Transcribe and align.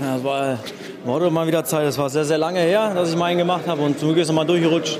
Ja, 0.00 0.16
es 0.16 0.22
war, 0.22 0.58
war 1.04 1.30
mal 1.30 1.46
wieder 1.46 1.64
Zeit. 1.64 1.86
Es 1.86 1.98
war 1.98 2.08
sehr, 2.08 2.24
sehr 2.24 2.38
lange 2.38 2.60
her, 2.60 2.92
dass 2.94 3.10
ich 3.10 3.16
mal 3.16 3.26
einen 3.26 3.38
gemacht 3.38 3.66
habe 3.66 3.82
und 3.82 3.98
zum 3.98 4.08
Glück 4.08 4.20
ist 4.20 4.30
er 4.30 4.44
durchgerutscht. 4.44 4.98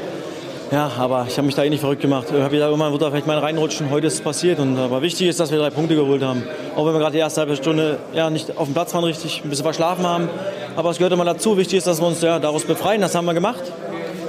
Ja, 0.72 0.90
aber 0.98 1.26
ich 1.28 1.36
habe 1.38 1.46
mich 1.46 1.54
da 1.54 1.62
eh 1.62 1.70
nicht 1.70 1.80
verrückt 1.80 2.02
gemacht. 2.02 2.26
Ich 2.28 2.32
habe 2.32 2.50
gedacht, 2.50 2.68
irgendwann 2.68 2.92
wird 2.92 3.00
da 3.00 3.10
vielleicht 3.10 3.26
mal 3.26 3.38
reinrutschen. 3.38 3.90
Heute 3.90 4.08
ist 4.08 4.14
es 4.14 4.20
passiert. 4.20 4.58
Und, 4.58 4.76
aber 4.76 5.00
wichtig 5.00 5.28
ist, 5.28 5.40
dass 5.40 5.50
wir 5.50 5.58
drei 5.58 5.70
Punkte 5.70 5.94
geholt 5.94 6.22
haben. 6.22 6.42
Auch 6.76 6.84
wenn 6.84 6.92
wir 6.92 6.98
gerade 6.98 7.12
die 7.12 7.18
erste 7.18 7.40
halbe 7.40 7.56
Stunde 7.56 7.98
ja, 8.12 8.28
nicht 8.28 8.56
auf 8.56 8.64
dem 8.64 8.74
Platz 8.74 8.92
waren 8.92 9.04
richtig, 9.04 9.42
ein 9.44 9.48
bisschen 9.48 9.64
verschlafen 9.64 10.06
haben. 10.06 10.28
Aber 10.76 10.90
es 10.90 10.98
gehört 10.98 11.12
immer 11.12 11.24
dazu. 11.24 11.56
Wichtig 11.56 11.78
ist, 11.78 11.86
dass 11.86 12.00
wir 12.00 12.06
uns 12.08 12.20
ja, 12.20 12.38
daraus 12.38 12.64
befreien. 12.64 13.00
Das 13.00 13.14
haben 13.14 13.24
wir 13.24 13.34
gemacht. 13.34 13.62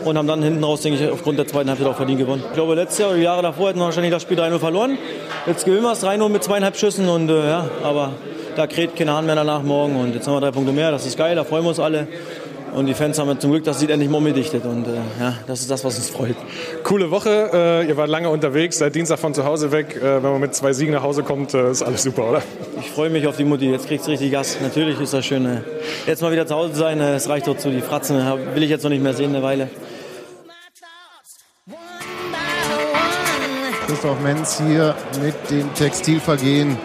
Und 0.05 0.17
haben 0.17 0.27
dann 0.27 0.41
hinten 0.41 0.63
raus, 0.63 0.81
denke 0.81 1.03
ich, 1.03 1.11
aufgrund 1.11 1.39
der 1.39 1.47
zweiten 1.47 1.67
Halbzeit 1.67 1.87
auch 1.87 1.95
verdient 1.95 2.19
gewonnen. 2.19 2.43
Ich 2.47 2.53
glaube, 2.53 2.75
letztes 2.75 2.99
Jahr 2.99 3.09
oder 3.09 3.17
die 3.17 3.23
Jahre 3.23 3.41
davor 3.41 3.69
hätten 3.69 3.79
wir 3.79 3.85
wahrscheinlich 3.85 4.13
das 4.13 4.21
Spiel 4.21 4.39
3-0 4.39 4.59
verloren. 4.59 4.97
Jetzt 5.45 5.65
gewinnen 5.65 5.83
wir 5.83 5.91
es 5.91 6.05
3-0 6.05 6.29
mit 6.29 6.43
zweieinhalb 6.43 6.77
Schüssen. 6.77 7.09
Und 7.09 7.29
äh, 7.29 7.49
ja, 7.49 7.65
aber 7.83 8.13
da 8.59 8.67
kräht 8.67 8.93
kein 8.97 9.09
Hahn 9.09 9.25
mehr 9.25 9.35
danach 9.35 9.63
morgen. 9.63 9.95
Und 9.95 10.13
jetzt 10.13 10.27
haben 10.27 10.33
wir 10.33 10.41
drei 10.41 10.51
Punkte 10.51 10.73
mehr. 10.73 10.91
Das 10.91 11.05
ist 11.05 11.17
geil, 11.17 11.33
da 11.35 11.45
freuen 11.45 11.63
wir 11.63 11.69
uns 11.69 11.79
alle. 11.79 12.07
Und 12.75 12.85
die 12.85 12.93
Fans 12.93 13.17
haben 13.17 13.39
zum 13.39 13.51
Glück 13.51 13.63
das 13.63 13.79
Lied 13.79 13.89
endlich 13.89 14.09
mal. 14.09 14.19
Und 14.19 14.33
äh, 14.35 14.91
ja, 15.19 15.33
das 15.47 15.61
ist 15.61 15.71
das, 15.71 15.83
was 15.85 15.97
uns 15.97 16.09
freut. 16.09 16.35
Coole 16.83 17.09
Woche. 17.09 17.49
Äh, 17.53 17.87
ihr 17.87 17.95
wart 17.95 18.09
lange 18.09 18.29
unterwegs, 18.29 18.77
seit 18.77 18.93
Dienstag 18.93 19.17
von 19.17 19.33
zu 19.33 19.45
Hause 19.45 19.71
weg. 19.71 19.95
Äh, 19.95 20.21
wenn 20.21 20.31
man 20.31 20.41
mit 20.41 20.53
zwei 20.53 20.73
Siegen 20.73 20.93
nach 20.93 21.01
Hause 21.01 21.23
kommt, 21.23 21.53
äh, 21.53 21.71
ist 21.71 21.81
alles 21.81 22.03
super, 22.03 22.29
oder? 22.29 22.41
Ich 22.79 22.91
freue 22.91 23.09
mich 23.09 23.25
auf 23.27 23.37
die 23.37 23.45
Mutti. 23.45 23.71
Jetzt 23.71 23.87
kriegt 23.87 24.01
es 24.01 24.09
richtig 24.09 24.31
Gas. 24.33 24.57
Natürlich 24.61 24.99
ist 24.99 25.13
das 25.13 25.25
schön, 25.25 25.45
äh, 25.45 25.61
jetzt 26.05 26.21
mal 26.21 26.31
wieder 26.31 26.45
zu 26.45 26.55
Hause 26.55 26.73
zu 26.73 26.79
sein. 26.79 26.99
Äh, 26.99 27.15
Es 27.15 27.29
reicht 27.29 27.47
doch 27.47 27.57
zu. 27.57 27.71
Die 27.71 27.81
Fratzen 27.81 28.17
will 28.53 28.61
ich 28.61 28.69
jetzt 28.69 28.83
noch 28.83 28.91
nicht 28.91 29.01
mehr 29.01 29.13
sehen 29.13 29.33
eine 29.33 29.41
Weile. 29.41 29.69
Christoph 33.87 34.19
Menz 34.19 34.61
hier 34.61 34.95
mit 35.23 35.49
dem 35.49 35.73
Textilvergehen. 35.73 36.77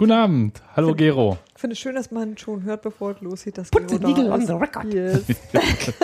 Guten 0.00 0.12
Abend. 0.12 0.62
Hallo 0.74 0.94
Gero. 0.94 1.36
Ich 1.54 1.60
finde 1.60 1.74
es 1.74 1.78
schön, 1.78 1.94
dass 1.94 2.10
man 2.10 2.38
schon 2.38 2.62
hört, 2.62 2.80
bevor 2.80 3.10
es 3.10 3.20
losgeht, 3.20 3.58
dass 3.58 3.68
Put 3.68 3.86
Gero 3.86 3.98
the 3.98 4.06
needle 4.06 4.32
on 4.32 4.40
ist. 4.40 4.46
the 4.46 4.54
record. 4.54 4.86
Yes. 4.94 5.20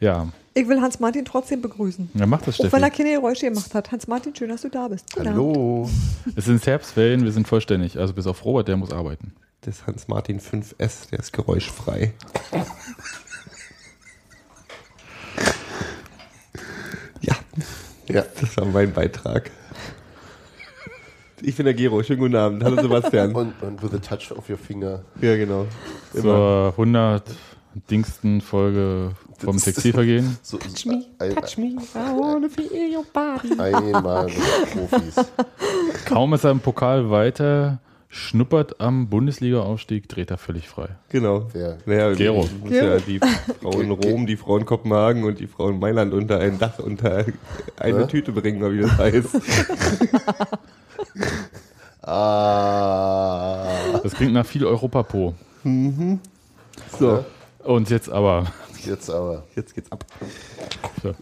Ja, 0.00 0.28
Ich 0.52 0.68
will 0.68 0.82
Hans-Martin 0.82 1.24
trotzdem 1.24 1.62
begrüßen. 1.62 2.10
ja 2.12 2.26
mach 2.26 2.42
das, 2.42 2.60
Auch 2.60 2.64
wenn 2.72 2.82
er 2.82 2.88
Steffi. 2.88 3.04
keine 3.04 3.14
Geräusche 3.14 3.46
gemacht 3.46 3.74
hat. 3.74 3.90
Hans-Martin, 3.90 4.36
schön, 4.36 4.50
dass 4.50 4.60
du 4.60 4.68
da 4.68 4.88
bist. 4.88 5.14
Guten 5.14 5.28
Abend. 5.28 5.38
Hallo. 5.56 5.88
Es 6.36 6.44
sind 6.44 6.66
Herbstferien, 6.66 7.24
wir 7.24 7.32
sind 7.32 7.48
vollständig. 7.48 7.98
Also 7.98 8.12
bis 8.12 8.26
auf 8.26 8.44
Robert, 8.44 8.68
der 8.68 8.76
muss 8.76 8.92
arbeiten. 8.92 9.32
Das 9.62 9.86
Hans-Martin 9.86 10.40
5S, 10.40 11.08
der 11.10 11.20
ist 11.20 11.32
geräuschfrei. 11.32 12.12
ja, 17.22 17.34
Ja. 18.08 18.24
das 18.40 18.56
war 18.58 18.66
mein 18.66 18.92
Beitrag. 18.92 19.50
Ich 21.42 21.56
bin 21.56 21.64
der 21.64 21.74
Gero, 21.74 22.02
schönen 22.02 22.20
guten 22.20 22.36
Abend. 22.36 22.62
Hallo 22.62 22.80
Sebastian. 22.80 23.32
Und, 23.34 23.54
und 23.62 23.82
with 23.82 23.92
a 23.94 23.98
touch 23.98 24.30
of 24.36 24.48
your 24.48 24.56
finger. 24.56 25.00
ja, 25.20 25.36
genau. 25.36 25.66
Zur 26.14 26.68
100. 26.76 27.22
Dingsten 27.90 28.42
Folge 28.42 29.12
vom 29.38 29.56
Textilvergehen. 29.56 30.36
So, 30.42 30.58
Touch 30.58 30.84
me, 30.84 31.06
ein, 31.18 31.34
touch 31.34 31.56
me, 31.56 31.68
I 31.68 32.12
wanna 32.14 32.48
feel 32.50 32.70
your 32.94 33.04
body. 33.14 33.58
einmal 33.58 34.26
mit 34.26 34.36
Profis. 34.72 35.14
Kaum 36.04 36.34
ist 36.34 36.44
er 36.44 36.50
im 36.50 36.60
Pokal 36.60 37.08
weiter, 37.10 37.78
schnuppert 38.10 38.78
am 38.78 39.08
Bundesliga-Aufstieg, 39.08 40.06
dreht 40.06 40.30
er 40.30 40.36
völlig 40.36 40.68
frei. 40.68 40.90
Genau. 41.08 41.48
Wer? 41.54 41.78
Naja, 41.86 42.12
Gero. 42.12 42.46
Ja 42.68 42.98
die 42.98 43.18
Frau 43.62 43.80
in 43.80 43.90
Rom, 43.90 44.26
die 44.26 44.36
Frau 44.36 44.58
in 44.58 44.66
Kopenhagen 44.66 45.24
und 45.24 45.40
die 45.40 45.46
Frau 45.46 45.70
in 45.70 45.78
Mailand 45.78 46.12
unter 46.12 46.40
ein 46.40 46.58
Dach, 46.58 46.78
unter 46.78 47.24
eine 47.78 48.00
Ja? 48.00 48.06
Tüte 48.06 48.32
bringen, 48.32 48.60
wie 48.70 48.82
das 48.82 48.98
heißt. 48.98 49.30
Ah. 52.02 53.64
Das 54.02 54.14
klingt 54.14 54.32
nach 54.32 54.46
viel 54.46 54.64
Europapo. 54.64 55.34
So, 56.98 57.24
Und 57.64 57.90
jetzt 57.90 58.10
aber. 58.10 58.46
Jetzt 58.84 59.08
aber. 59.10 59.44
jetzt 59.54 59.74
geht's 59.74 59.90
ab. 59.92 60.04
So. 61.02 61.14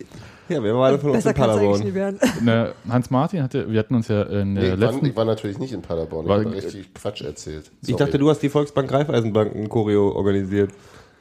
Ja, 0.49 0.63
wer 0.63 0.75
war 0.75 0.87
alle 0.89 0.99
von 0.99 1.11
uns 1.11 1.19
Besser 1.25 1.31
in 1.31 1.37
Paderborn? 1.37 1.95
werden. 1.95 2.19
Ne, 2.43 2.73
Hans-Martin 2.89 3.43
hatte, 3.43 3.71
wir 3.71 3.79
hatten 3.79 3.95
uns 3.95 4.09
ja 4.09 4.23
in 4.23 4.55
Nee, 4.55 4.61
der 4.61 4.75
ich, 4.75 4.81
war, 4.81 4.91
letzten. 4.93 5.07
ich 5.07 5.17
war 5.17 5.25
natürlich 5.25 5.59
nicht 5.59 5.73
in 5.73 5.83
Paderborn. 5.83 6.25
Ich 6.25 6.29
War- 6.31 6.39
habe 6.45 6.53
richtig 6.53 6.93
Quatsch 6.95 7.21
erzählt. 7.23 7.71
Ich 7.87 7.95
dachte, 7.97 8.19
du 8.19 8.29
hast 8.31 8.41
die 8.41 8.49
Volksbank 8.49 8.91
Raiffeisenbanken 8.91 9.69
Choreo 9.69 10.11
organisiert. 10.13 10.71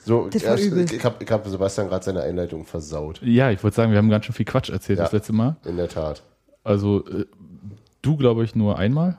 So, 0.05 0.29
erst, 0.31 0.63
ich 0.93 1.03
habe 1.05 1.15
ich 1.23 1.29
hab 1.31 1.45
Sebastian 1.47 1.89
gerade 1.89 2.03
seine 2.05 2.21
Einleitung 2.23 2.65
versaut. 2.65 3.19
Ja, 3.21 3.51
ich 3.51 3.61
würde 3.61 3.75
sagen, 3.75 3.91
wir 3.91 3.97
haben 3.99 4.09
ganz 4.09 4.25
schön 4.25 4.33
viel 4.33 4.45
Quatsch 4.45 4.69
erzählt 4.69 4.97
Ja. 4.97 5.03
das 5.03 5.11
letzte 5.13 5.33
Mal. 5.33 5.57
In 5.65 5.75
der 5.77 5.89
Tat. 5.89 6.23
Also 6.63 7.05
äh, 7.05 7.25
du, 8.01 8.15
glaube 8.17 8.43
ich, 8.45 8.55
nur 8.55 8.79
einmal. 8.79 9.17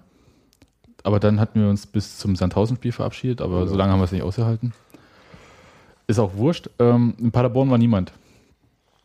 Aber 1.03 1.21
dann 1.21 1.41
hatten 1.41 1.61
wir 1.61 1.69
uns 1.69 1.87
bis 1.87 2.19
zum 2.19 2.37
Sandhausen-Spiel 2.37 2.93
verabschiedet, 2.93 3.41
aber 3.41 3.67
so 3.67 3.77
lange 3.77 3.93
haben 3.93 4.01
wir 4.01 4.05
es 4.05 4.13
nicht 4.13 4.23
ausgehalten. 4.23 4.73
Ist 6.07 6.19
auch 6.19 6.35
wurscht. 6.35 6.69
Ähm, 6.79 7.15
in 7.19 7.31
Paderborn 7.31 7.71
war 7.71 7.79
niemand. 7.79 8.13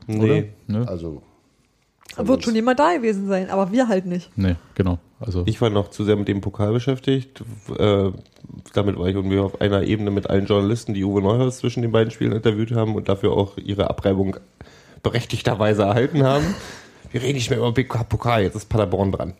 Nee. 0.07 0.23
Oder? 0.23 0.44
Ne? 0.79 0.88
Also. 0.88 1.22
Wird 2.17 2.44
schon 2.44 2.56
jemand 2.56 2.79
da 2.79 2.94
gewesen 2.94 3.28
sein, 3.28 3.50
aber 3.50 3.72
wir 3.72 3.88
halt 3.88 4.06
nicht. 4.06 4.31
Nee, 4.38 4.56
genau. 4.73 5.00
Also 5.19 5.44
Ich 5.45 5.59
war 5.61 5.69
noch 5.69 5.89
zu 5.89 6.03
sehr 6.03 6.16
mit 6.16 6.28
dem 6.28 6.41
Pokal 6.41 6.72
beschäftigt. 6.72 7.44
Äh, 7.78 8.12
damit 8.73 8.97
war 8.97 9.07
ich 9.07 9.16
irgendwie 9.16 9.39
auf 9.39 9.59
einer 9.62 9.83
Ebene 9.83 10.12
mit 10.12 10.29
allen 10.29 10.45
Journalisten, 10.45 10.94
die 10.94 11.03
Uwe 11.03 11.22
Neuhaus 11.22 11.57
zwischen 11.57 11.81
den 11.81 11.91
beiden 11.91 12.12
Spielen 12.12 12.31
interviewt 12.31 12.72
haben 12.72 12.95
und 12.95 13.09
dafür 13.09 13.33
auch 13.33 13.57
ihre 13.57 13.89
Abreibung 13.89 14.38
berechtigterweise 15.03 15.83
erhalten 15.83 16.23
haben. 16.23 16.56
Wir 17.12 17.22
reden 17.22 17.35
nicht 17.35 17.50
mehr 17.50 17.59
über 17.59 17.72
Pokal, 17.72 18.44
jetzt 18.44 18.56
ist 18.56 18.67
Paderborn 18.67 19.12
dran. 19.12 19.33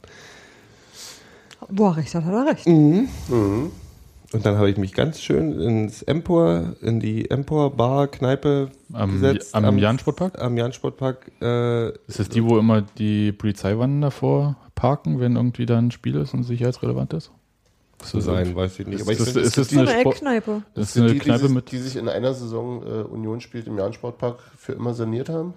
Er 1.69 1.97
recht 1.97 2.13
hat, 2.15 2.25
er 2.25 2.45
recht. 2.45 2.67
Und 2.67 4.45
dann 4.45 4.57
habe 4.57 4.69
ich 4.69 4.77
mich 4.77 4.93
ganz 4.93 5.21
schön 5.21 5.59
ins 5.59 6.01
Empor, 6.01 6.73
in 6.81 6.99
die 6.99 7.29
Empor 7.29 7.71
Bar 7.75 8.07
Kneipe 8.07 8.69
Am- 8.91 9.13
gesetzt. 9.13 9.55
am 9.55 9.77
Jahn-Sportpark? 9.77 10.41
Am 10.41 10.57
Jan 10.57 10.73
Sportpark. 10.73 11.31
Äh, 11.41 11.89
ist 12.07 12.19
das 12.19 12.29
die, 12.29 12.43
wo 12.43 12.57
immer 12.57 12.81
die 12.81 13.31
Polizeiwannen 13.31 14.01
davor 14.01 14.57
parken, 14.73 15.19
wenn 15.19 15.35
irgendwie 15.35 15.65
da 15.65 15.77
ein 15.77 15.91
Spiel 15.91 16.15
ist 16.15 16.33
und 16.33 16.43
sicherheitsrelevant 16.43 17.13
ist? 17.13 17.31
Ist 18.01 18.09
zu 18.09 18.17
das 18.17 18.25
sein, 18.25 18.55
weiß 18.55 18.79
ich 18.79 18.87
nicht. 18.87 19.01
Aber 19.01 19.11
ich 19.13 19.19
Ist 19.19 19.27
das, 19.27 19.33
finde, 19.33 19.47
ist 19.47 19.57
das 19.57 19.69
So 19.69 19.79
eine, 19.79 19.89
eine 19.91 20.63
das 20.73 20.89
ist 20.89 20.97
eine 20.97 21.07
die, 21.07 21.13
die, 21.13 21.19
Kneipe 21.19 21.45
sich, 21.45 21.55
mit. 21.55 21.71
die 21.71 21.77
sich 21.77 21.95
in 21.95 22.09
einer 22.09 22.33
Saison 22.33 22.83
äh, 22.83 23.03
Union 23.03 23.39
spielt 23.41 23.67
im 23.67 23.77
Jahn-Sportpark 23.77 24.39
für 24.57 24.73
immer 24.73 24.93
saniert 24.93 25.29
haben? 25.29 25.53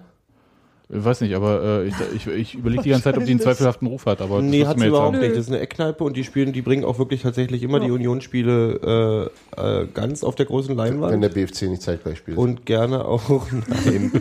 Ich 0.91 1.05
weiß 1.05 1.21
nicht, 1.21 1.35
aber 1.35 1.61
äh, 1.61 1.87
ich, 1.87 1.93
ich, 2.15 2.27
ich 2.27 2.55
überlege 2.55 2.81
die 2.81 2.89
ganze 2.89 3.03
Zeit, 3.03 3.17
ob 3.17 3.23
die 3.23 3.31
einen 3.31 3.39
zweifelhaften 3.41 3.87
Ruf 3.87 4.07
hat. 4.07 4.21
Aber 4.21 4.37
das 4.37 4.45
Nee, 4.45 4.65
hat 4.65 4.77
sie 4.79 4.85
jetzt 4.85 4.89
überhaupt 4.89 5.13
sagen. 5.15 5.25
nicht. 5.27 5.37
Das 5.37 5.45
ist 5.45 5.51
eine 5.51 5.59
Eckkneipe 5.59 6.03
und 6.03 6.17
die 6.17 6.23
spielen, 6.23 6.51
die 6.51 6.63
bringen 6.63 6.83
auch 6.83 6.97
wirklich 6.97 7.21
tatsächlich 7.21 7.61
immer 7.61 7.79
die 7.79 7.91
Unionsspiele 7.91 9.29
äh, 9.55 9.81
äh, 9.81 9.87
ganz 9.93 10.23
auf 10.23 10.33
der 10.33 10.47
großen 10.47 10.75
Leinwand. 10.75 11.13
Wenn 11.13 11.21
der 11.21 11.29
BFC 11.29 11.63
nicht 11.63 11.83
zeitgleich 11.83 12.17
spielt. 12.17 12.37
und 12.39 12.65
gerne 12.65 13.05
auch, 13.05 13.21
nein, 13.85 14.11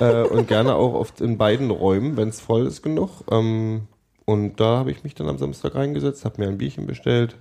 äh, 0.00 0.22
und 0.22 0.48
gerne 0.48 0.74
auch 0.76 0.94
oft 0.94 1.20
in 1.20 1.36
beiden 1.36 1.70
Räumen, 1.70 2.16
wenn 2.16 2.30
es 2.30 2.40
voll 2.40 2.66
ist 2.66 2.82
genug. 2.82 3.10
Ähm, 3.30 3.82
und 4.24 4.58
da 4.58 4.78
habe 4.78 4.90
ich 4.90 5.04
mich 5.04 5.14
dann 5.14 5.28
am 5.28 5.36
Samstag 5.36 5.74
reingesetzt, 5.74 6.24
habe 6.24 6.40
mir 6.40 6.48
ein 6.48 6.56
Bierchen 6.56 6.86
bestellt, 6.86 7.36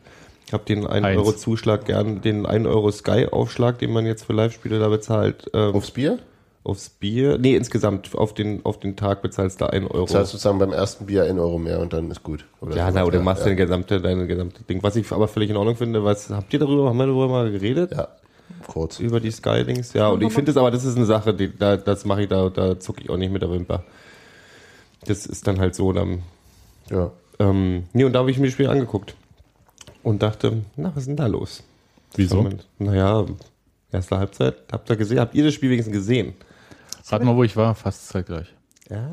habe 0.51 0.65
den 0.65 0.85
1 0.85 1.05
Eins. 1.05 1.17
Euro 1.17 1.31
Zuschlag 1.31 1.85
gern, 1.85 2.19
den 2.19 2.45
1 2.45 2.67
Euro 2.67 2.91
Sky 2.91 3.27
Aufschlag, 3.31 3.79
den 3.79 3.93
man 3.93 4.05
jetzt 4.05 4.25
für 4.25 4.33
Live-Spiele 4.33 4.77
da 4.79 4.89
bezahlt, 4.89 5.49
ähm, 5.53 5.73
Aufs 5.73 5.91
Bier? 5.91 6.19
Aufs 6.63 6.89
Bier. 6.89 7.37
Nee, 7.37 7.55
insgesamt 7.55 8.15
auf 8.15 8.33
den, 8.33 8.63
auf 8.65 8.79
den 8.79 8.95
Tag 8.95 9.21
bezahlst 9.21 9.59
du 9.61 9.65
1 9.65 9.91
Euro. 9.91 10.05
Das 10.05 10.15
heißt 10.15 10.31
sozusagen 10.31 10.59
beim 10.59 10.71
ersten 10.71 11.05
Bier 11.05 11.23
1 11.23 11.39
Euro 11.39 11.57
mehr 11.59 11.79
und 11.79 11.93
dann 11.93 12.09
ist 12.09 12.23
gut. 12.23 12.45
Oder 12.61 12.75
ja, 12.75 12.89
so. 12.89 12.95
na, 12.95 13.05
oder 13.05 13.19
machst 13.21 13.41
ja, 13.43 13.49
dein 13.49 13.57
gesamte, 13.57 14.01
deine 14.01 14.27
gesamte 14.27 14.63
Ding. 14.63 14.81
Was 14.81 14.95
ich 14.95 15.11
aber 15.11 15.27
völlig 15.27 15.49
in 15.49 15.57
Ordnung 15.57 15.75
finde, 15.75 16.03
was, 16.03 16.29
habt 16.29 16.53
ihr 16.53 16.59
darüber, 16.59 16.87
haben 16.89 16.97
wir 16.97 17.07
darüber 17.07 17.27
mal 17.27 17.51
geredet? 17.51 17.91
Ja, 17.91 18.07
kurz. 18.67 18.99
Über 18.99 19.19
die 19.19 19.31
Sky-Dings? 19.31 19.93
Ja, 19.93 20.07
und 20.07 20.21
ich 20.23 20.31
finde 20.31 20.51
es 20.51 20.57
aber, 20.57 20.71
das 20.71 20.85
ist 20.85 20.95
eine 20.95 21.05
Sache, 21.05 21.33
die, 21.33 21.55
da, 21.55 21.75
das 21.75 22.05
mache 22.05 22.23
ich, 22.23 22.29
da, 22.29 22.49
da 22.49 22.79
zucke 22.79 23.01
ich 23.01 23.09
auch 23.09 23.17
nicht 23.17 23.31
mit 23.31 23.41
der 23.41 23.51
Wimper. 23.51 23.83
Das 25.05 25.25
ist 25.25 25.47
dann 25.47 25.59
halt 25.59 25.75
so, 25.75 25.91
dann, 25.91 26.23
Ja. 26.89 27.11
ähm, 27.39 27.83
nee, 27.91 28.05
und 28.05 28.13
da 28.13 28.19
habe 28.19 28.31
ich 28.31 28.37
mir 28.37 28.45
das 28.45 28.53
Spiel 28.53 28.69
angeguckt. 28.69 29.15
Und 30.01 30.21
dachte, 30.21 30.63
na, 30.75 30.89
was 30.89 31.03
ist 31.03 31.07
denn 31.07 31.15
da 31.15 31.27
los? 31.27 31.63
Wieso? 32.15 32.47
Naja, 32.77 33.25
erste 33.91 34.17
Halbzeit, 34.17 34.55
habt 34.71 34.89
ihr 34.89 34.95
gesehen, 34.97 35.19
habt 35.19 35.33
ihr 35.33 35.43
das 35.45 35.53
Spiel 35.53 35.69
wenigstens 35.69 35.93
gesehen? 35.95 36.33
Rat 37.09 37.23
mal, 37.23 37.35
wo 37.35 37.43
ich 37.43 37.55
war, 37.55 37.75
fast 37.75 38.07
zeitgleich. 38.09 38.47
Ja. 38.89 39.07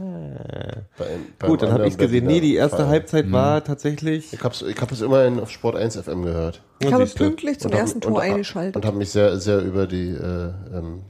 Bei, 1.38 1.46
Gut, 1.46 1.62
dann 1.62 1.72
habe 1.72 1.86
ich 1.86 1.96
gesehen. 1.96 2.24
Berliner 2.24 2.32
Nee, 2.32 2.40
die 2.40 2.54
erste 2.56 2.76
Verein. 2.78 2.90
Halbzeit 2.90 3.30
war 3.32 3.62
tatsächlich. 3.64 4.32
Ich 4.32 4.42
habe 4.42 4.52
es 4.54 4.62
ich 4.62 4.80
hab 4.80 4.90
es 4.92 5.00
immerhin 5.00 5.38
auf 5.40 5.50
Sport 5.50 5.76
1 5.76 5.96
FM 5.96 6.22
gehört. 6.24 6.62
Ich 6.80 6.92
habe 6.92 7.06
pünktlich 7.06 7.60
zum 7.60 7.70
Und 7.70 7.74
hab- 7.74 7.80
ersten 7.82 7.96
und 7.98 8.02
Tor 8.02 8.16
hab- 8.16 8.22
eingeschaltet. 8.30 8.76
Und 8.76 8.84
habe 8.84 8.96
mich 8.98 9.10
sehr, 9.10 9.38
sehr 9.38 9.60
über 9.62 9.86
die 9.86 10.08
äh, 10.10 10.52
ähm, 10.74 11.02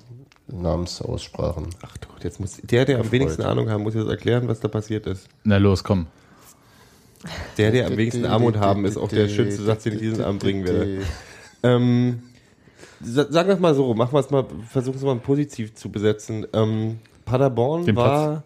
Namensaussprachen. 0.48 1.68
Ach 1.82 1.96
du 1.96 2.08
Gott, 2.08 2.24
jetzt 2.24 2.38
muss 2.40 2.58
der, 2.62 2.84
der 2.84 2.96
am 2.96 3.00
Erfreut. 3.02 3.12
wenigsten 3.12 3.42
Ahnung 3.42 3.70
haben, 3.70 3.82
muss 3.82 3.94
jetzt 3.94 4.08
erklären, 4.08 4.46
was 4.48 4.60
da 4.60 4.68
passiert 4.68 5.06
ist. 5.06 5.28
Na 5.44 5.56
los, 5.56 5.82
komm. 5.84 6.06
Der, 7.58 7.70
der 7.70 7.86
am 7.86 7.96
wenigsten 7.96 8.24
Armut 8.26 8.56
haben, 8.56 8.84
ist 8.84 8.96
auch 8.96 9.08
der 9.08 9.28
schönste 9.28 9.62
Satz, 9.62 9.82
den 9.84 9.94
ich 9.94 9.98
diesen 10.00 10.22
Abend 10.24 10.42
bringen 10.42 10.64
werde. 10.64 10.98
Ähm, 11.62 12.22
sagen 13.02 13.48
wir 13.48 13.54
es 13.54 13.60
mal 13.60 13.74
so, 13.74 13.94
machen 13.94 14.12
wir 14.12 14.20
es 14.20 14.30
mal, 14.30 14.44
versuchen 14.68 14.96
es 14.96 15.02
mal 15.02 15.16
positiv 15.16 15.74
zu 15.74 15.90
besetzen. 15.90 16.46
Ähm, 16.52 16.98
Paderborn 17.24 17.84
Den 17.84 17.96
war 17.96 18.42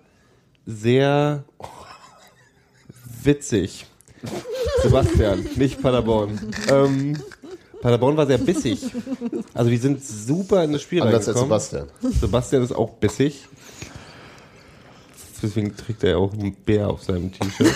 sehr 0.66 1.44
witzig. 3.22 3.86
Sebastian, 4.82 5.46
nicht 5.56 5.80
Paderborn. 5.82 6.38
Ähm, 6.70 7.18
Paderborn 7.80 8.16
war 8.16 8.26
sehr 8.26 8.38
bissig. 8.38 8.80
Also 9.52 9.70
die 9.70 9.76
sind 9.76 10.02
super 10.02 10.64
in 10.64 10.72
das 10.72 10.82
Spiel 10.82 11.02
Anders 11.02 11.28
als 11.28 11.36
reingekommen. 11.36 11.60
Sebastian. 11.60 12.12
Sebastian 12.12 12.62
ist 12.62 12.72
auch 12.72 12.90
bissig. 12.94 13.46
Deswegen 15.42 15.76
trägt 15.76 16.02
er 16.04 16.10
ja 16.10 16.16
auch 16.16 16.32
einen 16.32 16.54
Bär 16.54 16.88
auf 16.88 17.02
seinem 17.02 17.30
T-Shirt. 17.30 17.74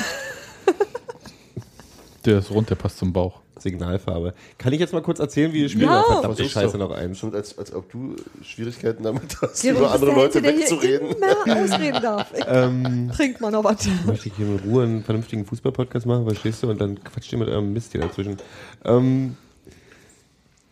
Der 2.24 2.38
ist 2.38 2.50
rund, 2.50 2.70
der 2.70 2.74
passt 2.74 2.98
zum 2.98 3.12
Bauch. 3.12 3.40
Signalfarbe. 3.62 4.34
Kann 4.58 4.72
ich 4.72 4.80
jetzt 4.80 4.92
mal 4.92 5.02
kurz 5.02 5.18
erzählen, 5.18 5.52
wie 5.52 5.62
das 5.62 5.72
Spiel 5.72 5.84
Ja. 5.84 6.02
Verdammte 6.02 6.36
Versuch's 6.36 6.52
Scheiße 6.52 6.78
noch 6.78 6.90
eins. 6.90 7.18
Stimmt, 7.18 7.34
als, 7.34 7.56
als 7.58 7.72
ob 7.74 7.90
du 7.90 8.16
Schwierigkeiten 8.42 9.02
damit 9.02 9.36
hast, 9.40 9.62
Gero, 9.62 9.78
über 9.78 9.90
andere 9.92 10.10
der 10.10 10.16
Leute 10.16 10.42
wegzureden. 10.42 11.08
Immer 11.10 11.62
ausreden 11.62 12.02
darf. 12.02 12.32
Ich 12.36 12.44
Ähm, 12.48 13.10
trink 13.14 13.40
mal 13.40 13.50
noch 13.50 13.64
was. 13.64 13.88
möchte 14.06 14.28
ich 14.28 14.34
hier 14.36 14.46
mit 14.46 14.64
Ruhe 14.64 14.84
einen 14.84 15.02
vernünftigen 15.02 15.44
Fußball-Podcast 15.46 16.06
machen, 16.06 16.24
verstehst 16.24 16.62
du? 16.62 16.70
Und 16.70 16.80
dann 16.80 17.02
quatscht 17.02 17.32
ihr 17.32 17.38
mit 17.38 17.48
eurem 17.48 17.72
Mist 17.72 17.92
hier 17.92 18.00
dazwischen. 18.00 18.36
Ähm, 18.84 19.36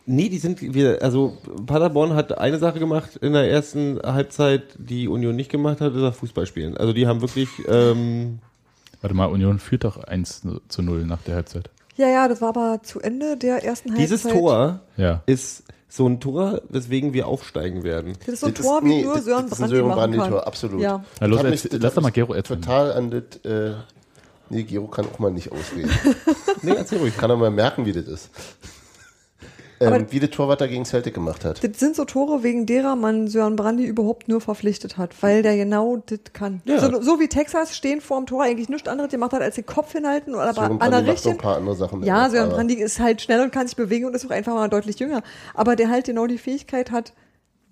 nee, 0.05 0.29
die 0.29 0.37
sind, 0.37 0.61
wir, 0.61 1.01
also 1.01 1.37
Paderborn 1.65 2.13
hat 2.13 2.37
eine 2.37 2.57
Sache 2.59 2.79
gemacht 2.79 3.17
in 3.17 3.33
der 3.33 3.49
ersten 3.49 3.99
Halbzeit, 4.01 4.63
die 4.77 5.07
Union 5.07 5.35
nicht 5.35 5.51
gemacht 5.51 5.81
hat, 5.81 5.93
ist 5.93 6.01
das 6.01 6.17
Fußball 6.17 6.45
spielen. 6.45 6.77
Also 6.77 6.93
die 6.93 7.07
haben 7.07 7.21
wirklich, 7.21 7.49
ähm, 7.67 8.39
Warte 9.01 9.15
mal, 9.15 9.25
Union 9.25 9.59
führt 9.59 9.83
doch 9.83 9.97
1 10.03 10.41
zu 10.69 10.81
0 10.81 11.05
nach 11.05 11.21
der 11.21 11.35
Halbzeit. 11.35 11.69
Ja, 11.97 12.07
ja, 12.07 12.27
das 12.27 12.41
war 12.41 12.49
aber 12.49 12.79
zu 12.83 12.99
Ende 12.99 13.37
der 13.37 13.63
ersten 13.63 13.89
Halbzeit. 13.89 14.03
dieses 14.09 14.23
Tor 14.23 14.79
Ja. 14.97 15.21
ist 15.25 15.63
so 15.89 16.07
ein 16.07 16.19
Tor, 16.19 16.61
weswegen 16.69 17.13
wir 17.13 17.27
aufsteigen 17.27 17.83
werden. 17.83 18.13
Das 18.25 18.35
ist 18.35 18.39
so 18.41 18.47
ein 18.47 18.53
Das 18.53 18.65
Tor, 18.65 18.83
wie 18.83 18.87
nee, 18.87 19.03
nur 19.03 19.19
Sören 19.19 19.45
ist 19.47 19.57
Brandi 19.57 19.75
Sören 19.75 19.87
machen 19.87 19.99
kann. 20.01 20.11
Brandi-Tor, 20.11 20.47
absolut. 20.47 20.81
Ja. 20.81 21.03
Na 21.19 21.27
los, 21.27 21.43
mich- 21.43 21.67
lass 21.71 21.93
doch 21.95 22.01
mal 22.01 22.09
ist 22.09 22.13
Gero 22.15 22.33
erzählen. 22.33 22.61
Total 22.61 22.93
an 22.93 23.09
das, 23.11 23.51
äh, 23.51 23.73
nee, 24.49 24.63
Gero 24.63 24.87
kann 24.87 25.05
auch 25.13 25.19
mal 25.19 25.31
nicht 25.31 25.51
ausreden. 25.51 25.89
Nee, 26.63 26.71
erzähl 26.75 26.97
ruhig. 26.99 27.15
kann 27.17 27.29
er 27.29 27.37
mal 27.37 27.51
merken, 27.51 27.85
wie 27.85 27.93
das 27.93 28.05
ist. 28.07 28.29
Ähm, 29.79 30.07
wie 30.09 30.19
der 30.19 30.31
Torwart 30.31 30.59
gegen 30.59 30.85
Celtic 30.85 31.13
gemacht 31.13 31.45
hat. 31.45 31.63
Das 31.63 31.79
sind 31.79 31.95
so 31.95 32.05
Tore, 32.05 32.43
wegen 32.43 32.65
derer 32.65 32.95
man 32.95 33.27
Sören 33.27 33.55
Brandi 33.55 33.85
überhaupt 33.85 34.27
nur 34.27 34.41
verpflichtet 34.41 34.97
hat, 34.97 35.11
weil 35.21 35.43
der 35.43 35.55
genau 35.55 35.97
das 36.05 36.19
kann. 36.33 36.61
Ja. 36.65 36.79
So, 36.79 37.01
so 37.01 37.19
wie 37.19 37.27
Texas 37.27 37.75
stehen 37.75 38.01
vorm 38.01 38.25
Tor 38.25 38.43
eigentlich 38.43 38.69
nichts 38.69 38.87
anderes 38.87 39.11
gemacht 39.11 39.33
hat, 39.33 39.41
als 39.41 39.55
den 39.55 39.65
Kopf 39.65 39.91
hinhalten 39.91 40.33
oder 40.33 40.49
aber 40.49 40.81
an 40.81 40.91
der 40.91 41.05
richtigen. 41.05 41.37
Ja, 42.03 42.29
Sören 42.29 42.49
Brandi 42.49 42.75
ist 42.75 42.99
halt 42.99 43.21
schnell 43.21 43.41
und 43.41 43.51
kann 43.51 43.67
sich 43.67 43.75
bewegen 43.75 44.05
und 44.05 44.15
ist 44.15 44.25
auch 44.25 44.31
einfach 44.31 44.53
mal 44.53 44.67
deutlich 44.67 44.99
jünger. 44.99 45.21
Aber 45.53 45.75
der 45.75 45.89
halt 45.89 46.05
genau 46.05 46.27
die 46.27 46.37
Fähigkeit 46.37 46.91
hat, 46.91 47.13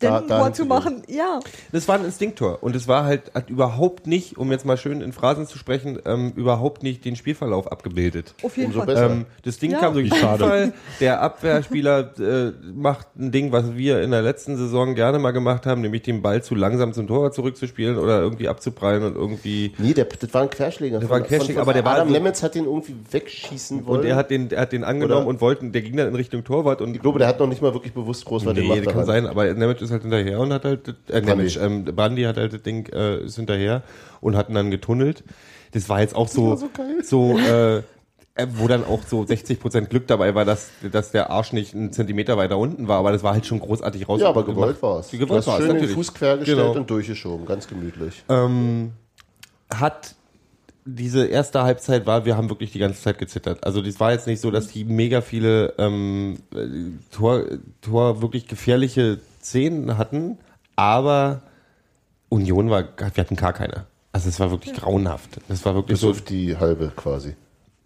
den 0.01 0.27
Tor 0.27 0.51
zu 0.53 0.65
machen. 0.65 1.03
Ja. 1.07 1.39
Das 1.71 1.87
war 1.87 1.95
ein 1.97 2.03
Instinkttor 2.05 2.61
und 2.61 2.75
es 2.75 2.87
war 2.87 3.05
halt 3.05 3.33
hat 3.33 3.49
überhaupt 3.49 4.07
nicht, 4.07 4.37
um 4.37 4.51
jetzt 4.51 4.65
mal 4.65 4.75
schön 4.77 4.99
in 5.01 5.13
Phrasen 5.13 5.47
zu 5.47 5.57
sprechen, 5.57 5.99
ähm, 6.05 6.33
überhaupt 6.35 6.83
nicht 6.83 7.05
den 7.05 7.15
Spielverlauf 7.15 7.71
abgebildet. 7.71 8.33
Auf 8.43 8.57
jeden 8.57 8.67
Umso 8.67 8.79
Fall. 8.79 8.87
besser. 8.87 9.09
Ähm, 9.09 9.25
das 9.43 9.57
Ding 9.57 9.71
Ja. 9.71 9.79
kam 9.79 9.93
durch 9.93 10.09
Schade. 10.13 10.43
Zufall. 10.43 10.73
Der 10.99 11.21
Abwehrspieler 11.21 12.11
äh, 12.19 12.51
macht 12.73 13.07
ein 13.17 13.31
Ding, 13.31 13.51
was 13.51 13.75
wir 13.75 14.01
in 14.01 14.11
der 14.11 14.21
letzten 14.21 14.57
Saison 14.57 14.95
gerne 14.95 15.17
mal 15.19 15.31
gemacht 15.31 15.65
haben, 15.65 15.81
nämlich 15.81 16.01
den 16.03 16.21
Ball 16.21 16.43
zu 16.43 16.55
langsam 16.55 16.93
zum 16.93 17.07
Torwart 17.07 17.33
zurückzuspielen 17.33 17.97
oder 17.97 18.19
irgendwie 18.19 18.47
abzuprallen 18.49 19.03
und 19.03 19.15
irgendwie. 19.15 19.73
Nee, 19.77 19.93
der, 19.93 20.05
das 20.05 20.33
war 20.33 20.41
ein 20.41 20.49
Querschläger. 20.49 20.99
Das 20.99 21.09
war 21.09 21.17
ein 21.17 21.23
Querschläger, 21.23 21.61
aber 21.61 21.73
der 21.73 21.85
war 21.85 21.95
Adam 21.95 22.11
Nemetz 22.11 22.43
hat 22.43 22.55
den 22.55 22.65
irgendwie 22.65 22.95
wegschießen 23.11 23.85
wollen. 23.85 23.99
Und 24.01 24.05
er 24.05 24.15
hat 24.17 24.29
den, 24.29 24.51
er 24.51 24.61
hat 24.61 24.71
den 24.73 24.83
angenommen 24.83 25.21
Oder- 25.21 25.27
und 25.29 25.41
wollten, 25.41 25.71
der 25.71 25.81
ging 25.81 25.95
dann 25.95 26.07
in 26.09 26.15
Richtung 26.15 26.43
Torwart 26.43 26.81
und 26.81 26.93
ich 26.95 27.01
glaube, 27.01 27.19
der 27.19 27.27
hat 27.27 27.39
noch 27.39 27.47
nicht 27.47 27.61
mal 27.61 27.73
wirklich 27.73 27.93
bewusst 27.93 28.25
groß 28.25 28.45
was 28.45 28.53
Nee, 28.53 28.61
gemacht. 28.63 28.77
das 28.79 28.85
kann 28.85 28.93
daran. 28.93 29.05
sein, 29.05 29.27
aber 29.27 29.53
Nemec 29.53 29.81
ist 29.81 29.91
halt 29.95 30.03
hinterher 30.03 30.39
und 30.39 30.53
hat 30.53 30.65
halt, 30.65 30.95
äh, 31.09 31.21
Nemec, 31.21 31.55
ähm, 31.57 31.85
Bandi 31.85 32.23
hat 32.23 32.37
halt 32.37 32.53
das 32.53 32.61
Ding, 32.61 32.87
äh, 32.93 33.23
ist 33.25 33.35
hinterher 33.35 33.83
und 34.21 34.35
hatten 34.35 34.53
dann 34.53 34.71
getunnelt. 34.71 35.23
Das 35.71 35.89
war 35.89 36.01
jetzt 36.01 36.15
auch 36.15 36.27
so, 36.27 36.55
so 36.55 36.69
geil. 36.75 37.03
so, 37.03 37.37
äh, 37.37 37.77
äh, 38.37 38.47
wo 38.55 38.67
dann 38.67 38.83
auch 38.83 39.01
so 39.07 39.21
60% 39.21 39.87
Glück 39.89 40.07
dabei 40.07 40.35
war, 40.35 40.43
dass, 40.45 40.69
dass 40.91 41.11
der 41.11 41.29
Arsch 41.29 41.53
nicht 41.53 41.73
einen 41.73 41.91
Zentimeter 41.93 42.37
weiter 42.37 42.57
unten 42.57 42.87
war, 42.87 42.99
aber 42.99 43.11
das 43.13 43.23
war 43.23 43.33
halt 43.33 43.45
schon 43.45 43.59
großartig 43.59 44.07
raus. 44.09 44.19
Ja, 44.21 44.29
aber 44.29 44.43
gewollt 44.45 44.81
war 44.81 44.99
es. 44.99 45.07
Die 45.07 45.17
Du 45.17 45.25
gewollt 45.25 45.39
hast 45.39 45.47
war 45.47 45.53
es, 45.55 45.59
schön 45.59 45.67
den 45.69 45.75
natürlich. 45.77 45.95
Fuß 45.95 46.13
quergestellt 46.13 46.57
Genau. 46.59 46.73
und 46.75 46.89
durchgeschoben, 46.89 47.45
ganz 47.45 47.67
gemütlich. 47.67 48.23
ähm, 48.29 48.91
hat 49.73 50.15
diese 50.87 51.25
erste 51.25 51.63
Halbzeit 51.63 52.05
war, 52.05 52.25
wir 52.25 52.37
haben 52.37 52.49
wirklich 52.49 52.71
die 52.71 52.77
ganze 52.79 53.01
Zeit 53.01 53.17
gezittert. 53.17 53.65
Also 53.65 53.81
das 53.81 53.99
war 53.99 54.11
jetzt 54.11 54.27
nicht 54.27 54.39
so, 54.39 54.51
dass 54.51 54.67
die 54.67 54.83
mega 54.83 55.21
viele 55.21 55.73
ähm, 55.79 56.37
äh, 56.53 56.67
Tor, 57.11 57.43
Tor 57.81 58.21
wirklich 58.21 58.47
gefährliche 58.47 59.19
Szenen 59.45 59.97
hatten, 59.97 60.37
aber 60.75 61.41
Union 62.29 62.69
war, 62.69 62.83
wir 62.97 63.23
hatten 63.23 63.35
gar 63.35 63.53
keine. 63.53 63.85
Also 64.11 64.29
es 64.29 64.39
war 64.39 64.49
wirklich 64.51 64.73
grauenhaft. 64.73 65.39
Das 65.47 65.63
war 65.65 65.75
wirklich 65.75 65.93
Bis 65.95 66.01
so, 66.01 66.09
auf 66.11 66.21
die 66.21 66.57
halbe 66.57 66.91
quasi. 66.95 67.35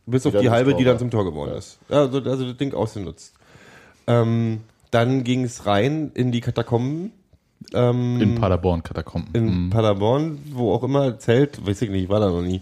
bis 0.06 0.25
auf 0.25 0.31
die 0.31 0.35
dann 0.38 0.44
die 0.44 0.50
halbe, 0.50 0.73
die 0.75 0.83
dann 0.83 0.97
zum 1.00 1.11
Tor 1.11 1.25
geworden 1.25 1.51
ist. 1.56 1.79
Ja, 1.89 2.01
Also, 2.01 2.19
also 2.21 2.47
das 2.47 2.57
Ding 2.57 2.73
ausgenutzt. 2.73 3.33
Ähm, 4.07 4.61
dann 4.91 5.23
ging 5.23 5.44
es 5.44 5.65
rein 5.65 6.11
in 6.13 6.31
die 6.31 6.41
Katakomben. 6.41 7.11
Ähm, 7.73 8.21
In 8.21 8.35
Paderborn, 8.35 8.81
Katakomben. 8.83 9.29
in 9.35 9.65
Mhm. 9.65 9.69
Paderborn, 9.69 10.39
wo 10.53 10.73
auch 10.73 10.83
immer, 10.83 11.19
Zelt, 11.19 11.65
weiß 11.67 11.81
ich 11.83 11.89
nicht, 11.89 12.03
ich 12.03 12.09
war 12.09 12.19
da 12.19 12.29
noch 12.29 12.41
nie. 12.41 12.61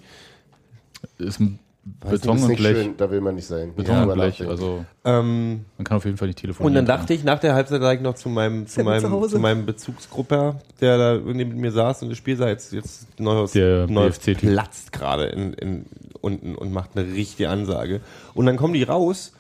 Ist 1.20 1.40
ein 1.40 1.60
Weiß 2.02 2.12
Beton 2.22 2.36
nicht, 2.36 2.38
ist 2.38 2.44
und 2.44 2.50
nicht 2.50 2.60
Blech. 2.60 2.78
Schön, 2.78 2.98
da 2.98 3.12
will 3.12 3.22
man 3.22 3.36
nicht 3.36 3.48
sein. 3.48 3.74
Beton 3.76 3.96
Ja, 3.96 4.04
und 4.04 4.14
Blech, 4.14 4.46
also 4.48 4.86
Ähm, 5.06 5.66
man 5.78 5.86
kann 5.86 5.98
auf 5.98 6.06
jeden 6.06 6.18
Fall 6.18 6.28
nicht 6.28 6.40
telefonieren. 6.40 6.72
und 6.72 6.76
dann 6.76 6.86
dachte 6.86 7.14
ich, 7.14 7.24
nach 7.24 7.40
der 7.40 7.54
Halbzeit 7.54 7.82
sage 7.82 7.98
ich 7.98 8.04
noch 8.04 8.16
zu 8.16 8.30
meinem, 8.30 8.68
zu 8.68 8.80
mit 8.80 8.86
meinem, 8.88 9.30
zu 9.30 9.40
meinem 9.40 9.66
Bezugsgruppe, 9.66 10.56
der 10.82 10.98
da 10.98 11.18
neben 11.18 11.56
mir 11.60 11.72
saß 11.72 12.04
und 12.04 12.10
das 12.10 12.18
Spiel 12.18 12.36
sah 12.36 12.48
jetzt, 12.48 12.74
jetzt 12.74 13.20
Neuhaus, 13.20 13.52
Der 13.52 13.88
Neuhaus 13.88 14.20
platzt 14.20 14.92
gerade 14.92 15.26
in, 15.28 15.54
in, 15.54 15.86
unten 16.22 16.56
und 16.56 16.74
macht 16.74 16.92
eine 16.96 17.08
richtige 17.14 17.50
Ansage. 17.50 18.02
Und 18.34 18.46
dann 18.46 18.58
kommen 18.58 18.74
die 18.74 18.84
raus 18.84 19.34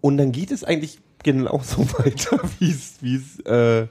und 0.00 0.16
dann 0.16 0.32
geht 0.32 0.50
es 0.50 0.64
eigentlich 0.64 0.98
genauso 1.22 1.86
weiter, 1.98 2.40
wie 2.58 2.70
es, 2.70 2.96
wie 3.00 3.16
es, 3.16 3.40
äh, 3.46 3.86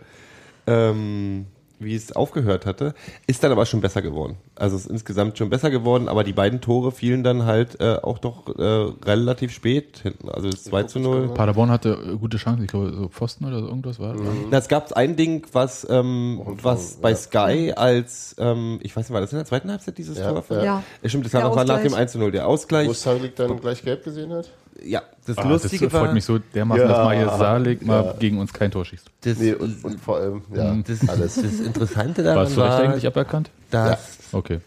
ähm, 0.67 1.45
wie 1.83 1.95
es 1.95 2.11
aufgehört 2.15 2.65
hatte, 2.65 2.93
ist 3.27 3.43
dann 3.43 3.51
aber 3.51 3.65
schon 3.65 3.81
besser 3.81 4.01
geworden. 4.01 4.37
Also 4.55 4.75
es 4.75 4.85
ist 4.85 4.91
insgesamt 4.91 5.37
schon 5.37 5.49
besser 5.49 5.69
geworden, 5.71 6.07
aber 6.07 6.23
die 6.23 6.33
beiden 6.33 6.61
Tore 6.61 6.91
fielen 6.91 7.23
dann 7.23 7.45
halt 7.45 7.79
äh, 7.81 7.95
auch 8.01 8.17
doch 8.19 8.47
äh, 8.57 8.63
relativ 9.05 9.51
spät 9.51 9.99
hinten. 10.03 10.29
Also 10.29 10.49
das 10.49 10.63
2 10.65 10.83
zu 10.83 10.99
0. 10.99 11.29
Paderborn 11.33 11.69
hatte 11.71 11.97
äh, 12.13 12.17
gute 12.17 12.37
Chancen, 12.37 12.63
ich 12.63 12.69
glaube, 12.69 12.93
so 12.93 13.07
Pfosten 13.09 13.45
oder 13.45 13.59
so 13.59 13.67
irgendwas 13.67 13.99
war. 13.99 14.13
das. 14.13 14.21
Na, 14.49 14.57
Es 14.57 14.67
gab 14.67 14.93
ein 14.93 15.15
Ding, 15.15 15.45
was, 15.51 15.87
ähm, 15.89 16.41
ein 16.45 16.63
was 16.63 16.93
Tor, 16.93 17.01
bei 17.01 17.09
ja. 17.11 17.15
Sky 17.15 17.73
als, 17.75 18.35
ähm, 18.39 18.79
ich 18.83 18.95
weiß 18.95 19.05
nicht, 19.09 19.13
war 19.13 19.21
das 19.21 19.31
in 19.31 19.37
der 19.39 19.45
zweiten 19.45 19.69
Halbzeit 19.71 19.97
dieses 19.97 20.17
Ja, 20.17 20.31
Tor? 20.31 20.43
ja. 20.57 20.63
Ja. 20.63 20.83
Stimmt, 21.09 21.25
das 21.25 21.33
war 21.33 21.43
nach 21.43 21.51
dem 21.51 21.69
Ausgleich. 21.85 21.95
1 21.95 22.11
zu 22.11 22.19
0. 22.19 22.31
Der 22.31 22.47
Ausgleich. 22.47 22.87
Wo 22.87 22.93
Salik 22.93 23.35
dann 23.35 23.59
gleich 23.59 23.81
gelb 23.83 24.03
gesehen 24.03 24.31
hat? 24.31 24.49
Ja, 24.83 25.01
das 25.27 25.37
Ah, 25.37 25.43
das 25.43 25.63
Lustige 25.63 25.89
freut 25.89 26.01
war, 26.07 26.13
mich 26.13 26.25
so 26.25 26.37
dermaßen, 26.39 26.87
dass 26.87 26.97
Ja. 26.97 27.03
mal 27.03 27.15
hier 27.17 27.29
Salig 27.29 27.85
mal 27.85 28.03
Ja. 28.05 28.13
gegen 28.13 28.39
uns 28.39 28.51
kein 28.53 28.71
Tor 28.71 28.85
schießt. 28.85 29.09
das, 29.21 29.37
Nee, 29.37 29.53
und, 29.53 29.83
und 29.83 29.99
vor 29.99 30.17
allem, 30.17 30.41
ja, 30.55 30.75
das, 30.85 31.07
alles. 31.09 31.35
das 31.35 31.59
Interessante 31.59 32.23
daran 32.23 32.47
zu 32.47 32.59
Recht 32.61 32.71
war, 32.71 32.79
eigentlich 32.79 33.07
aberkannt? 33.07 33.49
dass 33.69 34.17
Okay. 34.31 34.59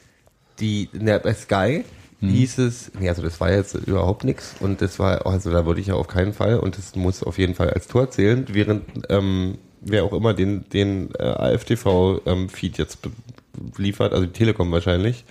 die, 0.61 0.89
in 0.93 1.07
der, 1.07 1.19
bei 1.19 1.35
Sky 1.35 1.85
hieß 2.21 2.57
es, 2.59 2.91
nee, 2.99 3.09
also 3.09 3.21
das 3.23 3.39
war 3.41 3.53
jetzt 3.53 3.75
überhaupt 3.75 4.25
nichts 4.25 4.55
und 4.61 4.81
das 4.81 4.99
war, 4.99 5.27
also 5.27 5.51
da 5.51 5.67
würde 5.67 5.81
ich 5.83 5.89
ja 5.89 5.95
auf 5.95 6.07
keinen 6.07 6.33
Fall 6.33 6.59
und 6.59 6.79
das 6.79 6.97
muss 6.97 7.23
auf 7.23 7.37
jeden 7.39 7.55
Fall 7.55 7.69
als 7.71 7.87
Tor 7.87 8.11
zählen, 8.11 8.47
während 8.51 8.85
ähm, 9.11 9.59
wer 9.83 10.05
auch 10.05 10.15
immer 10.15 10.33
den, 10.33 10.65
den 10.71 11.11
äh, 11.19 11.23
AFTV-Feed 11.23 12.79
jetzt 12.79 13.03
be- 13.03 13.11
liefert, 13.77 14.13
also 14.13 14.25
die 14.27 14.33
Telekom 14.33 14.71
wahrscheinlich. 14.73 15.25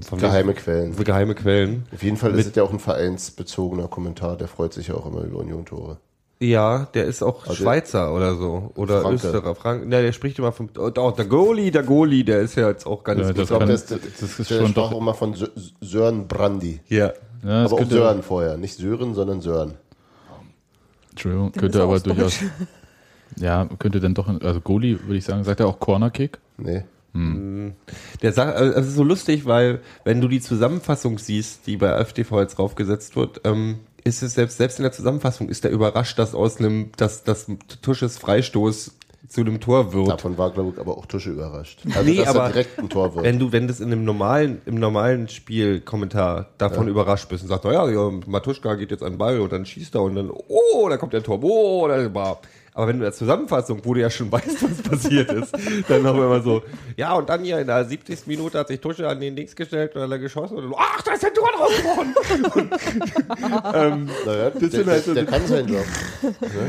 Von 0.00 0.18
Geheime 0.18 0.54
Quellen. 0.54 0.96
Geheime 0.96 1.34
Quellen. 1.34 1.84
Auf 1.92 2.02
jeden 2.02 2.16
Fall 2.16 2.34
ist 2.38 2.46
es 2.46 2.54
ja 2.54 2.62
auch 2.62 2.72
ein 2.72 2.78
vereinsbezogener 2.78 3.88
Kommentar, 3.88 4.36
der 4.36 4.48
freut 4.48 4.72
sich 4.72 4.88
ja 4.88 4.94
auch 4.94 5.06
immer 5.06 5.20
über 5.22 5.38
Union-Tore. 5.40 5.98
Ja, 6.40 6.88
der 6.94 7.04
ist 7.04 7.22
auch 7.22 7.42
Also- 7.42 7.54
Schweizer 7.62 8.12
oder 8.14 8.34
so. 8.36 8.72
Oder 8.74 9.02
Franke. 9.02 9.26
Österreicher. 9.28 9.54
Frank, 9.54 9.86
ne, 9.86 10.02
der 10.02 10.12
spricht 10.12 10.38
immer 10.38 10.50
vom. 10.50 10.68
Oh, 10.78 10.90
der 10.90 11.24
Goalie, 11.26 11.70
der 11.70 11.82
Goalie, 11.84 12.24
der 12.24 12.40
ist 12.40 12.56
ja 12.56 12.68
jetzt 12.68 12.84
auch 12.86 13.04
ganz 13.04 13.20
Ja, 13.20 13.26
gut. 13.28 13.36
das 13.36 13.42
Ich 13.42 13.48
glaube, 13.48 13.64
kann- 13.64 13.72
das, 13.72 13.86
das 13.86 14.00
das, 14.18 14.38
ist 14.40 14.50
der 14.50 14.56
schon 14.58 14.68
sprach 14.68 14.74
doch- 14.88 14.92
auch 14.92 15.00
immer 15.00 15.14
von 15.14 15.34
Sö- 15.34 15.50
Sören 15.80 16.26
Brandi. 16.26 16.80
ja. 16.88 17.12
Ja, 17.44 17.62
das 17.64 17.72
Aber 17.72 17.82
auch 17.82 17.88
Sören 17.88 18.22
vorher. 18.22 18.56
Nicht 18.56 18.76
Sören, 18.76 19.14
sondern 19.14 19.40
Sören. 19.40 19.74
Entschuldigung, 21.10 21.52
Der 21.52 21.60
könnte 21.60 21.82
aber 21.82 21.92
aus 21.94 22.02
durchaus, 22.02 22.38
ja, 23.36 23.68
könnte 23.78 24.00
dann 24.00 24.14
doch, 24.14 24.28
also 24.42 24.60
Goalie 24.60 24.98
würde 25.04 25.16
ich 25.18 25.24
sagen, 25.24 25.44
sagt 25.44 25.60
er 25.60 25.66
auch 25.66 25.78
Cornerkick? 25.80 26.38
Nee. 26.56 26.84
Der 28.22 28.32
sagt, 28.32 28.56
also 28.56 28.72
es 28.78 28.86
ist 28.86 28.94
so 28.94 29.04
lustig, 29.04 29.44
weil 29.44 29.80
wenn 30.04 30.20
du 30.20 30.28
die 30.28 30.40
Zusammenfassung 30.40 31.18
siehst, 31.18 31.66
die 31.66 31.76
bei 31.76 32.02
FTV 32.04 32.40
jetzt 32.40 32.58
draufgesetzt 32.58 33.16
wird, 33.16 33.42
ähm, 33.44 33.80
ist 34.04 34.22
es 34.22 34.34
selbst, 34.34 34.56
selbst 34.58 34.78
in 34.78 34.82
der 34.82 34.92
Zusammenfassung 34.92 35.48
ist 35.48 35.64
er 35.64 35.70
überrascht, 35.70 36.18
dass 36.18 36.34
aus 36.34 36.58
einem, 36.58 36.90
dass 36.96 37.22
das 37.24 37.46
Tusches 37.82 38.18
Freistoß 38.18 38.92
zu 39.28 39.40
einem 39.40 39.60
Tor 39.60 39.92
wird. 39.92 40.08
Davon 40.08 40.36
war, 40.36 40.50
glaube 40.50 40.72
ich, 40.74 40.80
aber 40.80 40.98
auch 40.98 41.06
Tusche 41.06 41.30
überrascht. 41.30 41.80
Also, 41.86 42.02
Nee, 42.02 42.16
dass 42.16 42.28
aber 42.28 42.44
er 42.44 42.52
direkt 42.52 42.78
ein 42.78 42.88
Tor 42.90 43.14
wird. 43.14 43.24
Wenn 43.24 43.38
du, 43.38 43.52
wenn 43.52 43.66
das 43.66 43.80
in 43.80 43.86
einem 43.86 44.04
normalen, 44.04 44.60
im 44.66 44.74
normalen 44.74 45.28
Spielkommentar 45.28 46.50
davon 46.58 46.88
überrascht 46.88 47.28
bist 47.28 47.42
und 47.42 47.48
sagst, 47.48 47.64
naja, 47.64 47.88
ja, 47.88 48.10
Matuschka 48.26 48.74
geht 48.74 48.90
jetzt 48.90 49.02
an 49.02 49.12
den 49.12 49.18
Ball 49.18 49.40
und 49.40 49.52
dann 49.52 49.64
schießt 49.64 49.94
er 49.94 50.02
und 50.02 50.16
dann, 50.16 50.30
oh, 50.30 50.88
da 50.88 50.98
kommt 50.98 51.12
der 51.12 51.22
Tor, 51.22 51.42
oh, 51.42 51.86
da 51.88 52.12
war. 52.14 52.40
Aber 52.74 52.86
wenn 52.86 52.96
du 52.96 53.00
in 53.00 53.10
der 53.10 53.12
Zusammenfassung, 53.12 53.80
wo 53.84 53.92
du 53.92 54.00
ja 54.00 54.08
schon 54.08 54.32
weißt, 54.32 54.62
was 54.62 54.82
passiert 54.82 55.30
ist, 55.30 55.52
dann 55.88 56.02
noch 56.02 56.14
immer 56.14 56.40
so, 56.40 56.62
ja, 56.96 57.12
und 57.12 57.28
dann 57.28 57.44
hier 57.44 57.58
in 57.60 57.66
der 57.66 57.84
70. 57.84 58.26
Minute 58.26 58.58
hat 58.58 58.68
sich 58.68 58.80
Tusche 58.80 59.06
an 59.08 59.20
den 59.20 59.36
Dings 59.36 59.54
gestellt 59.54 59.94
und 59.94 60.00
dann 60.00 60.10
hat 60.10 60.20
geschossen 60.20 60.56
und 60.56 60.64
dann, 60.64 60.74
ach, 60.78 61.02
da 61.02 61.12
ist 61.12 61.22
der 61.22 61.34
Tor 61.34 61.50
draufgebrochen. 61.54 62.70
ähm, 63.74 64.08
naja, 64.24 64.50
das 64.50 64.70
der, 64.70 64.86
halt 64.86 65.04
so- 65.04 65.14
der, 65.14 65.24
der 65.24 65.32
kann 65.38 65.46
seinen 65.46 65.68
Job. 65.68 65.84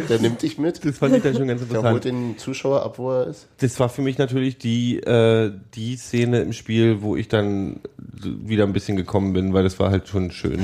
Der 0.09 0.19
nimmt 0.19 0.41
dich 0.41 0.57
mit. 0.57 0.83
das 0.83 0.97
fand 0.97 1.15
ich 1.15 1.23
dann 1.23 1.35
schon 1.35 1.47
ganz 1.47 1.61
Der 1.61 1.67
interessant. 1.69 1.93
holt 1.93 2.03
den 2.05 2.37
Zuschauer 2.37 2.83
ab, 2.83 2.97
wo 2.99 3.11
er 3.11 3.27
ist. 3.27 3.47
Das 3.59 3.79
war 3.79 3.89
für 3.89 4.01
mich 4.01 4.17
natürlich 4.17 4.57
die, 4.57 4.97
äh, 4.99 5.51
die 5.73 5.95
Szene 5.95 6.41
im 6.41 6.53
Spiel, 6.53 7.01
wo 7.01 7.15
ich 7.15 7.27
dann 7.29 7.79
wieder 8.21 8.65
ein 8.65 8.73
bisschen 8.73 8.97
gekommen 8.97 9.33
bin, 9.33 9.53
weil 9.53 9.63
das 9.63 9.79
war 9.79 9.89
halt 9.91 10.07
schon 10.07 10.31
schön. 10.31 10.61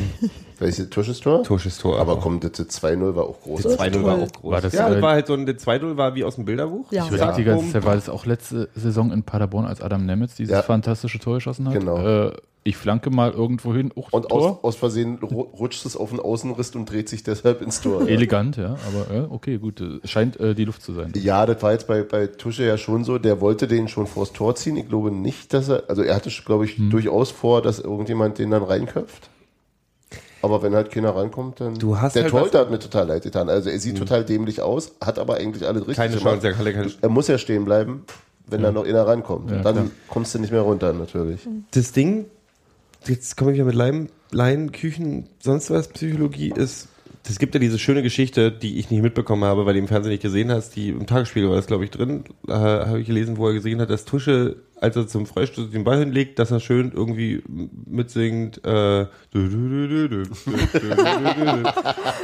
Welches 0.60 0.90
Tusches 0.90 1.20
Tor? 1.20 1.44
Tusches 1.44 1.78
Tor. 1.78 2.00
Aber 2.00 2.18
komm, 2.18 2.40
das 2.40 2.52
2-0 2.54 3.16
war 3.16 3.24
auch 3.26 3.40
groß. 3.42 3.62
Das 3.64 3.80
2-0 3.80 4.04
war 4.04 4.16
auch 4.18 4.32
groß. 4.32 4.52
War 4.52 4.62
das, 4.62 4.74
ja, 4.74 4.88
äh, 4.90 4.94
das 4.94 5.02
war 5.02 5.14
halt 5.14 5.28
so 5.28 5.34
ein, 5.34 5.46
der 5.46 5.58
2-0 5.58 5.98
war 5.98 6.16
wie 6.16 6.24
aus 6.24 6.36
dem 6.36 6.46
Bilderbuch. 6.46 6.92
Ja. 6.92 7.06
Ich 7.06 7.12
überlege 7.12 7.34
die 7.38 7.44
ganze 7.46 7.72
Zeit, 7.72 7.86
war 7.86 7.96
das 7.96 8.10
auch 8.10 8.26
letzte 8.26 8.70
Saison 8.76 9.12
in 9.12 9.24
Paderborn, 9.24 9.66
als 9.66 9.82
Adam 9.82 10.06
Nemitz 10.06 10.36
dieses 10.36 10.54
Ja. 10.54 10.62
fantastische 10.62 11.20
Tor 11.20 11.36
geschossen 11.36 11.68
hat? 11.68 11.74
Genau. 11.74 11.98
Äh, 12.28 12.32
ich 12.66 12.76
flanke 12.76 13.10
mal 13.10 13.32
irgendwo 13.32 13.74
hin, 13.74 13.92
auch 13.96 14.12
Und 14.12 14.32
aus, 14.34 14.58
aus 14.64 14.76
Versehen 14.76 15.18
ru- 15.20 15.48
rutscht 15.58 15.86
es 15.86 15.96
auf 15.96 16.10
den 16.10 16.20
Außenriss 16.20 16.76
und 16.76 16.92
dreht 16.92 17.08
sich 17.08 17.24
deshalb 17.24 17.62
ins 17.62 17.80
Tor. 17.82 18.02
Elegant, 18.08 18.58
ja, 18.58 18.76
aber 18.86 19.16
äh, 19.16 19.28
okay, 19.30 19.58
gut. 19.58 19.82
Scheint 20.04 20.38
äh, 20.42 20.54
die 20.54 20.66
Luft 20.66 20.82
zu 20.84 20.94
sein. 20.94 21.14
Ja, 21.16 21.46
das 21.46 21.64
war 21.64 21.72
jetzt 21.72 21.88
bei, 21.88 22.04
bei 22.04 22.28
Tusche 22.28 22.66
ja 22.66 22.78
schon 22.78 23.06
so. 23.06 23.18
Der 23.18 23.40
wollte 23.40 23.66
den 23.68 23.88
schon 23.88 24.08
vors 24.08 24.34
Tor 24.34 24.56
ziehen. 24.56 24.76
Ich 24.76 24.90
glaube 24.90 25.10
nicht, 25.10 25.54
dass 25.54 25.70
er, 25.70 25.84
also 25.88 26.02
er 26.04 26.14
hatte, 26.16 26.30
glaube 26.46 26.66
ich, 26.66 26.78
Hm. 26.78 26.90
durchaus 26.90 27.32
vor, 27.32 27.62
dass 27.62 27.80
irgendjemand 27.80 28.38
den 28.40 28.52
dann 28.52 28.64
reinköpft. 28.64 29.30
Aber 30.42 30.62
wenn 30.64 30.74
halt 30.74 30.92
keiner 30.92 31.16
rankommt, 31.16 31.60
dann. 31.60 31.76
Du 31.76 31.98
hast 31.98 32.16
der 32.16 32.24
halt 32.24 32.32
Torhüter 32.32 32.60
hat 32.60 32.72
mir 32.72 32.80
total 32.80 33.08
leid 33.08 33.24
getan. 33.24 33.50
Also 33.50 33.70
er 33.70 33.80
sieht 33.80 33.98
total 33.98 34.24
dämlich 34.24 34.62
aus, 34.62 34.94
hat 35.02 35.20
aber 35.20 35.36
eigentlich 35.36 35.68
alles 35.68 35.82
richtig 35.82 35.98
Keine 35.98 36.18
gemacht. 36.18 36.42
Chance, 36.42 36.48
er 36.48 36.54
kann 36.54 36.66
keine 36.74 36.92
Er 37.02 37.10
muss 37.10 37.28
ja 37.28 37.38
stehen 37.38 37.66
bleiben, 37.66 38.06
wenn 38.48 38.62
da 38.62 38.72
noch 38.72 38.86
einer 38.86 39.06
rankommt. 39.06 39.52
Ja, 39.52 39.58
Und 39.58 39.66
dann 39.66 39.76
klar. 39.76 39.88
kommst 40.08 40.34
du 40.36 40.40
nicht 40.40 40.52
mehr 40.52 40.62
runter, 40.62 40.94
natürlich. 40.94 41.42
Das 41.72 41.92
Ding, 41.92 42.26
jetzt 43.06 43.38
komme 43.38 43.52
ich 43.52 43.56
wieder 43.56 43.66
mit 43.66 43.76
Leim, 43.76 44.10
Laien, 44.32 44.72
Küchen, 44.72 45.28
sonst 45.40 45.70
was, 45.72 45.88
Psychologie 45.90 46.54
ist, 46.56 46.88
es 47.28 47.38
gibt 47.38 47.54
ja 47.54 47.60
diese 47.60 47.78
schöne 47.78 48.02
Geschichte, 48.02 48.52
die 48.52 48.80
ich 48.80 48.90
nicht 48.90 49.02
mitbekommen 49.04 49.44
habe, 49.44 49.66
weil 49.66 49.74
du 49.74 49.80
im 49.80 49.88
Fernsehen 49.88 50.12
nicht 50.12 50.24
gesehen 50.24 50.52
hast, 50.52 50.76
die 50.76 50.90
im 50.90 51.06
Tagesspiegel 51.06 51.50
war 51.50 51.58
das, 51.58 51.68
glaube 51.68 51.84
ich, 51.84 51.92
drin, 51.92 52.24
äh, 52.48 52.54
habe 52.54 53.02
ich 53.02 53.08
gelesen, 53.08 53.38
wo 53.38 53.48
er 53.48 53.54
gesehen 53.54 53.80
hat, 53.82 53.90
dass 53.90 54.06
Tusche, 54.06 54.56
als 54.82 54.96
er 54.96 55.08
zum 55.08 55.26
Freistoß 55.26 55.72
den 55.72 55.84
Ball 55.84 56.00
hinlegt, 56.00 56.40
dass 56.40 56.52
er 56.52 56.60
schön 56.60 56.92
irgendwie 56.94 57.44
mitsingt. 57.86 58.64
Äh, 58.64 59.08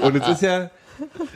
und 0.01 0.15
es 0.15 0.27
ist 0.27 0.41
ja 0.41 0.69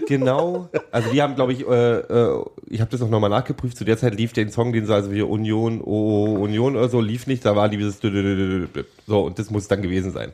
genau, 0.08 0.70
also 0.92 1.12
die 1.12 1.22
haben, 1.22 1.36
glaube 1.36 1.54
ich, 1.54 1.68
äh, 1.68 1.98
äh, 1.98 2.44
ich 2.68 2.80
habe 2.82 2.90
das 2.92 3.02
auch 3.02 3.10
nochmal 3.10 3.30
nachgeprüft, 3.30 3.78
zu 3.78 3.84
der 3.84 3.98
Zeit 3.98 4.16
lief 4.16 4.34
den 4.34 4.50
Song, 4.50 4.72
den 4.72 4.86
sie 4.86 4.94
also 4.94 5.12
hier 5.12 5.30
Union, 5.30 5.82
oh, 5.84 6.38
Union 6.40 6.76
oder 6.76 6.88
so, 6.90 7.02
lief 7.02 7.28
nicht, 7.28 7.44
da 7.46 7.56
war 7.56 7.70
dieses 7.70 8.00
so 9.06 9.22
und 9.22 9.40
das 9.40 9.50
muss 9.50 9.68
dann 9.68 9.82
gewesen 9.82 10.12
sein. 10.12 10.32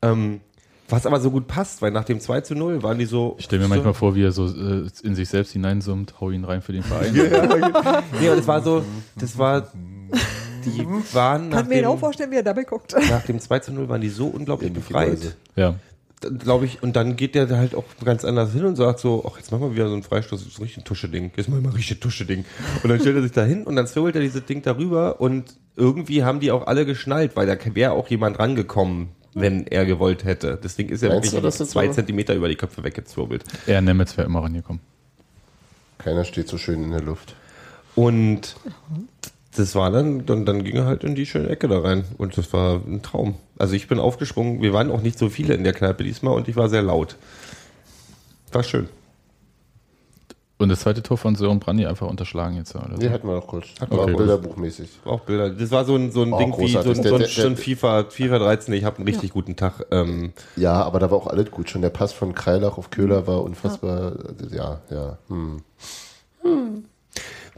Ähm, 0.00 0.40
was 0.88 1.06
aber 1.06 1.20
so 1.20 1.30
gut 1.30 1.46
passt, 1.46 1.80
weil 1.80 1.90
nach 1.90 2.04
dem 2.04 2.20
2 2.20 2.42
zu 2.42 2.54
0 2.54 2.82
waren 2.82 2.98
die 2.98 3.06
so. 3.06 3.36
Ich 3.38 3.46
stelle 3.46 3.62
mir 3.62 3.68
manchmal 3.68 3.94
vor, 3.94 4.14
wie 4.14 4.24
er 4.24 4.32
so 4.32 4.46
äh, 4.46 4.88
in 5.02 5.14
sich 5.14 5.28
selbst 5.28 5.52
hineinsummt, 5.52 6.20
hau 6.20 6.30
ihn 6.30 6.44
rein 6.44 6.60
für 6.60 6.72
den 6.72 6.82
Verein. 6.82 7.14
ja, 7.14 7.24
ja, 7.24 8.02
nee, 8.20 8.28
und 8.28 8.38
es 8.38 8.46
war 8.46 8.62
so, 8.62 8.84
das 9.16 9.38
war 9.38 9.68
die 10.64 10.86
waren 11.12 11.48
nach 11.48 11.58
Kann 11.58 11.68
mir 11.68 11.76
genau 11.76 11.94
dem, 11.94 12.00
vorstellen, 12.00 12.30
wie 12.30 12.36
er 12.36 12.42
dabei 12.42 12.64
guckt. 12.64 12.94
nach 13.10 13.24
dem 13.24 13.40
2 13.40 13.58
zu 13.60 13.72
0 13.72 13.88
waren 13.88 14.00
die 14.00 14.08
so 14.08 14.26
unglaublich 14.26 14.72
befreit. 14.72 15.36
Ja. 15.56 15.74
glaube 16.38 16.66
ich, 16.66 16.82
und 16.82 16.94
dann 16.96 17.16
geht 17.16 17.34
der 17.34 17.46
da 17.46 17.56
halt 17.56 17.74
auch 17.74 17.84
ganz 18.04 18.24
anders 18.24 18.52
hin 18.52 18.64
und 18.64 18.76
sagt 18.76 19.00
so, 19.00 19.24
ach, 19.26 19.36
jetzt 19.38 19.50
machen 19.50 19.62
wir 19.62 19.74
wieder 19.74 19.88
so 19.88 19.94
einen 19.94 20.02
Freistoß, 20.02 20.44
das 20.44 20.52
ist 20.52 20.60
richtig 20.60 20.78
ein 20.78 20.84
Tuscheding, 20.84 21.32
jetzt 21.36 21.48
machen 21.48 21.62
wir 21.62 21.70
mal 21.70 21.76
richtig 21.76 22.00
Tuscheding. 22.00 22.44
Und 22.82 22.88
dann 22.88 23.00
stellt 23.00 23.16
er 23.16 23.22
sich 23.22 23.32
da 23.32 23.44
hin 23.44 23.64
und 23.64 23.76
dann 23.76 23.86
zwirbelt 23.86 24.14
er 24.14 24.20
dieses 24.20 24.44
Ding 24.44 24.62
darüber 24.62 25.20
und 25.20 25.56
irgendwie 25.76 26.22
haben 26.22 26.40
die 26.40 26.52
auch 26.52 26.66
alle 26.66 26.86
geschnallt, 26.86 27.34
weil 27.34 27.46
da 27.46 27.56
wäre 27.74 27.92
auch 27.92 28.08
jemand 28.08 28.38
rangekommen, 28.38 29.08
wenn 29.34 29.66
er 29.66 29.86
gewollt 29.86 30.24
hätte. 30.24 30.58
Das 30.60 30.76
Ding 30.76 30.88
ist 30.88 31.02
ja 31.02 31.08
Meinst 31.08 31.24
wirklich 31.24 31.40
du, 31.40 31.44
dass 31.44 31.58
das 31.58 31.70
zwei 31.70 31.88
Zentimeter 31.88 32.34
über 32.34 32.48
die 32.48 32.56
Köpfe 32.56 32.84
weggezwirbelt. 32.84 33.44
Er 33.66 33.80
Nemitz 33.80 34.16
wäre 34.16 34.26
immer 34.26 34.42
rangekommen. 34.42 34.80
Keiner 35.98 36.24
steht 36.24 36.48
so 36.48 36.58
schön 36.58 36.82
in 36.82 36.90
der 36.90 37.00
Luft. 37.00 37.34
Und 37.94 38.56
das 39.56 39.74
war 39.74 39.90
dann, 39.90 40.24
dann, 40.26 40.44
dann 40.46 40.64
ging 40.64 40.76
er 40.76 40.86
halt 40.86 41.04
in 41.04 41.14
die 41.14 41.26
schöne 41.26 41.48
Ecke 41.48 41.68
da 41.68 41.80
rein. 41.80 42.04
Und 42.18 42.36
das 42.38 42.52
war 42.52 42.76
ein 42.86 43.02
Traum. 43.02 43.34
Also 43.58 43.74
ich 43.74 43.86
bin 43.88 43.98
aufgesprungen, 43.98 44.62
wir 44.62 44.72
waren 44.72 44.90
auch 44.90 45.02
nicht 45.02 45.18
so 45.18 45.28
viele 45.28 45.54
in 45.54 45.64
der 45.64 45.72
Kneipe 45.74 46.04
diesmal 46.04 46.34
und 46.34 46.48
ich 46.48 46.56
war 46.56 46.68
sehr 46.68 46.82
laut. 46.82 47.16
War 48.52 48.62
schön. 48.62 48.88
Und 50.58 50.68
das 50.68 50.80
zweite 50.80 51.02
Tor 51.02 51.18
von 51.18 51.34
Sören 51.34 51.58
Brandy 51.58 51.86
einfach 51.86 52.06
unterschlagen 52.06 52.54
jetzt. 52.56 52.74
Oder? 52.76 52.90
Nee, 52.96 53.10
hatten 53.10 53.26
wir 53.26 53.34
noch 53.34 53.48
kurz. 53.48 53.66
Hatten 53.80 53.90
wir 53.92 53.98
War 53.98 54.04
auch 54.12 54.16
bilderbuchmäßig. 54.16 54.90
Auch 55.04 55.20
Bilder. 55.20 55.50
Das 55.50 55.70
war 55.72 55.84
so 55.84 55.96
ein, 55.96 56.12
so 56.12 56.22
ein 56.22 56.32
Oh, 56.32 56.38
Ding 56.38 56.52
wie 56.56 56.68
so, 56.70 56.78
ein- 56.78 56.84
großartig. 56.84 56.94
so, 56.94 57.00
ein- 57.00 57.02
der- 57.20 57.28
so 57.28 57.42
ein 57.48 57.54
der- 57.56 57.64
FIFA, 57.64 58.04
FIFA 58.04 58.38
13. 58.38 58.74
Ich 58.74 58.84
habe 58.84 58.98
einen 58.98 59.08
richtig 59.08 59.32
guten 59.32 59.56
Tag. 59.56 59.84
Ähm, 59.90 60.32
Ja, 60.54 60.74
aber 60.84 61.00
da 61.00 61.10
war 61.10 61.18
auch 61.18 61.26
alles 61.26 61.50
gut. 61.50 61.68
Schon 61.68 61.82
der 61.82 61.90
Pass 61.90 62.12
von 62.12 62.32
Kreilach 62.34 62.78
auf 62.78 62.90
Köhler 62.90 63.26
war 63.26 63.42
unfassbar. 63.42 64.12
Ja, 64.52 64.80
ja. 64.88 65.18
Hm. 65.28 65.62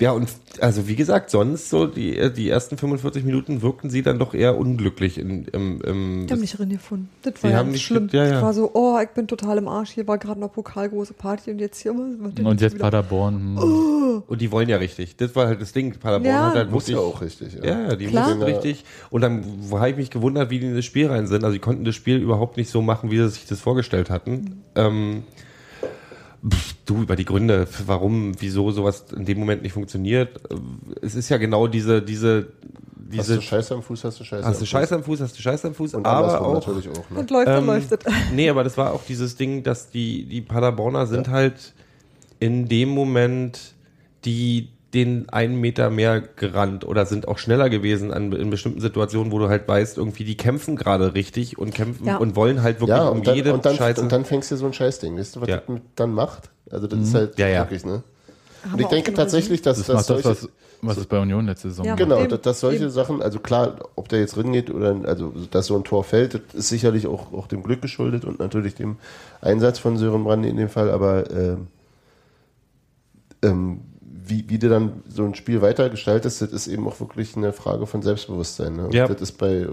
Ja, 0.01 0.11
und 0.11 0.29
also 0.61 0.89
wie 0.89 0.97
gesagt, 0.97 1.31
sonst 1.31 1.71
so 1.71 1.87
die, 1.87 2.33
die 2.33 2.49
ersten 2.49 2.77
45 2.77 3.25
Minuten 3.25 3.63
wirkten 3.63 3.91
sie 3.91 4.03
dann 4.03 4.19
doch 4.19 4.35
eher 4.35 4.57
unglücklich. 4.59 5.19
In, 5.19 5.45
im, 5.47 5.81
im, 5.83 6.27
Die 6.27 6.33
haben 6.33 6.41
nicht 6.41 6.59
gefunden. 6.59 7.09
Das 7.23 7.43
war 7.43 7.51
ja 7.51 7.63
nicht 7.63 7.85
schlimm. 7.85 8.09
ja, 8.13 8.27
ja. 8.27 8.37
Ich 8.39 8.43
war 8.43 8.55
so, 8.55 8.71
oh, 8.75 8.99
ich 9.03 9.11
bin 9.11 9.29
total 9.29 9.59
im 9.59 9.69
Arsch. 9.69 9.91
Hier 9.93 10.07
war 10.09 10.19
gerade 10.19 10.41
noch 10.41 10.53
pokalgroße 10.53 11.15
Party 11.15 11.51
und 11.53 11.61
jetzt 11.61 11.81
hier. 11.81 11.93
denn 11.93 12.47
Und 12.47 12.61
jetzt 12.61 12.75
wieder? 12.75 12.85
Paderborn. 12.85 13.57
Oh. 13.59 13.63
hm. 13.63 14.23
und 14.27 14.41
die 14.41 14.51
wollen 14.51 14.69
ja 14.69 14.77
richtig. 14.79 15.17
Das 15.17 15.35
war 15.37 15.47
halt 15.47 15.61
das 15.61 15.73
Ding. 15.73 15.93
Paderborn 15.99 16.25
Ja. 16.35 16.47
hat 16.49 16.55
halt 16.55 16.71
Muss 16.71 16.89
ja 16.89 16.99
auch 16.99 17.21
richtig. 17.21 17.55
Ja. 17.55 17.65
Ja, 17.65 17.81
ja, 17.89 17.97
die 17.97 18.07
Klar. 18.07 18.29
mussten 18.29 18.43
richtig. 18.43 18.85
Und 19.11 19.21
dann 19.21 19.45
habe 19.71 19.91
ich 19.91 19.97
mich 19.97 20.11
gewundert, 20.11 20.51
wie 20.51 20.59
die 20.59 20.67
in 20.67 20.75
das 20.77 20.85
Spiel 20.85 21.07
rein 21.07 21.27
sind. 21.27 21.45
Also 21.45 21.55
die 21.55 21.61
konnten 21.61 21.85
das 21.85 21.95
Spiel 21.95 22.17
überhaupt 22.17 22.57
nicht 22.57 22.71
so 22.71 22.83
machen, 22.83 23.11
wie 23.11 23.19
sie 23.19 23.29
sich 23.29 23.47
das 23.47 23.61
vorgestellt 23.61 24.11
hatten. 24.11 24.63
Ähm, 24.75 25.23
pff, 25.34 25.34
du, 26.85 27.03
über 27.03 27.17
die 27.17 27.25
Gründe, 27.25 27.67
warum, 27.87 28.33
wieso 28.41 28.71
sowas 28.71 29.07
in 29.17 29.25
dem 29.25 29.39
Moment 29.39 29.63
nicht 29.63 29.73
funktioniert. 29.73 30.41
Es 31.01 31.15
ist 31.15 31.29
ja 31.29 31.39
genau 31.39 31.67
diese, 31.67 32.03
diese, 32.03 32.49
Hast 33.19 33.29
diese, 33.29 33.35
du 33.37 33.43
Scheiße 33.43 33.75
am 33.75 33.83
Fuß, 33.83 34.05
hast 34.05 34.21
du 34.21 34.25
Scheiße 34.25 34.45
hast 34.45 34.47
am 34.47 34.53
du 34.53 34.59
Fuß. 34.61 34.69
Scheiße 34.69 34.95
am 34.95 35.05
Fuß, 35.05 35.21
hast 35.21 35.39
du 35.39 35.43
Scheiße 35.43 35.69
am 35.69 35.75
Fuß, 35.75 35.95
Und 35.95 36.07
aber 36.07 36.41
auch, 36.41 36.55
natürlich 36.55 36.89
auch. 36.89 37.11
Ne? 37.11 37.21
Und 37.21 37.31
läuft, 37.31 37.49
ähm, 37.49 37.67
läuft. 37.67 37.99
Nee, 38.35 38.49
aber 38.49 38.65
das 38.65 38.77
war 38.77 38.93
auch 38.93 39.03
dieses 39.05 39.37
Ding, 39.37 39.63
dass 39.63 39.91
die, 39.91 40.25
die 40.25 40.41
Paderborner 40.41 41.07
sind 41.07 41.29
halt 41.29 41.75
in 42.41 42.69
dem 42.69 42.89
Moment 42.89 43.75
die 44.25 44.71
den 44.95 45.29
einen 45.29 45.61
Meter 45.61 45.91
mehr 45.91 46.21
gerannt 46.21 46.87
oder 46.87 47.05
sind 47.05 47.27
auch 47.29 47.39
schneller 47.39 47.69
gewesen 47.69 48.13
an, 48.13 48.33
in 48.33 48.49
bestimmten 48.51 48.81
Situationen, 48.81 49.33
wo 49.33 49.39
du 49.41 49.49
halt 49.49 49.67
weißt, 49.67 49.99
irgendwie 49.99 50.25
die 50.25 50.37
kämpfen 50.37 50.77
gerade 50.77 51.15
richtig 51.15 51.59
und 51.59 51.75
kämpfen 51.75 52.07
Ja. 52.07 52.17
und 52.19 52.37
wollen 52.37 52.63
halt 52.63 52.77
wirklich 52.81 52.97
Ja, 52.97 53.09
um 53.09 53.19
und 53.19 53.27
dann, 53.27 53.35
jede 53.35 53.53
und, 53.53 53.65
dann, 53.67 53.75
Scheiße. 53.75 54.01
und 54.01 54.13
dann 54.13 54.25
fängst 54.25 54.51
du 54.51 54.57
so 54.57 54.67
ein 54.67 54.73
Scheißding. 54.73 55.19
Weißt 55.19 55.37
du, 55.37 55.41
was 55.41 55.49
Ja. 55.49 55.57
das 55.67 55.77
dann 55.97 56.13
macht? 56.13 56.51
Also 56.71 56.87
das 56.87 57.01
ist 57.01 57.15
halt 57.15 57.39
Ja, 57.39 57.49
ja. 57.49 57.61
wirklich, 57.63 57.85
ne? 57.85 58.03
Haben 58.63 58.75
Und 58.75 58.81
ich 58.81 58.87
denke 58.87 59.13
tatsächlich, 59.13 59.61
dass, 59.61 59.79
Das 59.79 59.87
das, 59.87 60.07
solche, 60.07 60.29
was, 60.31 60.49
was 60.81 60.97
es 60.97 61.07
bei 61.07 61.19
Union 61.19 61.45
letzte 61.47 61.69
Saison 61.69 61.85
Ja. 61.85 61.93
war. 61.93 61.97
Genau, 61.99 62.21
Eben, 62.21 62.31
dass, 62.31 62.41
dass 62.41 62.61
solche 62.61 62.85
eben. 62.85 62.91
Sachen, 62.91 63.21
also 63.21 63.39
klar, 63.41 63.77
ob 63.97 64.09
der 64.09 64.21
jetzt 64.21 64.37
drin 64.37 64.53
geht 64.53 64.71
oder 64.71 64.97
also 65.05 65.33
dass 65.51 65.67
so 65.67 65.77
ein 65.77 65.85
Tor 65.85 66.05
fällt, 66.05 66.35
das 66.35 66.43
ist 66.55 66.69
sicherlich 66.69 67.07
auch, 67.07 67.33
auch 67.33 67.47
dem 67.47 67.63
Glück 67.63 67.83
geschuldet 67.83 68.25
und 68.25 68.39
natürlich 68.39 68.75
dem 68.75 68.97
Einsatz 69.41 69.79
von 69.79 69.97
Sören 69.99 70.25
Brandy 70.25 70.49
in 70.49 70.57
dem 70.57 70.69
Fall, 70.71 70.91
aber 70.91 71.31
ähm, 71.31 71.67
ähm, 73.43 73.81
wie, 74.27 74.49
wie 74.49 74.59
du 74.59 74.69
dann 74.69 75.03
so 75.09 75.25
ein 75.25 75.35
Spiel 75.35 75.61
weiter 75.63 75.91
gestaltest, 75.91 76.41
das 76.43 76.53
ist 76.53 76.67
eben 76.67 76.87
auch 76.89 76.99
wirklich 77.01 77.37
eine 77.37 77.53
Frage 77.53 77.87
von 77.87 78.03
Selbstbewusstsein. 78.03 78.77
Ne? 78.77 78.87
Und 78.87 78.95
Ja. 78.95 79.07
Das 79.07 79.21
ist 79.21 79.33
bei 79.33 79.67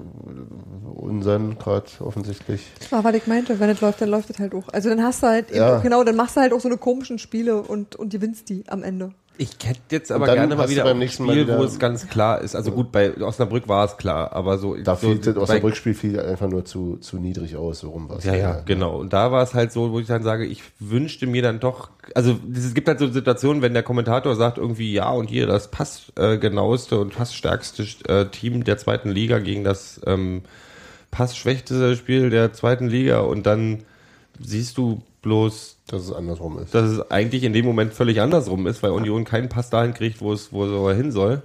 unseren 0.95 1.57
gerade 1.57 1.85
offensichtlich. 1.99 2.65
Das 2.79 2.91
war, 2.91 3.03
was 3.03 3.15
ich 3.15 3.27
meinte. 3.27 3.59
Wenn 3.59 3.69
es 3.69 3.81
läuft, 3.81 4.01
dann 4.01 4.09
läuft 4.09 4.29
es 4.29 4.39
halt 4.39 4.53
auch. 4.53 4.67
Also 4.69 4.89
dann 4.89 5.01
hast 5.03 5.23
du 5.23 5.27
halt, 5.27 5.49
eben 5.49 5.57
Ja. 5.59 5.77
auch, 5.77 5.83
genau, 5.83 6.03
dann 6.03 6.15
machst 6.15 6.35
du 6.35 6.41
halt 6.41 6.53
auch 6.53 6.59
so 6.59 6.67
eine 6.67 6.77
komischen 6.77 7.19
Spiele 7.19 7.61
und, 7.61 7.95
und 7.95 8.11
gewinnst 8.11 8.49
die 8.49 8.63
am 8.67 8.83
Ende. 8.83 9.13
Ich 9.41 9.49
hätte 9.63 9.79
jetzt 9.89 10.11
aber 10.11 10.27
gerne 10.27 10.55
mal 10.55 10.69
wieder 10.69 10.85
ein 10.85 11.09
Spiel, 11.09 11.47
wieder- 11.47 11.57
wo 11.57 11.63
es 11.63 11.79
ganz 11.79 12.07
klar 12.07 12.41
ist. 12.41 12.55
Also 12.55 12.71
gut, 12.71 12.91
bei 12.91 13.17
Osnabrück 13.19 13.67
war 13.67 13.85
es 13.85 13.97
klar, 13.97 14.33
aber 14.33 14.59
so. 14.59 14.75
Da 14.75 14.95
so 14.95 15.07
fiel 15.07 15.17
das 15.17 15.35
aus 15.35 15.47
bei- 15.47 15.57
dem 15.57 15.63
Rückspiel 15.65 15.95
fiel 15.95 16.19
einfach 16.19 16.47
nur 16.47 16.63
zu, 16.63 16.97
zu 16.97 17.17
niedrig 17.17 17.55
aus, 17.55 17.79
so 17.79 17.89
rum 17.89 18.07
war 18.07 18.19
es. 18.19 18.23
Ja, 18.25 18.35
ja, 18.35 18.61
genau. 18.63 18.99
Und 18.99 19.13
da 19.13 19.31
war 19.31 19.41
es 19.41 19.55
halt 19.55 19.71
so, 19.71 19.91
wo 19.91 19.99
ich 19.99 20.05
dann 20.05 20.21
sage, 20.21 20.45
ich 20.45 20.61
wünschte 20.79 21.25
mir 21.25 21.41
dann 21.41 21.59
doch, 21.59 21.89
also 22.13 22.37
es 22.53 22.75
gibt 22.75 22.87
halt 22.87 22.99
so 22.99 23.07
Situationen, 23.07 23.63
wenn 23.63 23.73
der 23.73 23.81
Kommentator 23.81 24.35
sagt 24.35 24.59
irgendwie, 24.59 24.93
ja, 24.93 25.09
und 25.09 25.27
hier 25.27 25.47
das 25.47 25.71
passgenaueste 25.71 26.35
äh, 26.35 26.37
genaueste 26.37 26.99
und 26.99 27.15
passstärkste 27.15 27.83
äh, 28.07 28.25
Team 28.27 28.63
der 28.63 28.77
zweiten 28.77 29.09
Liga 29.09 29.39
gegen 29.39 29.63
das 29.63 29.99
ähm, 30.05 30.43
passschwächste 31.09 31.95
Spiel 31.95 32.29
der 32.29 32.53
zweiten 32.53 32.87
Liga 32.87 33.21
und 33.21 33.45
dann 33.47 33.79
siehst 34.39 34.77
du 34.77 35.01
bloß 35.21 35.77
Dass 35.87 36.03
es 36.03 36.11
andersrum 36.11 36.57
ist. 36.57 36.73
dass 36.73 36.89
es 36.89 37.11
eigentlich 37.11 37.43
in 37.43 37.53
dem 37.53 37.65
Moment 37.65 37.93
völlig 37.93 38.21
andersrum 38.21 38.65
ist, 38.65 38.81
weil 38.81 38.91
Union 38.91 39.23
keinen 39.23 39.49
Pass 39.49 39.69
dahin 39.69 39.93
kriegt, 39.93 40.19
wo 40.19 40.33
es, 40.33 40.51
wo 40.51 40.89
es 40.89 40.97
hin 40.97 41.11
soll. 41.11 41.43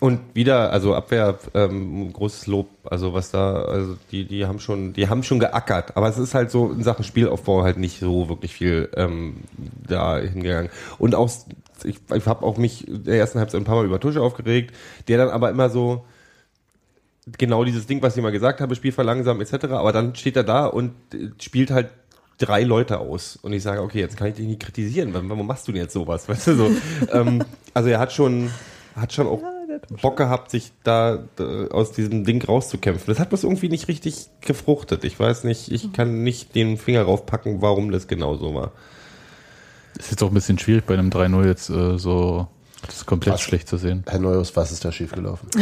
Und 0.00 0.20
wieder, 0.34 0.72
also 0.72 0.94
Abwehr, 0.94 1.38
ähm, 1.54 2.12
großes 2.12 2.46
Lob, 2.46 2.68
also 2.84 3.14
was 3.14 3.32
da, 3.32 3.62
also 3.62 3.96
die, 4.12 4.24
die 4.24 4.46
haben 4.46 4.60
schon, 4.60 4.92
die 4.92 5.08
haben 5.08 5.24
schon 5.24 5.40
geackert, 5.40 5.96
aber 5.96 6.08
es 6.08 6.18
ist 6.18 6.34
halt 6.34 6.52
so 6.52 6.70
in 6.70 6.84
Sachen 6.84 7.04
Spielaufbau 7.04 7.64
halt 7.64 7.78
nicht 7.78 7.98
so 7.98 8.28
wirklich 8.28 8.54
viel 8.54 8.88
ähm, 8.94 9.38
da 9.88 10.18
hingegangen. 10.18 10.70
Und 10.98 11.16
auch, 11.16 11.28
ich, 11.82 11.98
ich 12.14 12.26
habe 12.26 12.46
auch 12.46 12.56
mich 12.56 12.86
in 12.86 13.02
der 13.04 13.18
ersten 13.18 13.40
Halbzeit 13.40 13.60
ein 13.60 13.64
paar 13.64 13.76
Mal 13.76 13.86
über 13.86 13.98
Tusche 13.98 14.22
aufgeregt, 14.22 14.72
der 15.08 15.18
dann 15.18 15.30
aber 15.30 15.50
immer 15.50 15.70
so, 15.70 16.04
genau 17.36 17.64
dieses 17.64 17.86
Ding, 17.86 18.00
was 18.00 18.16
ich 18.16 18.22
mal 18.22 18.30
gesagt 18.30 18.60
habe, 18.60 18.74
Spiel 18.76 18.92
verlangsamen 18.92 19.42
etc., 19.42 19.64
aber 19.72 19.92
dann 19.92 20.14
steht 20.14 20.36
er 20.36 20.44
da 20.44 20.66
und 20.66 20.92
äh, 21.12 21.30
spielt 21.40 21.72
halt 21.72 21.88
drei 22.38 22.62
Leute 22.62 22.98
aus 22.98 23.36
und 23.36 23.52
ich 23.52 23.62
sage, 23.62 23.82
okay, 23.82 24.00
jetzt 24.00 24.16
kann 24.16 24.28
ich 24.28 24.34
dich 24.34 24.46
nicht 24.46 24.60
kritisieren, 24.60 25.12
warum, 25.12 25.46
machst 25.46 25.68
du 25.68 25.72
denn 25.72 25.82
jetzt 25.82 25.92
sowas, 25.92 26.28
weißt 26.28 26.46
du 26.48 26.54
so. 26.54 26.70
ähm, 27.12 27.44
also 27.74 27.88
er 27.88 27.98
hat 27.98 28.12
schon, 28.12 28.50
hat 28.94 29.12
schon 29.12 29.26
auch 29.26 29.42
Bock 30.02 30.16
gehabt, 30.16 30.50
sich 30.50 30.72
da 30.82 31.24
äh, 31.38 31.68
aus 31.70 31.92
diesem 31.92 32.24
Ding 32.24 32.42
rauszukämpfen. 32.42 33.06
Das 33.06 33.20
hat 33.20 33.28
bloß 33.28 33.44
irgendwie 33.44 33.68
nicht 33.68 33.88
richtig 33.88 34.26
gefruchtet. 34.40 35.04
Ich 35.04 35.18
weiß 35.18 35.44
nicht, 35.44 35.70
ich 35.70 35.92
kann 35.92 36.22
nicht 36.22 36.54
den 36.54 36.76
Finger 36.76 37.02
raufpacken, 37.02 37.62
warum 37.62 37.90
das 37.90 38.08
genau 38.08 38.36
so 38.36 38.54
war. 38.54 38.72
Ist 39.98 40.10
jetzt 40.10 40.22
auch 40.22 40.28
ein 40.28 40.34
bisschen 40.34 40.58
schwierig 40.58 40.84
bei 40.84 40.94
einem 40.94 41.10
3-0 41.10 41.46
jetzt 41.46 41.70
äh, 41.70 41.98
so 41.98 42.48
das 42.86 43.04
komplett 43.06 43.34
Was? 43.34 43.40
schlecht 43.42 43.68
zu 43.68 43.76
sehen. 43.76 44.04
Herr 44.08 44.18
Neuhaus, 44.20 44.54
was 44.56 44.70
ist 44.72 44.84
da 44.84 44.92
schiefgelaufen? 44.92 45.48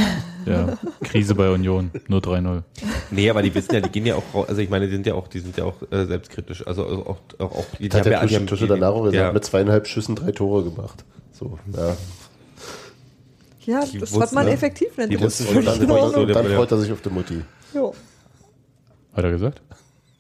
Ja, 0.47 0.79
Krise 1.03 1.35
bei 1.35 1.51
Union, 1.51 1.91
nur 2.07 2.21
3-0. 2.21 2.63
Nee, 3.11 3.31
aber 3.31 3.43
die 3.43 3.53
wissen 3.53 3.75
ja, 3.75 3.81
die 3.81 3.89
gehen 3.89 4.07
ja 4.07 4.15
auch, 4.15 4.23
raus- 4.33 4.49
also 4.49 4.61
ich 4.61 4.71
meine, 4.71 4.87
die 4.87 4.93
sind 4.93 5.05
ja 5.05 5.15
auch, 5.15 5.27
die 5.27 5.41
sind 5.41 5.57
ja 5.57 5.65
auch 5.65 5.75
äh, 5.91 6.05
selbstkritisch. 6.07 6.65
Also 6.65 6.87
auch, 6.87 7.17
auch, 7.41 7.51
auch 7.51 7.65
die, 7.81 7.87
Hat 7.87 7.95
haben 7.97 8.03
der 8.05 8.13
ja- 8.25 8.39
die 8.39 8.47
Tusche, 8.47 8.63
die- 8.65 8.69
danach 8.69 8.91
auch 8.91 9.01
gesagt, 9.03 9.17
ja. 9.17 9.33
mit 9.33 9.45
zweieinhalb 9.45 9.89
Schüssen 9.89 10.15
drei 10.15 10.31
Tore 10.31 10.63
gemacht. 10.71 11.05
So, 11.33 11.59
ja. 11.77 11.97
Ja, 13.65 13.85
Die 13.85 13.99
das, 13.99 14.15
was 14.17 14.31
man 14.31 14.45
ne? 14.47 14.53
effektiv 14.53 14.97
nennt. 14.97 15.11
Die 15.13 15.17
das 15.17 15.41
ist 15.41 15.49
Und 15.51 15.67
dann, 15.67 15.81
freut- 15.89 16.15
so, 16.15 16.27
dann 16.27 16.47
freut 16.47 16.71
er 16.71 16.79
sich 16.79 16.93
auf 16.93 17.01
die 17.01 17.11
Mutti. 17.11 17.43
Ja. 17.75 17.91
Hat 19.17 19.25
er 19.25 19.31
gesagt? 19.33 19.61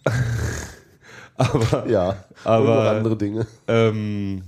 Aber, 1.36 1.88
Ja, 1.88 2.16
Aber- 2.44 2.58
und 2.60 2.66
noch 2.84 2.90
andere 2.90 3.16
Dinge. 3.16 3.46
ähm, 3.68 4.42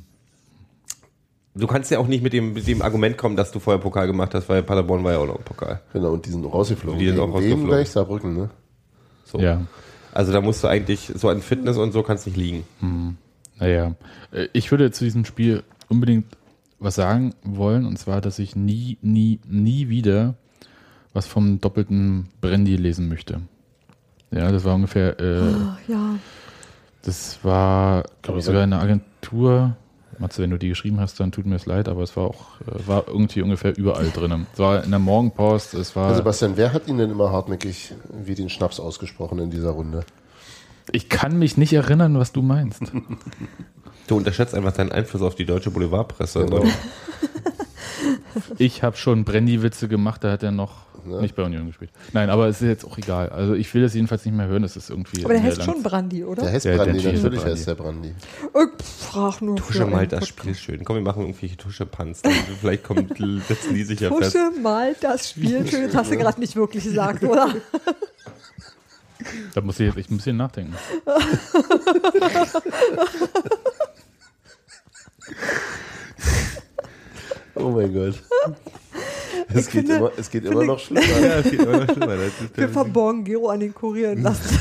du 1.59 1.67
kannst 1.67 1.91
ja 1.91 1.99
auch 1.99 2.07
nicht 2.07 2.23
mit 2.23 2.33
dem, 2.33 2.53
mit 2.55 2.67
dem 2.67 2.83
Argument 2.83 3.17
kommen, 3.17 3.37
dass 3.37 3.51
du 3.51 3.59
vorher 3.59 3.81
Pokal 3.81 4.07
gemacht 4.07 4.35
hast, 4.35 4.49
weil 4.49 4.63
Paderborn 4.63 5.05
war 5.05 5.13
ja 5.13 5.19
auch 5.19 5.27
noch 5.27 5.39
ein 5.39 5.45
Pokal. 5.45 5.81
Genau, 5.93 6.13
und 6.13 6.25
die 6.25 6.31
sind 6.31 6.45
rausgeflogen. 6.45 6.99
Die 6.99 7.09
sind 7.09 7.19
auch 7.19 7.33
rausgeflogen. 7.33 7.67
Gleich? 7.67 7.91
Saarbrücken, 7.91 8.37
ne? 8.37 8.51
So. 9.25 9.39
Ja. 9.39 9.63
Also 10.13 10.33
da 10.33 10.41
musst 10.41 10.65
du 10.65 10.69
eigentlich, 10.69 11.13
so 11.15 11.29
an 11.29 11.43
Fitness 11.43 11.77
und 11.77 11.93
so 11.93 12.03
kannst 12.03 12.27
nicht 12.27 12.37
liegen. 12.37 12.65
Naja, 13.59 13.95
äh, 14.33 14.49
ich 14.53 14.71
würde 14.71 14.91
zu 14.91 15.05
diesem 15.05 15.25
Spiel 15.25 15.63
unbedingt 15.89 16.27
was 16.79 16.95
sagen 16.95 17.35
wollen, 17.43 17.87
und 17.87 17.99
zwar, 17.99 18.21
dass 18.21 18.39
ich 18.39 18.57
nie, 18.57 18.99
nie, 19.03 19.41
nie 19.47 19.89
wieder 19.89 20.35
was 21.13 21.27
vom 21.27 21.61
doppelten 21.61 22.29
Brandy 22.41 22.77
lesen 22.77 23.09
möchte. 23.09 23.41
Ja, 24.31 24.53
das 24.53 24.65
war 24.65 24.75
ungefähr, 24.75 25.19
äh, 25.19 25.41
Ach, 25.41 25.79
ja. 25.89 26.15
das 27.03 27.39
war, 27.43 28.03
glaube 28.23 28.29
Aber 28.29 28.39
ich, 28.39 28.45
sogar 28.45 28.63
eine 28.63 28.79
Agentur. 28.79 29.77
Matze, 30.21 30.43
wenn 30.43 30.51
du 30.51 30.59
die 30.59 30.69
geschrieben 30.69 31.01
hast, 31.01 31.19
dann 31.21 31.33
tut 31.33 31.47
mir 31.47 31.57
es 31.57 31.67
leid, 31.67 31.89
aber 31.89 32.03
es 32.03 32.17
war 32.17 32.25
auch, 32.25 32.61
äh, 32.61 32.87
war 32.87 33.09
irgendwie 33.09 33.43
ungefähr 33.43 33.77
überall 33.77 34.11
drin. 34.11 34.47
Es 34.53 34.59
war 34.59 34.85
in 34.85 34.91
der 34.91 34.99
Morgenpost, 34.99 35.75
es 35.75 35.95
war. 35.97 36.09
Also 36.09 36.19
Sebastian, 36.19 36.57
wer 36.57 36.73
hat 36.73 36.89
ihn 36.89 36.99
denn 36.99 37.11
immer 37.11 37.31
hartnäckig 37.31 37.95
wie 38.13 38.35
den 38.35 38.49
Schnaps 38.49 38.81
ausgesprochen 38.81 39.39
in 39.39 39.51
dieser 39.51 39.71
Runde? 39.71 40.05
ich 40.93 41.09
kann 41.09 41.39
mich 41.39 41.57
nicht 41.57 41.73
erinnern, 41.73 42.19
was 42.19 42.33
du 42.33 42.43
meinst. 42.43 42.83
Du 44.07 44.17
unterschätzt 44.17 44.55
einfach 44.55 44.73
deinen 44.73 44.91
Einfluss 44.91 45.21
auf 45.21 45.35
die 45.35 45.45
deutsche 45.45 45.71
Boulevardpresse. 45.71 46.47
Genau. 46.47 46.65
Ich 48.57 48.83
habe 48.83 48.97
schon 48.97 49.25
Brandy-Witze 49.25 49.89
gemacht, 49.89 50.25
da 50.25 50.33
hat 50.33 50.43
er 50.43 50.51
noch 50.51 50.87
Ja. 51.07 51.21
nicht 51.21 51.35
bei 51.37 51.43
Union 51.43 51.67
gespielt. 51.67 51.91
Nein, 52.13 52.31
aber 52.31 52.49
es 52.49 52.61
ist 52.61 52.69
jetzt 52.69 52.85
auch 52.85 52.97
egal. 52.99 53.29
Also 53.29 53.55
ich 53.55 53.73
will 53.75 53.83
das 53.83 53.95
jedenfalls 53.95 54.25
nicht 54.25 54.35
mehr 54.35 54.47
hören. 54.47 54.63
Das 54.63 54.77
ist 54.77 54.91
irgendwie. 54.91 55.25
Aber 55.25 55.35
der 55.35 55.43
heißt 55.43 55.63
schon 55.63 55.83
Brandy, 55.83 56.25
oder? 56.25 56.43
Der 56.43 56.53
heißt 56.53 56.65
Der- 56.65 56.77
der 56.77 56.85
Brandi, 56.85 56.99
Cheese 57.01 57.15
natürlich 57.23 57.41
Brandi. 57.41 57.57
heißt 57.57 57.69
der 57.69 57.75
Brandi. 57.75 58.15
Ich 58.43 58.85
frag 59.05 59.41
nur. 59.43 59.57
Tusche 59.57 59.83
einen 59.85 59.93
das 59.93 60.01
Podcast. 60.01 60.29
Spiel 60.29 60.55
schön. 60.55 60.85
Komm, 60.85 60.97
wir 60.97 61.03
machen 61.03 61.23
irgendwelche 61.23 61.57
Tuschepanz. 61.57 62.23
Dann 62.23 62.33
Vielleicht 62.61 62.85
kommt, 62.85 63.17
setzen 63.47 63.75
die 63.75 63.85
sich 63.85 64.01
ja 64.01 64.11
fest. 64.15 64.33
Tusche 64.33 64.51
malt 64.61 64.99
das 65.03 65.31
Spiel 65.31 65.67
schön. 65.67 65.87
Das 65.87 65.95
hast 65.95 66.11
du 66.11 66.17
gerade 66.17 66.41
nicht 66.41 66.57
wirklich 66.57 66.85
gesagt, 66.85 67.23
oder? 67.23 67.55
Da 69.55 69.61
muss 69.61 69.81
ich, 69.81 69.97
ich 69.97 70.11
muss 70.11 70.25
hier 70.25 70.33
nachdenken. 70.33 70.75
Oh 77.55 77.71
mein 77.71 77.93
Gott. 77.93 78.15
Es 79.55 79.65
geht, 79.71 79.87
finde- 79.87 79.95
immer, 79.97 80.11
es 80.17 80.31
geht 80.31 80.45
immer 80.45 80.65
noch 80.65 80.79
schlimmer. 80.79 81.03
Ja, 81.23 81.39
es 81.39 81.51
geht 81.51 81.61
immer 81.63 81.85
schlimmer. 81.85 82.17
Das 82.17 82.27
ist 82.27 82.35
Wir 82.57 82.69
verborgen 82.69 83.25
Gero 83.25 83.49
an 83.49 83.61
den 83.61 83.75
Kurieren 83.75 84.23
lassen. 84.23 84.59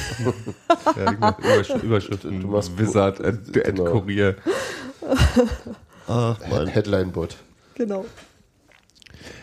ja, 0.96 1.12
ich 1.12 1.20
mach 1.20 1.38
Übersch 1.40 1.70
Überschriften. 1.84 2.40
Du 2.42 2.48
machst- 2.48 2.78
Wizard, 2.78 3.20
at, 3.20 3.36
at 3.36 3.54
Genau. 3.54 3.92
Kurier. 3.92 4.36
Ach, 6.08 6.40
Mann. 6.50 6.68
Headline-Bot. 6.68 7.36
genau. 7.76 8.06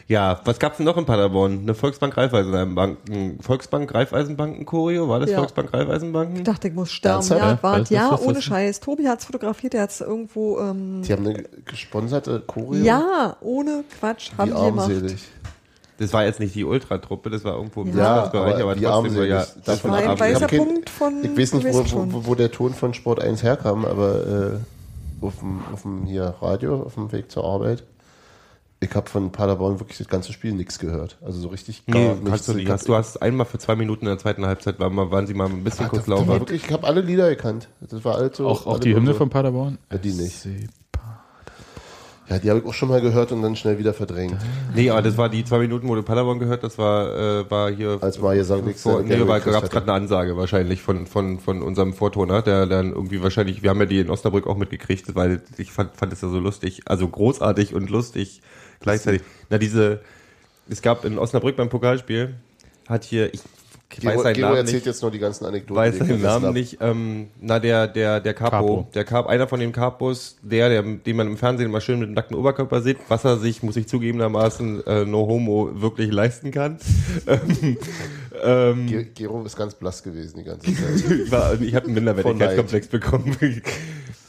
Ja, 0.06 0.40
was 0.44 0.58
gab's 0.58 0.76
denn 0.76 0.86
noch 0.86 0.96
in 0.98 1.06
Paderborn? 1.06 1.60
Eine 1.62 1.74
Volksbank 1.74 2.16
Raiffeisenbanken. 2.16 3.38
Volksbank 3.40 3.94
Raiffeisenbanken 3.94 4.66
Choreo? 4.66 5.08
War 5.08 5.20
das 5.20 5.30
Ja. 5.30 5.38
Volksbank 5.38 5.72
Raiffeisenbanken? 5.72 6.36
Ich 6.36 6.42
dachte, 6.42 6.68
ich 6.68 6.74
muss 6.74 6.90
sterben. 6.92 7.16
Ernsthaft? 7.16 7.40
Ja, 7.40 7.50
Ja? 7.52 7.62
war, 7.62 7.80
Was- 7.80 7.90
ja 7.90 8.04
was- 8.10 8.12
was- 8.20 8.26
ohne 8.26 8.36
was- 8.36 8.44
Scheiß. 8.44 8.80
Tobi 8.80 9.08
hat 9.08 9.20
es 9.20 9.24
fotografiert, 9.24 9.72
der 9.72 9.82
hat 9.82 9.90
es 9.90 10.00
irgendwo. 10.02 10.58
Ähm, 10.60 11.02
Die 11.02 11.12
haben 11.12 11.26
eine 11.26 11.44
gesponserte 11.64 12.40
Choreo. 12.46 12.82
ja, 12.84 13.36
ohne 13.40 13.84
Quatsch, 13.98 14.30
haben 14.36 14.50
die 14.50 14.54
gemacht. 14.56 14.90
armselig. 14.90 15.24
Das 15.96 16.12
war 16.12 16.24
jetzt 16.24 16.40
nicht 16.40 16.54
die 16.56 16.64
Ultratruppe, 16.64 17.30
das 17.30 17.44
war 17.44 17.54
irgendwo 17.56 17.82
im 17.82 17.88
Ja, 17.88 17.92
Sicherheitsbereich, 17.94 18.54
aber 18.54 18.62
aber, 18.72 18.74
trotzdem 18.80 19.16
war 19.16 19.24
ja 19.26 19.36
Das 19.38 19.62
davon 19.62 19.90
war 19.92 19.98
ein 19.98 20.08
ab. 20.08 20.20
weißer 20.20 20.46
kein- 20.48 20.58
Punkt 20.58 20.90
von. 20.90 21.24
Ich 21.24 21.38
weiß 21.38 21.54
nicht, 21.54 21.66
wo, 21.72 21.84
wo, 22.12 22.26
wo 22.26 22.34
der 22.34 22.50
Ton 22.50 22.74
von 22.74 22.92
Sport 22.94 23.22
1 23.22 23.42
herkam, 23.44 23.84
aber 23.84 24.26
äh, 24.26 25.24
auf, 25.24 25.38
dem, 25.38 25.60
auf 25.72 25.82
dem 25.82 26.04
hier 26.04 26.34
Radio, 26.42 26.82
auf 26.82 26.94
dem 26.94 27.12
Weg 27.12 27.30
zur 27.30 27.44
Arbeit, 27.44 27.84
ich 28.80 28.94
habe 28.94 29.08
von 29.08 29.32
Paderborn 29.32 29.80
wirklich 29.80 29.96
das 29.98 30.08
ganze 30.08 30.32
Spiel 30.32 30.52
nichts 30.52 30.78
gehört. 30.78 31.16
Also 31.24 31.40
so 31.40 31.48
richtig 31.48 31.86
gar 31.86 31.98
Nee, 31.98 32.08
nichts. 32.14 32.28
kannst 32.28 32.48
du 32.48 32.54
nicht. 32.54 32.88
Du 32.88 32.94
hast 32.94 33.22
einmal 33.22 33.46
für 33.46 33.58
zwei 33.58 33.76
Minuten 33.76 34.04
in 34.04 34.10
der 34.10 34.18
zweiten 34.18 34.44
Halbzeit, 34.44 34.78
waren, 34.78 34.94
mal- 34.94 35.10
waren 35.10 35.26
sie 35.26 35.32
mal 35.34 35.48
ein 35.48 35.64
bisschen 35.64 35.88
kurz 35.88 36.06
laufen. 36.06 36.28
wirklich, 36.28 36.64
ich 36.66 36.72
habe 36.72 36.86
alle 36.86 37.00
Lieder 37.00 37.30
gekannt. 37.30 37.68
Das 37.80 38.04
war 38.04 38.16
alles 38.16 38.36
so. 38.36 38.46
Auch, 38.46 38.66
auch 38.66 38.78
die 38.78 38.94
Hymne 38.94 39.12
so- 39.12 39.18
von 39.18 39.30
Paderborn? 39.30 39.78
Ja, 39.90 39.98
die 39.98 40.12
nicht. 40.12 40.46
Ja, 42.26 42.38
die 42.38 42.48
habe 42.48 42.60
ich 42.60 42.64
auch 42.64 42.72
schon 42.72 42.88
mal 42.88 43.02
gehört 43.02 43.32
und 43.32 43.42
dann 43.42 43.54
schnell 43.54 43.78
wieder 43.78 43.92
verdrängt. 43.92 44.38
Nee, 44.74 44.88
aber 44.88 45.02
das 45.02 45.18
war 45.18 45.28
die 45.28 45.44
zwei 45.44 45.58
Minuten, 45.58 45.86
wo 45.88 45.94
du 45.94 46.02
Paderborn 46.02 46.38
gehört, 46.38 46.64
das 46.64 46.78
war, 46.78 47.14
äh, 47.14 47.50
war 47.50 47.70
hier. 47.70 47.98
Als 48.00 48.18
Maja 48.18 48.38
gesagt, 48.38 48.64
nichts 48.64 48.80
vor, 48.80 49.02
nee, 49.02 49.14
gab 49.18 49.62
es 49.62 49.68
gerade 49.70 49.82
eine 49.82 49.92
Ansage 49.92 50.34
wahrscheinlich 50.34 50.80
von, 50.80 51.06
von, 51.06 51.38
von 51.38 51.60
unserem 51.60 51.92
Vortoner, 51.92 52.40
der 52.40 52.64
dann 52.64 52.92
irgendwie 52.92 53.22
wahrscheinlich, 53.22 53.62
wir 53.62 53.68
haben 53.68 53.78
ja 53.80 53.84
die 53.84 53.98
in 54.00 54.08
Osnabrück 54.08 54.46
auch 54.46 54.56
mitgekriegt, 54.56 55.14
weil 55.14 55.42
ich 55.58 55.70
fand, 55.70 55.94
fand 55.96 56.14
es 56.14 56.22
ja 56.22 56.28
so 56.30 56.38
lustig, 56.38 56.80
also 56.86 57.06
großartig 57.06 57.74
und 57.74 57.90
lustig 57.90 58.40
gleichzeitig. 58.80 59.22
Na, 59.50 59.58
diese, 59.58 60.00
es 60.68 60.82
gab 60.82 61.04
in 61.04 61.18
Osnabrück 61.18 61.56
beim 61.56 61.68
Pokalspiel, 61.68 62.34
hat 62.88 63.04
hier, 63.04 63.32
ich 63.32 63.40
weiß 64.02 64.22
seinen 64.22 64.34
Gero 64.34 64.46
Namen 64.48 64.56
erzählt 64.58 64.76
nicht, 64.78 64.86
jetzt 64.86 65.02
nur 65.02 65.10
die 65.12 65.20
ganzen 65.20 65.44
Anekdoten. 65.46 65.76
weiß 65.76 65.98
seinen 65.98 66.20
Namen 66.20 66.46
hab. 66.46 66.52
nicht, 66.54 66.78
ähm, 66.80 67.28
na, 67.40 67.60
der, 67.60 67.86
der, 67.86 68.18
der 68.20 68.34
Capo, 68.34 68.50
Capo. 68.50 68.88
der 68.92 69.04
Cap, 69.04 69.26
einer 69.28 69.46
von 69.46 69.60
den 69.60 69.70
Capos, 69.72 70.36
der, 70.42 70.68
der, 70.68 70.82
den 70.82 71.16
man 71.16 71.28
im 71.28 71.36
Fernsehen 71.36 71.68
immer 71.68 71.80
schön 71.80 72.00
mit 72.00 72.08
dem 72.08 72.14
nackten 72.14 72.36
Oberkörper 72.36 72.82
sieht, 72.82 72.96
was 73.08 73.24
er 73.24 73.36
sich, 73.36 73.62
muss 73.62 73.76
ich 73.76 73.86
zugegebenermaßen, 73.86 74.84
äh, 74.86 75.04
no 75.04 75.26
homo 75.28 75.70
wirklich 75.80 76.10
leisten 76.10 76.50
kann. 76.50 76.78
ähm, 77.28 77.76
ähm, 78.42 78.86
Ge- 78.88 79.06
Gero 79.14 79.44
ist 79.44 79.56
ganz 79.56 79.74
blass 79.74 80.02
gewesen 80.02 80.38
die 80.38 80.44
ganze 80.44 80.74
Zeit. 80.74 81.10
ich, 81.26 81.30
war- 81.30 81.60
ich 81.60 81.74
habe 81.74 81.86
einen 81.86 81.94
Minderwertigkeitskomplex 81.94 82.88
bekommen. 82.88 83.36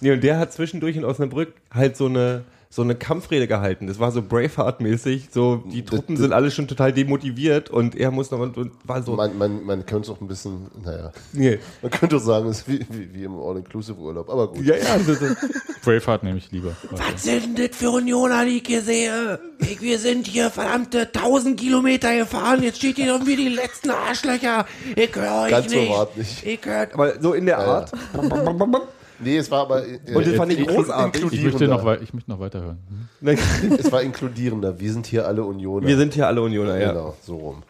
nee, 0.02 0.12
und 0.12 0.24
der 0.24 0.38
hat 0.38 0.54
zwischendurch 0.54 0.96
in 0.96 1.06
Osnabrück 1.06 1.54
halt 1.72 1.98
so 1.98 2.06
eine 2.06 2.44
so 2.76 2.82
eine 2.82 2.94
Kampfrede 2.96 3.48
gehalten. 3.48 3.88
Das 3.88 4.00
war 4.00 4.12
so 4.12 4.22
Braveheart-mäßig. 4.22 5.30
So, 5.32 5.64
die 5.72 5.82
Das- 5.82 5.92
Truppen 5.92 6.16
das- 6.16 6.24
sind 6.24 6.34
alle 6.34 6.52
schon 6.52 6.68
total 6.68 6.92
demotiviert 6.92 7.70
und 7.70 7.96
er 7.96 8.12
muss 8.12 8.32
noch 8.32 8.40
und, 8.40 8.58
und 8.58 8.74
war 8.84 9.02
so. 9.02 9.14
Man, 9.16 9.38
man, 9.38 9.64
man 9.64 9.86
könnte 9.86 10.12
es 10.12 10.16
auch 10.18 10.20
ein 10.20 10.28
bisschen, 10.28 10.68
naja, 10.84 11.14
nee. 11.32 11.58
man 11.82 11.90
könnte 11.92 12.18
auch 12.18 12.22
sagen, 12.22 12.50
es 12.50 12.60
ist 12.60 12.68
wie, 12.68 12.86
wie, 12.90 13.14
wie 13.14 13.24
im 13.24 13.34
All-Inclusive-Urlaub, 13.40 14.30
aber 14.30 14.50
gut. 14.50 14.66
Ja, 14.66 14.76
ja, 14.76 14.98
das 14.98 15.08
ist, 15.22 15.38
Braveheart 15.86 16.24
nehme 16.24 16.38
ich 16.38 16.52
lieber. 16.52 16.76
Was 16.92 17.24
sind 17.24 17.58
das 17.58 17.70
für 17.78 17.92
Unioner, 17.92 18.44
die 18.44 18.58
ich 18.58 18.68
hier 18.68 18.82
sehe? 18.82 19.40
Ich, 19.60 19.82
wir 19.82 19.98
sind 19.98 20.28
hier 20.28 20.50
verdammte 20.52 21.02
1000 21.14 21.58
Kilometer 21.58 22.14
gefahren. 22.18 22.62
Jetzt 22.62 22.80
steht 22.80 22.98
hier 22.98 23.08
irgendwie 23.08 23.38
die 23.38 23.50
letzten 23.50 23.92
Arschlöcher. 23.92 24.66
Ich 24.98 25.16
höre 25.16 25.44
euch 25.44 25.52
Ganz 25.52 25.72
so 25.72 25.78
nicht. 25.80 25.92
hart 25.96 26.18
nicht. 26.18 26.46
Ich 26.46 26.60
hör, 26.66 26.88
aber 26.94 27.22
so 27.22 27.34
in 27.34 27.46
der 27.46 27.58
Ja, 27.60 27.66
Art. 27.66 27.92
Nee, 29.20 29.38
es 29.38 29.50
war 29.52 29.62
aber 29.62 29.88
äh, 29.88 30.00
Und 30.14 30.28
das 30.28 30.36
fand 30.36 30.52
ich 30.52 30.68
großartig. 30.68 31.24
Ich 31.32 31.44
möchte 31.44 31.68
noch, 31.68 32.02
ich 32.02 32.14
möchte 32.14 32.30
noch 32.30 32.40
weiterhören. 32.40 32.80
Hm? 33.22 33.38
es 33.80 33.92
war 33.92 34.02
inkludierender. 34.02 34.80
Wir 34.80 34.92
sind 34.92 35.08
hier 35.08 35.28
alle 35.28 35.44
Unioner. 35.44 35.88
Wir 35.88 35.98
sind 35.98 36.14
hier 36.14 36.28
alle 36.28 36.42
Unioner, 36.42 36.78
ja. 36.78 36.92
Genau, 36.92 37.16
so 37.22 37.38
rum. 37.38 37.64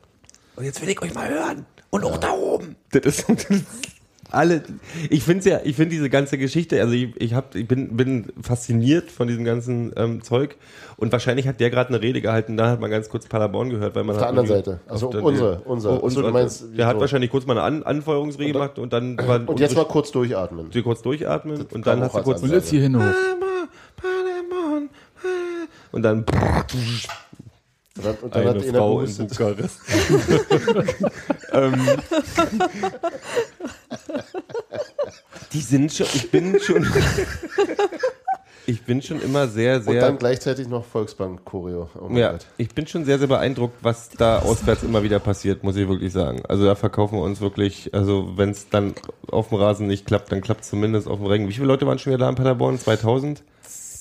und 0.55 0.65
jetzt 0.65 0.81
will 0.81 0.89
ich 0.89 1.01
euch 1.01 1.13
mal 1.13 1.29
hören. 1.29 1.65
Und 1.89 2.03
auch 2.03 2.17
da 2.17 2.31
oben. 2.31 2.75
Das 2.91 3.05
ist, 3.05 3.29
das 3.29 3.45
ist 3.45 3.65
alle, 4.35 4.63
ich 5.09 5.23
finde 5.23 5.49
ja, 5.49 5.59
ich 5.63 5.75
finde 5.75 5.91
diese 5.91 6.09
ganze 6.09 6.37
Geschichte, 6.37 6.81
also 6.81 6.93
ich, 6.93 7.19
ich, 7.19 7.33
hab, 7.33 7.55
ich 7.55 7.67
bin, 7.67 7.95
bin 7.95 8.33
fasziniert 8.41 9.09
von 9.09 9.27
diesem 9.27 9.45
ganzen 9.45 9.93
ähm, 9.95 10.21
Zeug 10.21 10.57
und 10.97 11.11
wahrscheinlich 11.11 11.47
hat 11.47 11.59
der 11.59 11.69
gerade 11.69 11.89
eine 11.89 12.01
Rede 12.01 12.21
gehalten, 12.21 12.57
da 12.57 12.71
hat 12.71 12.79
man 12.79 12.91
ganz 12.91 13.09
kurz 13.09 13.27
Paderborn 13.27 13.69
gehört, 13.69 13.95
weil 13.95 14.03
man 14.03 14.15
Auf 14.15 14.21
der 14.21 14.29
anderen 14.29 14.47
Seite. 14.47 14.79
Also 14.87 15.09
unsere, 15.09 15.61
unsere. 15.65 15.93
Oh, 15.93 15.95
Achso, 15.95 16.05
unsere. 16.05 16.27
du 16.27 16.33
meinst, 16.33 16.65
der 16.77 16.87
hat 16.87 16.95
so. 16.95 17.01
wahrscheinlich 17.01 17.31
kurz 17.31 17.45
mal 17.45 17.53
eine 17.53 17.63
An 17.63 17.83
Anfeuerungsrede 17.83 18.51
gemacht 18.51 18.79
und 18.79 18.93
dann 18.93 19.17
war 19.17 19.47
Und 19.47 19.59
jetzt 19.59 19.75
mal 19.75 19.85
kurz 19.85 20.11
durchatmen. 20.11 20.71
sie 20.71 20.81
kurz 20.81 21.01
durchatmen 21.01 21.61
und 21.61 21.71
kam 21.71 21.81
dann 21.83 22.01
hat 22.01 22.13
sie 22.13 22.21
kurz 22.21 22.41
Ansage. 22.41 22.55
Jetzt 22.55 22.69
hier 22.69 22.81
hin 22.81 22.97
hoch. 22.97 23.13
Und 25.91 26.01
dann 26.01 26.19
Und 26.19 27.07
dann, 28.03 28.15
und 28.17 28.35
dann 28.35 28.47
eine 28.47 28.59
hat 28.59 28.65
Frau 28.65 29.01
in. 29.01 29.27
Bukarest. 29.27 29.79
ähm, 31.53 31.87
die 35.53 35.61
sind 35.61 35.93
schon, 35.93 36.07
ich 36.13 36.29
bin 36.29 36.59
schon, 36.59 36.85
ich 38.65 38.83
bin 38.83 39.01
schon 39.01 39.21
immer 39.21 39.47
sehr, 39.47 39.77
Und 39.77 39.87
dann 39.87 39.93
sehr, 39.93 40.11
gleichzeitig 40.13 40.67
noch 40.67 40.83
Volksbank-Choreo. 40.83 41.89
Oh 41.97 42.07
mein 42.09 42.17
ja, 42.17 42.31
Gott. 42.33 42.45
ich 42.57 42.69
bin 42.75 42.85
schon 42.85 43.05
sehr, 43.05 43.17
sehr 43.17 43.27
beeindruckt, 43.27 43.77
was 43.81 44.09
da 44.09 44.39
auswärts 44.39 44.83
immer 44.83 45.03
wieder 45.03 45.19
passiert, 45.19 45.63
muss 45.63 45.77
ich 45.77 45.87
wirklich 45.87 46.11
sagen. 46.11 46.43
Also 46.49 46.65
da 46.65 46.75
verkaufen 46.75 47.17
wir 47.17 47.23
uns 47.23 47.39
wirklich, 47.39 47.93
also 47.93 48.33
wenn 48.35 48.49
es 48.49 48.67
dann 48.67 48.93
auf 49.31 49.49
dem 49.49 49.57
Rasen 49.57 49.87
nicht 49.87 50.05
klappt, 50.05 50.33
dann 50.33 50.41
klappt 50.41 50.63
es 50.63 50.69
zumindest 50.69 51.07
auf 51.07 51.19
dem 51.19 51.27
Regen. 51.27 51.47
Wie 51.47 51.53
viele 51.53 51.67
Leute 51.67 51.87
waren 51.87 51.97
schon 51.97 52.11
wieder 52.11 52.25
da 52.25 52.29
in 52.29 52.35
Paderborn? 52.35 52.77
2000? 52.77 53.41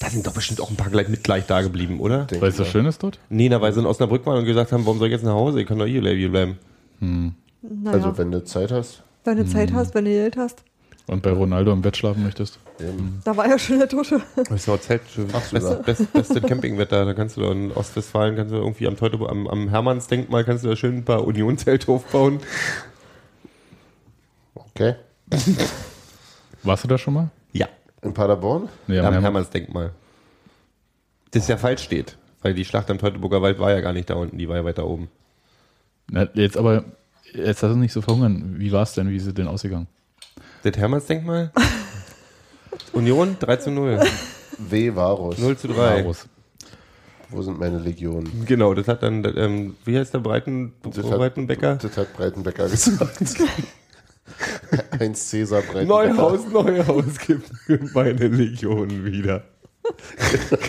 Da 0.00 0.10
sind 0.10 0.26
doch 0.26 0.32
bestimmt 0.32 0.60
auch 0.60 0.70
ein 0.70 0.76
paar 0.76 0.90
gleich 0.90 1.08
mit 1.08 1.22
gleich 1.24 1.46
da 1.46 1.62
geblieben, 1.62 2.00
oder? 2.00 2.26
Weil 2.40 2.50
es 2.50 2.56
so 2.56 2.64
schön 2.64 2.86
ist 2.86 3.02
dort? 3.02 3.18
Nee, 3.28 3.48
na, 3.48 3.60
weil 3.60 3.72
sie 3.72 3.80
in 3.80 3.86
Osnabrück 3.86 4.26
waren 4.26 4.38
und 4.38 4.44
gesagt 4.44 4.72
haben, 4.72 4.84
warum 4.84 4.98
soll 4.98 5.08
ich 5.08 5.12
jetzt 5.12 5.24
nach 5.24 5.32
Hause? 5.34 5.60
Ich 5.60 5.66
kann 5.66 5.78
doch 5.78 5.86
hier 5.86 6.00
bleiben. 6.30 6.58
Naja, 7.00 7.32
Also 7.92 8.18
wenn 8.18 8.30
du 8.30 8.44
Zeit 8.44 8.70
hast. 8.72 9.02
wenn 9.24 9.36
du 9.36 9.46
Zeit 9.46 9.72
hast, 9.72 9.94
wenn 9.94 10.04
du 10.04 10.10
Geld 10.10 10.36
hast. 10.36 10.62
Und 11.06 11.22
bei 11.22 11.30
Ronaldo 11.32 11.70
im 11.72 11.82
Bett 11.82 11.96
schlafen 11.98 12.22
möchtest? 12.22 12.58
Eben. 12.80 13.20
Da 13.24 13.36
war 13.36 13.46
ja 13.46 13.58
schon 13.58 13.78
der 13.78 13.88
Dusche. 13.88 14.22
Das 14.36 14.50
ist 14.50 14.68
noch 14.68 14.80
Zelt, 14.80 15.02
beste, 15.52 15.82
beste, 15.84 16.04
beste 16.06 16.40
Campingwetter. 16.40 17.04
Da 17.04 17.12
kannst 17.12 17.36
du 17.36 17.42
da 17.42 17.52
in 17.52 17.70
Ostwestfalen, 17.72 18.36
kannst 18.36 18.52
du 18.52 18.56
irgendwie 18.56 18.86
am, 18.86 18.96
Teute, 18.96 19.18
am, 19.28 19.46
am 19.46 19.68
Hermannsdenkmal 19.68 20.44
kannst 20.44 20.64
du 20.64 20.68
da 20.70 20.76
schön 20.76 20.96
ein 20.96 21.04
paar 21.04 21.24
Union-Zelte 21.26 21.92
aufbauen. 21.92 22.40
Okay. 24.54 24.94
Warst 26.62 26.84
du 26.84 26.88
da 26.88 26.96
schon 26.96 27.14
mal? 27.14 27.30
Ja, 28.04 28.08
In 28.08 28.14
Paderborn? 28.14 28.68
Nee, 28.86 28.98
am 28.98 29.06
am 29.06 29.12
Hermann. 29.12 29.22
Hermannsdenkmal. 29.22 29.90
Das 31.30 31.48
ja 31.48 31.56
falsch 31.56 31.82
steht. 31.82 32.16
Weil 32.42 32.54
die 32.54 32.64
Schlacht 32.64 32.90
am 32.90 32.98
Teutoburger 32.98 33.40
Wald 33.42 33.58
war 33.58 33.70
ja 33.72 33.80
gar 33.80 33.92
nicht 33.94 34.10
da 34.10 34.14
unten, 34.14 34.36
die 34.38 34.48
war 34.48 34.56
ja 34.56 34.64
weiter 34.64 34.86
oben. 34.86 35.08
Na, 36.10 36.28
jetzt 36.34 36.56
aber, 36.58 36.84
jetzt 37.32 37.62
lass 37.62 37.72
uns 37.72 37.80
nicht 37.80 37.92
so 37.92 38.02
verhungern. 38.02 38.56
Wie 38.58 38.70
war 38.70 38.82
es 38.82 38.92
denn? 38.92 39.08
Wie 39.08 39.16
ist 39.16 39.26
es 39.26 39.32
denn 39.34 39.48
ausgegangen? 39.48 39.86
Das 40.62 40.76
Hermannsdenkmal? 40.76 41.50
Union 42.92 43.36
3 43.40 43.56
zu 43.56 43.70
0. 43.70 44.00
W. 44.58 44.94
Varus. 44.94 45.38
0 45.38 45.56
zu 45.56 45.68
3. 45.68 45.74
Varus. 46.04 46.28
Wo 47.30 47.42
sind 47.42 47.58
meine 47.58 47.78
Legionen? 47.78 48.44
Genau, 48.46 48.74
das 48.74 48.86
hat 48.86 49.02
dann, 49.02 49.24
ähm, 49.36 49.74
wie 49.84 49.98
heißt 49.98 50.12
der 50.14 50.18
Breiten, 50.20 50.74
Das 50.82 50.98
hat- 50.98 51.16
Breitenbecker? 51.18 51.76
Das 51.76 51.96
hat 51.96 52.12
Breitenbecker 52.14 52.68
gesagt. 52.68 53.18
Heinz 55.00 55.28
Cäsar 55.30 55.62
Breitenbecker. 55.62 56.08
Neuhaus, 56.14 56.40
Neuhaus 56.50 57.18
gibt 57.26 57.50
meine 57.94 58.28
Legionen 58.28 59.04
wieder. 59.04 59.44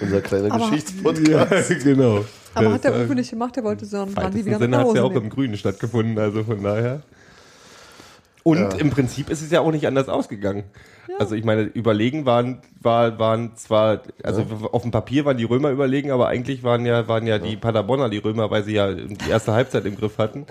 Unser 0.00 0.20
kleiner 0.20 0.52
Aber- 0.52 0.68
Geschichtspodcast. 0.70 1.80
genau. 1.84 2.24
Aber 2.54 2.64
Das 2.64 2.74
hat 2.74 2.84
der 2.84 3.04
Uwe 3.06 3.14
nicht 3.14 3.30
gemacht, 3.30 3.56
der 3.56 3.64
wollte 3.64 3.84
Im 3.84 3.90
Brandi 3.90 4.16
weitesten 4.16 4.46
wieder 4.46 4.58
Sinne 4.58 4.68
nach 4.68 4.78
hat 4.78 4.84
es 4.84 4.88
Hause 4.90 4.98
ja 4.98 5.04
auch 5.04 5.10
nehmen. 5.12 5.24
im 5.24 5.30
Grünen 5.30 5.56
stattgefunden, 5.56 6.18
also 6.18 6.44
von 6.44 6.62
daher. 6.62 7.02
Und 8.44 8.58
Ja. 8.58 8.78
im 8.78 8.90
Prinzip 8.90 9.30
ist 9.30 9.42
es 9.42 9.50
ja 9.50 9.60
auch 9.60 9.70
nicht 9.70 9.86
anders 9.86 10.08
ausgegangen. 10.08 10.64
Also 11.18 11.34
ich 11.34 11.44
meine, 11.44 11.62
überlegen 11.62 12.26
waren, 12.26 12.60
war, 12.80 13.18
waren 13.18 13.56
zwar, 13.56 14.02
also 14.22 14.44
auf 14.70 14.82
dem 14.82 14.90
Papier 14.90 15.24
waren 15.24 15.36
die 15.36 15.44
Römer 15.44 15.70
überlegen, 15.70 16.10
aber 16.12 16.28
eigentlich 16.28 16.62
waren 16.62 16.86
ja, 16.86 17.08
waren 17.08 17.26
ja 17.26 17.38
die 17.38 17.56
Paderborner 17.56 18.08
die 18.08 18.18
Römer, 18.18 18.50
weil 18.50 18.62
sie 18.62 18.74
ja 18.74 18.92
die 18.92 19.28
erste 19.28 19.52
Halbzeit 19.52 19.84
im 19.84 19.96
Griff 19.96 20.18
hatten. 20.18 20.46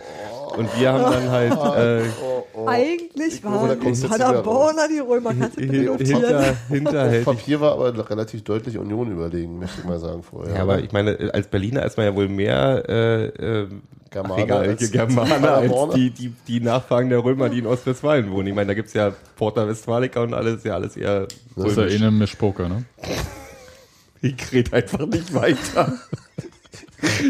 Und 0.55 0.79
wir 0.79 0.93
haben 0.93 1.11
dann 1.11 1.29
halt 1.31 1.53
äh, 2.05 2.09
Eigentlich 2.65 3.41
glaube, 3.41 3.75
da 3.75 3.83
waren 3.85 4.09
Paderborner 4.09 4.87
die 4.87 4.99
Römer. 4.99 5.33
Kannst 5.39 5.57
du 5.57 5.61
bitte 5.67 6.03
hinter, 6.03 6.55
hinterhältig. 6.69 7.25
Papier 7.25 7.61
war 7.61 7.73
aber 7.73 8.09
relativ 8.09 8.43
deutlich 8.43 8.77
Union 8.77 9.11
überlegen, 9.11 9.59
möchte 9.59 9.79
ich 9.81 9.85
mal 9.85 9.99
sagen 9.99 10.23
vorher. 10.23 10.55
Ja, 10.55 10.61
aber 10.63 10.79
ich 10.79 10.91
meine, 10.91 11.29
als 11.33 11.47
Berliner 11.47 11.85
ist 11.85 11.97
man 11.97 12.05
ja 12.07 12.15
wohl 12.15 12.27
mehr 12.29 12.83
äh, 12.87 13.25
äh, 13.25 13.67
Germaner 14.09 14.43
egal, 14.43 14.69
als- 14.69 14.91
Germaner 14.91 15.53
als 15.53 15.71
die, 15.93 16.09
die, 16.11 16.33
die 16.47 16.59
Nachfahren 16.61 17.09
der 17.09 17.23
Römer, 17.23 17.49
die 17.49 17.59
in 17.59 17.67
Ostwestfalen 17.67 18.31
wohnen. 18.31 18.47
Ich 18.47 18.55
meine, 18.55 18.67
da 18.69 18.73
gibt 18.73 18.87
es 18.87 18.93
ja 18.93 19.11
Porta 19.35 19.67
Westfalica 19.67 20.21
und 20.23 20.33
alles, 20.33 20.63
ja 20.63 20.73
alles 20.75 20.95
eher 20.97 21.27
Das 21.55 21.71
ist 21.71 21.77
ja 21.77 21.83
eh 21.83 21.85
römisch. 21.87 22.01
eine 22.01 22.11
Mischpoker, 22.11 22.69
ne? 22.69 22.85
Ich 24.21 24.51
rede 24.51 24.73
einfach 24.73 25.05
nicht 25.05 25.31
weiter. 25.35 25.93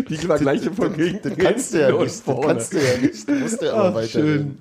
Die 0.10 0.18
Vergleiche 0.18 0.72
von 0.72 0.96
gegen 0.96 1.20
Das 1.22 1.38
kannst 1.38 1.74
du 1.74 1.82
ja 1.82 1.88
und 1.94 2.04
nicht. 2.04 2.16
Das 2.16 2.22
vorne. 2.22 2.48
kannst 2.48 2.74
du 2.74 2.78
ja 2.78 2.98
nicht. 3.02 3.28
Du 3.30 3.34
musst 3.34 3.62
ja 3.62 3.74
aber 3.74 3.90
Ach, 3.90 3.94
weiter. 3.96 4.08
schön. 4.08 4.58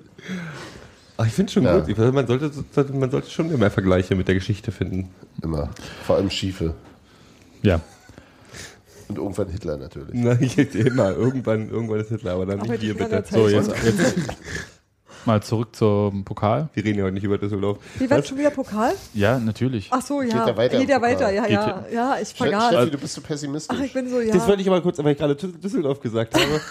Ach, 1.17 1.25
ich 1.25 1.33
finde 1.33 1.51
schon 1.51 1.63
Ja. 1.63 1.79
gut. 1.79 1.97
Man 2.13 2.27
sollte, 2.27 2.51
man 2.93 3.09
sollte 3.11 3.29
schon 3.29 3.51
immer 3.51 3.69
Vergleiche 3.71 4.15
mit 4.15 4.27
der 4.27 4.35
Geschichte 4.35 4.71
finden. 4.71 5.09
Immer. 5.41 5.69
Vor 6.05 6.17
allem 6.17 6.29
Schiefe. 6.29 6.73
Ja. 7.63 7.79
Und 9.07 9.17
irgendwann 9.17 9.47
Hitler 9.49 9.77
natürlich. 9.77 10.09
Na, 10.13 10.37
ich 10.39 10.57
immer. 10.75 11.11
Irgendwann, 11.15 11.69
irgendwann 11.69 12.01
ist 12.01 12.09
Hitler, 12.09 12.33
aber 12.33 12.45
dann 12.45 12.59
Aber 12.59 12.71
nicht 12.73 12.81
wir 12.83 12.93
bitte. 12.93 13.09
der 13.09 13.23
So, 13.25 13.47
jetzt, 13.47 13.71
jetzt 13.83 14.15
mal 15.25 15.41
zurück 15.43 15.75
zum 15.75 16.23
Pokal. 16.23 16.69
Wir 16.73 16.83
reden 16.85 16.99
ja 16.99 17.03
heute 17.05 17.13
nicht 17.13 17.23
über 17.23 17.37
Düsseldorf. 17.37 17.77
Wie 17.99 18.09
war 18.09 18.21
schon 18.23 18.37
wieder 18.37 18.51
Pokal? 18.51 18.93
Ja, 19.13 19.39
natürlich. 19.39 19.89
Ach 19.91 20.01
so, 20.01 20.21
ja. 20.21 20.27
Geht 20.27 20.47
ja 20.47 20.57
weiter 20.57 20.79
Geht 20.79 20.89
ja 20.89 21.01
weiter, 21.01 21.31
ja, 21.31 21.43
Geht 21.43 21.51
ja. 21.51 21.85
Ja, 21.93 22.17
ich 22.21 22.29
vergaß. 22.29 22.67
Steffi, 22.73 22.91
du 22.91 22.97
bist 22.97 23.13
so 23.15 23.21
pessimistisch. 23.21 23.77
Ach, 23.79 23.83
ich 23.83 23.93
bin 23.93 24.09
so, 24.09 24.19
ja. 24.21 24.33
Das 24.33 24.47
wollte 24.47 24.61
ich 24.61 24.67
aber 24.67 24.81
kurz, 24.81 24.97
weil 24.99 25.11
ich 25.13 25.17
gerade 25.17 25.33
Düs- 25.33 25.59
Düsseldorf 25.59 25.99
gesagt 25.99 26.33
habe. 26.35 26.61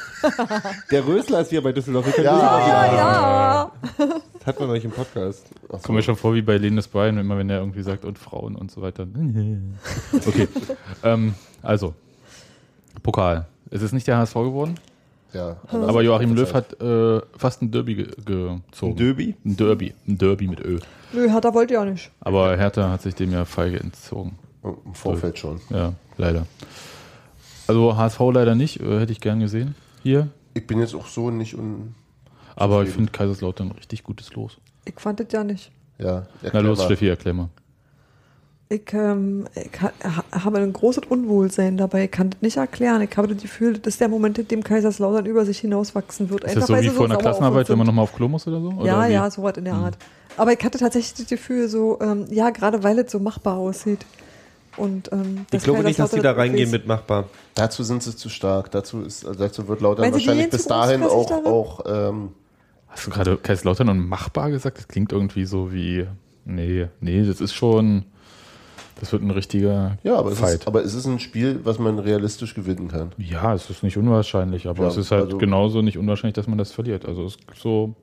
Der 0.91 1.07
Rösler 1.07 1.41
ist 1.41 1.51
wieder 1.51 1.63
bei 1.63 1.73
Düsseldorf. 1.73 2.07
Wir 2.07 2.25
Ja. 2.25 2.33
Düsseldorf 2.33 2.69
ja, 2.69 2.97
ja. 2.97 3.73
Das 4.39 4.47
hat 4.47 4.59
man 4.61 4.69
noch 4.69 4.75
nicht 4.75 4.85
im 4.85 4.93
Podcast. 4.93 5.45
Kommt 5.69 5.89
mir 5.91 6.03
schon 6.03 6.17
vor 6.17 6.35
wie 6.35 6.43
bei 6.43 6.57
Linus 6.57 6.87
Bryan, 6.89 7.19
immer 7.19 7.37
wenn 7.39 7.51
er 7.51 7.59
irgendwie 7.59 7.83
sagt, 7.83 8.05
und 8.05 8.19
Frauen 8.19 8.55
und 8.57 8.71
so 8.71 8.81
weiter. 8.83 9.07
Okay. 10.27 10.49
ähm, 11.03 11.35
also, 11.63 11.95
Pokal. 13.03 13.47
Es 13.71 13.83
ist 13.83 13.93
nicht 13.93 14.07
der 14.07 14.19
HSV 14.19 14.35
geworden, 14.35 14.77
ja, 15.37 15.57
aber 15.71 16.03
Joachim 16.03 16.35
Löw 16.35 16.53
hat 16.53 16.81
äh, 16.81 17.21
fast 17.37 17.63
ein 17.63 17.71
Derby 17.71 17.95
ge 17.95 18.07
gezogen. 18.25 18.93
Ein 18.93 18.97
Derby? 18.97 19.35
Ein 19.45 19.57
Derby. 19.57 19.95
Ein 20.09 20.19
Derby 20.19 20.49
mit 20.49 20.61
Ö. 20.61 20.79
Nö, 21.13 21.29
Hertha 21.29 21.55
wollte 21.55 21.75
ja 21.75 21.85
nicht. 21.85 22.11
Aber 22.21 22.57
Hertha 22.57 22.91
hat 22.91 23.03
sich 23.03 23.15
dem 23.15 23.33
ja 23.33 23.45
feige 23.45 23.79
entzogen. 23.79 24.39
Im 24.63 24.95
Vorfeld 24.95 25.39
schon. 25.39 25.61
Ja, 25.71 25.93
leider. 26.17 26.47
Also 27.69 27.97
HSV 27.97 28.21
leider 28.33 28.55
nicht, 28.55 28.81
äh, 28.81 29.01
hätte 29.01 29.13
ich 29.13 29.21
gern 29.21 29.41
gesehen 29.41 29.75
hier. 30.03 30.29
Ich 30.55 30.67
bin 30.67 30.79
jetzt 30.81 30.95
auch 30.95 31.07
so 31.07 31.31
nicht 31.31 31.55
un. 31.57 31.95
Aber 32.55 32.83
ich 32.83 32.91
finde 32.91 33.13
Kaiserslautern 33.13 33.71
richtig 33.73 34.03
gutes 34.03 34.33
Los. 34.35 34.57
Ich 34.85 34.99
fand 34.99 35.21
das 35.21 35.27
ja 35.31 35.45
nicht. 35.45 35.71
Ja, 35.99 36.27
Na 36.53 36.61
los. 36.61 36.83
Steffi, 36.85 37.09
erklär 37.09 37.35
mal. 37.35 37.49
Ich, 38.69 38.93
ähm, 38.95 39.47
ich 39.55 39.81
ha 39.81 39.93
ha- 40.03 40.45
habe 40.45 40.59
ein 40.59 40.73
großes 40.73 41.05
Unwohlsein 41.09 41.77
dabei. 41.77 42.05
Ich 42.07 42.11
kann 42.11 42.31
das 42.31 42.43
nicht 42.43 42.57
erklären. 42.57 43.01
Ich 43.03 43.17
habe 43.17 43.29
das 43.29 43.41
Gefühl, 43.41 43.79
das 43.79 43.95
ist 43.95 44.01
der 44.01 44.09
Moment, 44.09 44.39
in 44.39 44.49
dem 44.49 44.65
Kaiserslautern 44.65 45.25
über 45.27 45.45
sich 45.45 45.59
hinauswachsen 45.61 46.31
wird. 46.31 46.43
Ist 46.45 46.57
das 46.57 46.67
so 46.67 46.77
wie 46.81 46.89
vor 46.89 47.05
einer 47.07 47.17
Klassenarbeit, 47.17 47.69
wenn 47.69 47.79
man 47.79 47.87
nochmal 47.87 48.03
auf 48.03 48.15
Klo 48.15 48.27
muss 48.27 48.47
oder 48.49 48.61
so? 48.61 48.71
Oder 48.71 48.85
Ja, 48.87 49.09
wie? 49.09 49.13
ja, 49.13 49.31
so 49.31 49.43
was 49.45 49.57
in 49.57 49.65
der 49.67 49.75
Art. 49.75 49.97
Aber 50.37 50.53
ich 50.53 50.63
hatte 50.65 50.79
tatsächlich 50.79 51.15
das 51.15 51.27
Gefühl, 51.29 51.69
so, 51.69 51.99
ähm, 52.01 52.27
ja, 52.31 52.51
gerade 52.51 52.83
weil 52.83 52.99
es 52.99 53.13
so 53.13 53.21
machbar 53.21 53.57
aussieht. 53.57 54.05
Und, 54.77 55.11
ähm, 55.13 55.47
Ich 55.53 55.63
glaube 55.63 55.83
nicht, 55.85 55.99
dass 55.99 56.11
die 56.11 56.21
da 56.21 56.33
reingehen 56.33 56.71
mit 56.71 56.87
machbar. 56.89 57.29
Dazu 57.55 57.83
sind 57.85 58.03
sie 58.03 58.15
zu 58.17 58.29
stark. 58.29 58.71
Dazu, 58.73 59.01
ist, 59.03 59.25
also 59.25 59.39
dazu 59.39 59.69
wird 59.69 59.81
Lautern 59.81 60.13
wahrscheinlich 60.13 60.51
bis 60.51 60.67
dahin 60.67 61.03
auch, 61.05 61.31
auch 61.47 61.81
ähm, 61.87 62.31
Hast 62.89 63.07
du 63.07 63.11
gerade 63.11 63.37
Kaiserslautern 63.37 63.89
und 63.91 64.01
machbar 64.09 64.51
gesagt? 64.51 64.79
Das 64.79 64.89
klingt 64.89 65.13
irgendwie 65.13 65.45
so 65.45 65.73
wie. 65.73 66.07
Nee, 66.45 66.89
nee, 67.01 67.25
das 67.25 67.41
ist 67.41 67.55
schon. 67.55 68.05
Das 68.99 69.13
wird 69.13 69.23
ein 69.23 69.31
richtiger 69.31 69.99
ja, 70.05 70.17
aber 70.17 70.33
es, 70.33 70.39
Fight. 70.39 70.61
ist, 70.61 70.67
aber 70.67 70.83
es 70.83 70.95
ist 70.95 71.05
ein 71.07 71.19
Spiel, 71.21 71.61
was 71.65 71.79
man 71.79 71.99
realistisch 71.99 72.55
gewinnen 72.55 72.89
kann. 72.89 73.13
ja, 73.19 73.55
es 73.55 73.69
ist 73.69 73.83
nicht 73.83 73.97
unwahrscheinlich, 73.99 74.67
aber 74.69 74.85
Ja, 74.85 74.89
es 74.89 74.97
ist 74.97 75.11
halt 75.11 75.25
also- 75.27 75.39
genauso 75.39 75.83
nicht 75.83 75.99
unwahrscheinlich, 75.99 76.35
dass 76.35 76.47
man 76.47 76.57
das 76.59 76.73
verliert. 76.73 77.05
Also 77.07 77.27
es 77.27 77.35
ist 77.35 77.61
so. 77.63 77.95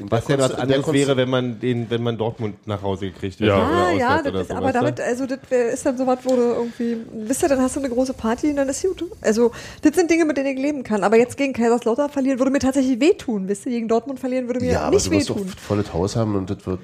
In 0.00 0.10
Was 0.10 0.26
ja 0.26 0.38
was 0.38 0.54
anderes 0.54 0.92
wäre, 0.92 1.16
wenn 1.16 1.30
man 1.30 1.60
den, 1.60 1.88
wenn 1.88 2.02
man 2.02 2.16
Dortmund 2.18 2.66
nach 2.66 2.82
Hause 2.82 3.06
gekriegt 3.12 3.34
hätte. 3.38 3.46
Ja. 3.46 3.56
oder 3.58 3.86
Ah, 3.86 3.92
ja, 3.92 4.18
das 4.22 4.32
oder 4.32 4.40
ist, 4.40 4.48
so, 4.48 4.54
aber 4.54 4.72
damit, 4.72 5.00
also 5.00 5.26
das 5.26 5.38
ist 5.72 5.86
dann 5.86 5.96
so 5.98 6.04
was, 6.06 6.18
wo 6.24 6.30
du 6.34 6.42
irgendwie, 6.42 6.96
wisst 7.28 7.42
ihr, 7.44 7.48
dann 7.48 7.60
hast 7.60 7.76
du 7.76 7.80
eine 7.80 7.90
große 7.90 8.14
Party 8.14 8.50
und 8.50 8.56
dann 8.56 8.68
ist 8.68 8.82
gut. 8.82 9.04
Also, 9.20 9.52
das 9.82 9.94
sind 9.94 10.10
Dinge, 10.10 10.24
mit 10.24 10.36
denen 10.36 10.56
ich 10.56 10.58
leben 10.62 10.82
kann. 10.82 11.04
Aber 11.04 11.16
jetzt 11.16 11.36
gegen 11.36 11.52
Kaiserslautern 11.52 12.10
verlieren 12.10 12.38
würde 12.40 12.50
mir 12.50 12.58
tatsächlich 12.58 12.98
wehtun, 13.00 13.46
wisst 13.46 13.66
ihr, 13.66 13.72
gegen 13.72 13.86
Dortmund 13.86 14.18
verlieren 14.18 14.46
würde 14.48 14.60
mir 14.60 14.72
Ja, 14.72 14.80
aber 14.82 14.96
nicht 14.96 15.06
du 15.06 15.10
wirst 15.12 15.30
doch 15.30 15.36
wehtun. 15.36 15.48
volles 15.48 15.92
Haus 15.92 16.16
haben 16.16 16.34
und 16.34 16.50
das 16.50 16.66
wird. 16.66 16.80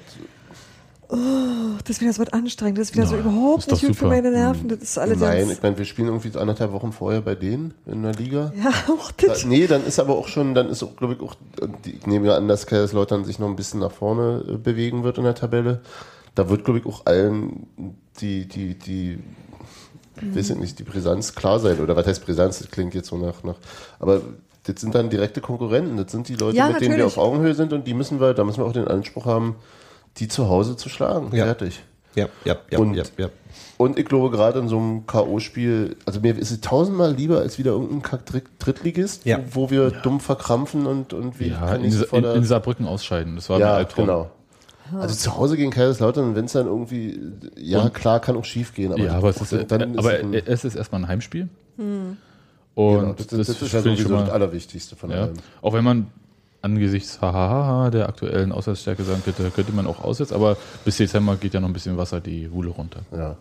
Das 1.11 1.89
ist 1.97 2.01
wieder 2.01 2.13
so 2.13 2.23
anstrengend. 2.31 2.77
Das 2.77 2.89
ist 2.89 2.95
wieder 2.95 3.05
so 3.05 3.15
Ja, 3.15 3.21
überhaupt 3.21 3.59
ist 3.59 3.71
doch 3.71 3.77
nicht 3.81 3.87
gut 3.87 3.97
für 3.97 4.07
meine 4.07 4.31
Nerven. 4.31 4.69
Das 4.69 4.79
ist 4.81 4.97
alles 4.97 5.19
Nein, 5.19 5.49
ich 5.51 5.61
meine, 5.61 5.77
wir 5.77 5.85
spielen 5.85 6.07
irgendwie 6.07 6.29
so 6.29 6.39
anderthalb 6.39 6.71
Wochen 6.71 6.91
vorher 6.91 7.21
bei 7.21 7.35
denen 7.35 7.73
in 7.85 8.03
der 8.03 8.13
Liga. 8.13 8.53
Ja, 8.61 8.69
auch 8.93 9.11
Da, 9.11 9.27
das. 9.27 9.45
nee, 9.45 9.67
dann 9.67 9.85
ist 9.85 9.99
aber 9.99 10.17
auch 10.17 10.27
schon, 10.27 10.53
dann 10.55 10.69
ist 10.69 10.83
auch, 10.83 10.95
glaube 10.95 11.15
ich, 11.15 11.19
auch, 11.21 11.35
ich 11.85 12.05
nehme 12.07 12.27
ja 12.27 12.35
an, 12.37 12.47
dass 12.47 12.65
Kaiserslautern 12.65 13.25
sich 13.25 13.39
noch 13.39 13.47
ein 13.47 13.55
bisschen 13.55 13.79
nach 13.81 13.91
vorne 13.91 14.43
äh, 14.47 14.57
bewegen 14.57 15.03
wird 15.03 15.17
in 15.17 15.25
der 15.25 15.35
Tabelle. 15.35 15.81
Da 16.35 16.49
wird, 16.49 16.63
glaube 16.63 16.79
ich, 16.79 16.85
auch 16.85 17.05
allen 17.05 17.67
die, 18.21 18.47
die, 18.47 18.75
die, 18.75 19.19
weiß 20.21 20.51
ich 20.51 20.57
nicht, 20.57 20.79
die 20.79 20.83
Brisanz 20.83 21.35
klar 21.35 21.59
sein. 21.59 21.79
Oder 21.79 21.95
was 21.95 22.07
heißt 22.07 22.25
Brisanz? 22.25 22.59
Das 22.59 22.69
klingt 22.71 22.93
jetzt 22.93 23.09
so 23.09 23.17
nach, 23.17 23.43
nach, 23.43 23.55
aber 23.99 24.21
das 24.63 24.79
sind 24.79 24.95
dann 24.95 25.09
direkte 25.09 25.41
Konkurrenten. 25.41 25.97
Das 25.97 26.11
sind 26.11 26.29
die 26.29 26.35
Leute, 26.35 26.55
Ja, 26.55 26.67
mit 26.67 26.75
denen 26.79 26.91
wir 26.91 26.97
natürlich. 26.99 27.17
auf 27.17 27.23
Augenhöhe 27.23 27.53
sind 27.55 27.73
und 27.73 27.85
die 27.85 27.93
müssen 27.93 28.21
wir, 28.21 28.33
da 28.33 28.43
müssen 28.45 28.59
wir 28.59 28.65
auch 28.65 28.71
den 28.73 28.87
Anspruch 28.87 29.25
haben, 29.25 29.55
die 30.17 30.27
zu 30.27 30.47
Hause 30.49 30.75
zu 30.77 30.89
schlagen. 30.89 31.35
Ja. 31.35 31.45
Fertig. 31.45 31.83
Ja, 32.15 32.27
ja, 32.45 32.57
ja, 32.69 32.79
Und- 32.79 32.95
ja, 32.95 33.03
ja. 33.17 33.29
Und 33.77 33.97
ich 33.97 34.05
glaube, 34.05 34.29
gerade 34.29 34.59
in 34.59 34.67
so 34.67 34.77
einem 34.77 35.07
K.O.-Spiel, 35.07 35.95
also 36.05 36.19
mir 36.19 36.37
ist 36.37 36.51
es 36.51 36.61
tausendmal 36.61 37.13
lieber 37.15 37.39
als 37.39 37.57
wieder 37.57 37.71
irgendein 37.71 38.03
Kack-Drittligist, 38.03 39.25
Ja. 39.25 39.39
wo, 39.51 39.63
wo 39.63 39.69
wir 39.71 39.89
dumm 39.89 40.19
verkrampfen 40.19 40.85
und, 40.85 41.13
und 41.13 41.39
wie 41.39 41.47
Ja, 41.49 41.59
kann 41.65 41.83
in, 41.83 41.87
ich 41.89 42.13
in, 42.13 42.21
der- 42.21 42.35
in 42.35 42.43
Saarbrücken 42.43 42.85
ausscheiden. 42.85 43.35
Das 43.35 43.49
war 43.49 43.59
Ja, 43.59 43.73
Albtraum. 43.73 44.05
genau. 44.05 44.31
Also 44.99 45.15
zu 45.15 45.35
Hause 45.35 45.57
gegen 45.57 45.71
Kaiserslautern, 45.71 46.35
wenn 46.35 46.45
es 46.45 46.51
dann 46.51 46.67
irgendwie, 46.67 47.19
ja 47.57 47.89
klar, 47.89 48.19
kann 48.19 48.35
auch 48.35 48.43
schief 48.45 48.73
gehen, 48.75 48.91
aber, 48.91 49.01
ja, 49.03 49.13
aber 49.13 49.29
es 49.29 49.39
ist, 49.41 49.53
äh, 49.53 49.65
dann 49.65 49.97
aber 49.97 50.15
es 50.15 50.23
ein, 50.23 50.33
es 50.33 50.63
ist 50.65 50.75
erstmal 50.75 51.01
ein 51.01 51.07
Heimspiel. 51.07 51.47
Und 51.77 52.17
genau, 52.75 53.13
das, 53.13 53.27
das, 53.27 53.47
das, 53.47 53.61
ist 53.61 53.73
ja 53.73 53.81
sowieso 53.81 54.09
schon 54.09 54.11
das 54.19 54.29
Allerwichtigste 54.29 54.95
von 54.95 55.09
ja, 55.09 55.23
allem. 55.23 55.33
Auch 55.61 55.73
wenn 55.73 55.83
man 55.83 56.07
angesichts 56.61 57.21
hahaha, 57.21 57.89
der 57.89 58.07
aktuellen 58.07 58.51
Auswärtsstärke 58.51 59.03
sagen 59.03 59.23
könnte, 59.23 59.49
könnte 59.51 59.71
man 59.71 59.87
auch 59.87 60.03
aussetzen, 60.03 60.35
aber 60.35 60.57
bis 60.85 60.97
Dezember 60.97 61.35
geht 61.35 61.53
ja 61.53 61.59
noch 61.59 61.69
ein 61.69 61.73
bisschen 61.73 61.97
Wasser 61.97 62.21
die 62.21 62.51
Wuhle 62.51 62.69
runter. 62.69 63.01
Ja. 63.11 63.37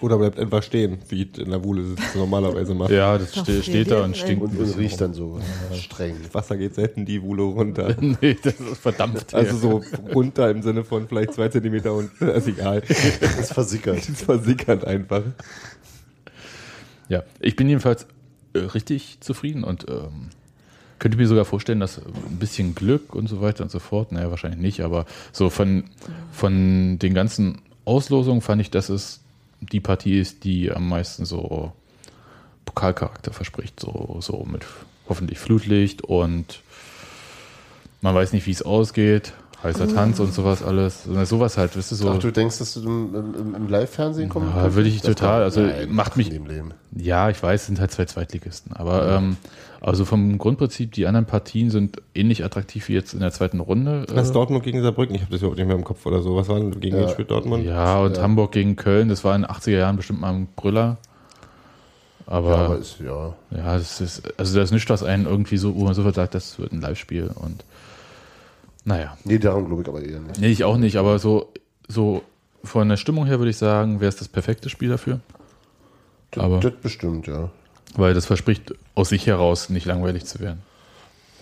Oder 0.00 0.16
bleibt 0.16 0.38
einfach 0.38 0.62
stehen, 0.62 0.98
wie 1.08 1.28
es 1.32 1.40
in 1.40 1.50
der 1.50 1.64
Wuhle 1.64 1.82
es 1.82 2.14
normalerweise 2.14 2.72
macht. 2.74 2.90
Ja, 2.98 3.18
das 3.18 3.32
Ach, 3.36 3.42
ste 3.42 3.62
steht 3.62 3.90
da 3.90 4.04
und 4.04 4.16
stinkt. 4.16 4.42
Und, 4.42 4.56
und 4.56 4.78
riecht 4.78 5.00
dann 5.00 5.12
so 5.12 5.40
streng. 5.74 6.16
Wasser 6.32 6.56
geht 6.56 6.76
selten 6.76 7.04
die 7.04 7.20
Wuhle 7.20 7.42
runter. 7.42 7.96
nee, 8.00 8.36
das 8.40 8.60
ist 8.60 8.80
verdampft. 8.80 9.34
Also 9.38 9.56
so 9.56 9.82
runter 10.14 10.50
im 10.50 10.62
Sinne 10.62 10.84
von 10.84 11.08
vielleicht 11.08 11.34
zwei 11.34 11.48
Zentimeter 11.48 11.94
und 11.94 12.12
ist 12.20 12.46
egal. 12.46 12.82
Das 13.20 13.38
ist 13.38 13.52
versickert. 13.52 13.98
Es 13.98 14.22
versickert 14.22 14.84
einfach. 14.84 15.22
Ja, 17.08 17.24
ich 17.40 17.56
bin 17.56 17.68
jedenfalls 17.68 18.06
äh, 18.52 18.60
richtig 18.60 19.18
zufrieden 19.20 19.64
und 19.64 19.86
ähm, 19.88 20.30
könnte 20.98 21.16
mir 21.18 21.26
sogar 21.26 21.44
vorstellen, 21.44 21.80
dass 21.80 21.98
ein 21.98 22.38
bisschen 22.38 22.74
Glück 22.74 23.14
und 23.14 23.28
so 23.28 23.40
weiter 23.40 23.64
und 23.64 23.70
so 23.70 23.78
fort, 23.78 24.12
naja, 24.12 24.30
wahrscheinlich 24.30 24.60
nicht, 24.60 24.80
aber 24.80 25.06
so 25.32 25.50
von, 25.50 25.84
von 26.32 26.98
den 26.98 27.14
ganzen 27.14 27.62
Auslosungen 27.84 28.40
fand 28.40 28.60
ich, 28.60 28.70
dass 28.70 28.88
es 28.88 29.20
die 29.60 29.80
Partie 29.80 30.18
ist, 30.18 30.44
die 30.44 30.70
am 30.70 30.88
meisten 30.88 31.24
so 31.24 31.72
Pokalcharakter 32.64 33.32
verspricht, 33.32 33.80
so, 33.80 34.18
so 34.20 34.44
mit 34.44 34.64
hoffentlich 35.08 35.38
Flutlicht 35.38 36.02
und 36.02 36.60
man 38.00 38.14
weiß 38.14 38.32
nicht, 38.32 38.46
wie 38.46 38.52
es 38.52 38.62
ausgeht, 38.62 39.32
heißer 39.62 39.88
Tanz 39.88 40.20
und 40.20 40.32
sowas 40.32 40.62
alles, 40.62 41.04
sowas 41.24 41.58
halt, 41.58 41.76
weißt 41.76 41.90
du, 41.90 41.94
so. 41.96 42.10
Ach, 42.10 42.18
du 42.18 42.30
denkst, 42.30 42.58
dass 42.58 42.74
du 42.74 42.80
im, 42.82 43.14
im, 43.14 43.54
im 43.56 43.68
Live-Fernsehen 43.68 44.28
kommst? 44.28 44.54
Ja, 44.54 44.74
würde 44.74 44.88
ich 44.88 45.02
total, 45.02 45.42
also 45.42 45.62
macht 45.88 46.16
mich- 46.16 46.28
in 46.28 46.34
dem 46.34 46.46
Leben. 46.46 46.74
Ja, 46.94 47.28
ich 47.30 47.42
weiß, 47.42 47.62
es 47.62 47.66
sind 47.66 47.80
halt 47.80 47.90
zwei 47.90 48.04
Zweitligisten. 48.04 48.72
Aber 48.76 49.08
ähm, 49.10 49.36
also 49.80 50.04
vom 50.04 50.38
Grundprinzip, 50.38 50.92
die 50.92 51.06
anderen 51.06 51.26
Partien 51.26 51.70
sind 51.70 52.00
ähnlich 52.14 52.44
attraktiv 52.44 52.88
wie 52.88 52.94
jetzt 52.94 53.14
in 53.14 53.20
der 53.20 53.30
zweiten 53.32 53.60
Runde. 53.60 54.06
Was 54.12 54.30
Äh, 54.30 54.32
Dortmund 54.32 54.62
gegen 54.64 54.82
Saarbrücken? 54.82 55.14
Ich 55.16 55.22
habe 55.22 55.32
das 55.32 55.40
überhaupt 55.40 55.58
nicht 55.58 55.66
mehr 55.66 55.76
im 55.76 55.84
Kopf 55.84 56.06
oder 56.06 56.22
so. 56.22 56.36
Was 56.36 56.48
war 56.48 56.58
denn 56.58 56.78
gegen 56.80 56.96
Ja. 56.96 57.02
den 57.06 57.10
Spiel 57.10 57.24
Dortmund? 57.24 57.64
ja, 57.64 57.98
und 58.00 58.16
Ja. 58.16 58.22
Hamburg 58.22 58.52
gegen 58.52 58.76
Köln, 58.76 59.08
das 59.08 59.22
war 59.24 59.34
in 59.36 59.42
den 59.42 59.50
80er 59.50 59.78
Jahren 59.78 59.96
bestimmt 59.96 60.20
mal 60.20 60.32
ein 60.32 60.48
Grüller. 60.56 60.96
Aber, 62.26 62.50
Ja, 62.50 62.56
aber 62.56 62.74
ja, 62.74 62.80
ist, 62.80 62.96
ja. 63.00 63.34
das 63.50 64.00
ist, 64.00 64.22
also 64.38 64.54
das 64.58 64.66
ist 64.66 64.72
nichts, 64.72 64.90
was 64.90 65.02
einen 65.02 65.24
irgendwie 65.26 65.56
so, 65.56 65.74
wo 65.74 65.84
man 65.84 65.94
sofort 65.94 66.14
sagt, 66.14 66.34
das 66.34 66.58
wird 66.58 66.72
ein 66.72 66.80
Live-Spiel 66.80 67.30
und 67.34 67.64
naja. 68.88 69.16
Nee, 69.24 69.38
darum 69.38 69.66
glaube 69.66 69.82
ich 69.82 69.88
aber 69.88 70.02
eher 70.02 70.20
nicht. 70.20 70.40
Nee, 70.40 70.48
ich 70.48 70.64
auch 70.64 70.76
nicht, 70.78 70.96
aber 70.96 71.18
so, 71.18 71.52
so 71.88 72.22
von 72.64 72.88
der 72.88 72.96
Stimmung 72.96 73.26
her 73.26 73.38
würde 73.38 73.50
ich 73.50 73.56
sagen, 73.58 74.00
wäre 74.00 74.08
es 74.08 74.16
das 74.16 74.28
perfekte 74.28 74.68
Spiel 74.68 74.88
dafür. 74.88 75.20
Das, 76.32 76.42
Aber- 76.44 76.58
das 76.60 76.72
bestimmt, 76.82 77.26
ja. 77.26 77.50
Weil 77.94 78.12
das 78.14 78.26
verspricht 78.26 78.74
aus 78.94 79.08
sich 79.10 79.26
heraus 79.26 79.70
nicht 79.70 79.86
langweilig 79.86 80.24
zu 80.26 80.40
werden. 80.40 80.62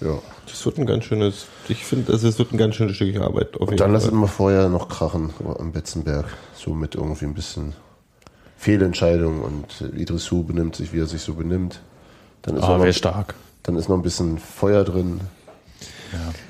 ja. 0.00 0.18
Das 0.46 0.64
wird 0.64 0.78
ein 0.78 0.86
ganz 0.86 1.04
schönes, 1.04 1.46
ich 1.68 1.84
finde, 1.84 2.12
also 2.12 2.26
es 2.28 2.38
wird 2.38 2.52
ein 2.52 2.56
ganz 2.56 2.76
schönes 2.76 2.94
Stück 2.96 3.16
Arbeit. 3.20 3.60
Auf 3.60 3.68
Und 3.68 3.80
dann 3.80 3.92
lass 3.92 4.04
es 4.04 4.10
immer 4.10 4.28
vorher 4.28 4.68
noch 4.68 4.88
krachen 4.88 5.30
am 5.58 5.72
Betzenberg. 5.72 6.26
So 6.54 6.72
mit 6.72 6.94
irgendwie 6.94 7.24
ein 7.26 7.34
bisschen 7.34 7.74
Fehlentscheidungen 8.56 9.42
und 9.42 9.92
Idris 9.96 10.30
Hu 10.30 10.42
benimmt 10.44 10.76
sich, 10.76 10.92
wie 10.92 11.00
er 11.00 11.06
sich 11.06 11.20
so 11.22 11.34
benimmt. 11.34 11.80
Dann 12.42 12.56
ist, 12.56 12.62
Ah, 12.62 12.78
wäre 12.80 12.92
stark. 12.92 13.34
dann 13.64 13.76
ist 13.76 13.88
noch 13.88 13.96
ein 13.96 14.02
bisschen 14.02 14.38
Feuer 14.38 14.84
drin. 14.84 15.20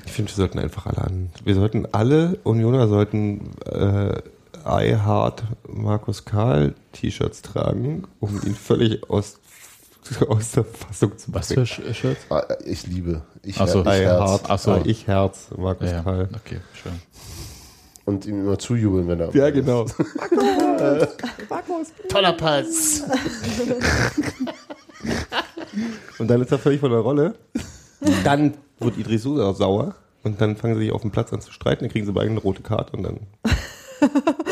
Ich 0.05 0.11
finde, 0.11 0.31
wir 0.31 0.35
sollten 0.35 0.59
einfach 0.59 0.85
alle 0.85 0.99
an. 0.99 1.29
Wir 1.43 1.55
sollten 1.55 1.85
alle 1.91 2.39
Unioner 2.43 2.87
sollten 2.87 3.51
äh, 3.65 4.19
I 4.65 4.95
Heart 4.95 5.43
Markus 5.67 6.25
Karl 6.25 6.73
T-Shirts 6.93 7.41
tragen, 7.41 8.03
um 8.19 8.41
ihn 8.43 8.55
völlig 8.55 9.09
aus, 9.09 9.39
aus 10.27 10.51
der 10.51 10.63
Fassung 10.65 11.17
zu 11.17 11.33
Was 11.33 11.47
für 11.49 11.55
bringen. 11.55 11.67
Sch- 11.67 11.93
Shirts? 11.93 12.21
Ah, 12.29 12.43
ich 12.65 12.85
liebe. 12.87 13.21
Ich, 13.43 13.59
Ach 13.59 13.67
so. 13.67 13.81
ich 13.81 13.87
I 13.87 13.99
Herz. 14.03 14.41
Ach 14.47 14.59
so. 14.59 14.81
Ich 14.83 15.07
Herz 15.07 15.47
Markus 15.57 15.89
Ja, 15.89 16.01
Karl. 16.01 16.29
okay, 16.35 16.59
schön. 16.81 16.93
Und 18.05 18.25
ihm 18.25 18.39
immer 18.41 18.57
zujubeln, 18.57 19.07
wenn 19.09 19.19
er. 19.19 19.35
Ja, 19.35 19.49
genau. 19.49 19.85
Toller 22.09 22.33
Pass. 22.33 23.03
Und 26.19 26.27
dann 26.29 26.41
ist 26.41 26.51
er 26.51 26.59
völlig 26.59 26.79
von 26.79 26.91
der 26.91 26.99
Rolle. 27.01 27.35
Dann 28.23 28.53
wird 28.79 28.97
Idris 28.97 29.23
Sousa 29.23 29.53
sauer 29.53 29.95
und 30.23 30.39
dann 30.41 30.55
fangen 30.55 30.75
sie 30.75 30.81
sich 30.81 30.91
auf 30.91 31.01
dem 31.01 31.11
Platz 31.11 31.31
an 31.33 31.41
zu 31.41 31.51
streiten, 31.51 31.83
dann 31.85 31.91
kriegen 31.91 32.05
sie 32.05 32.11
beide 32.11 32.29
eine 32.29 32.39
rote 32.39 32.61
Karte 32.61 32.95
und 32.97 33.03
dann. 33.03 33.19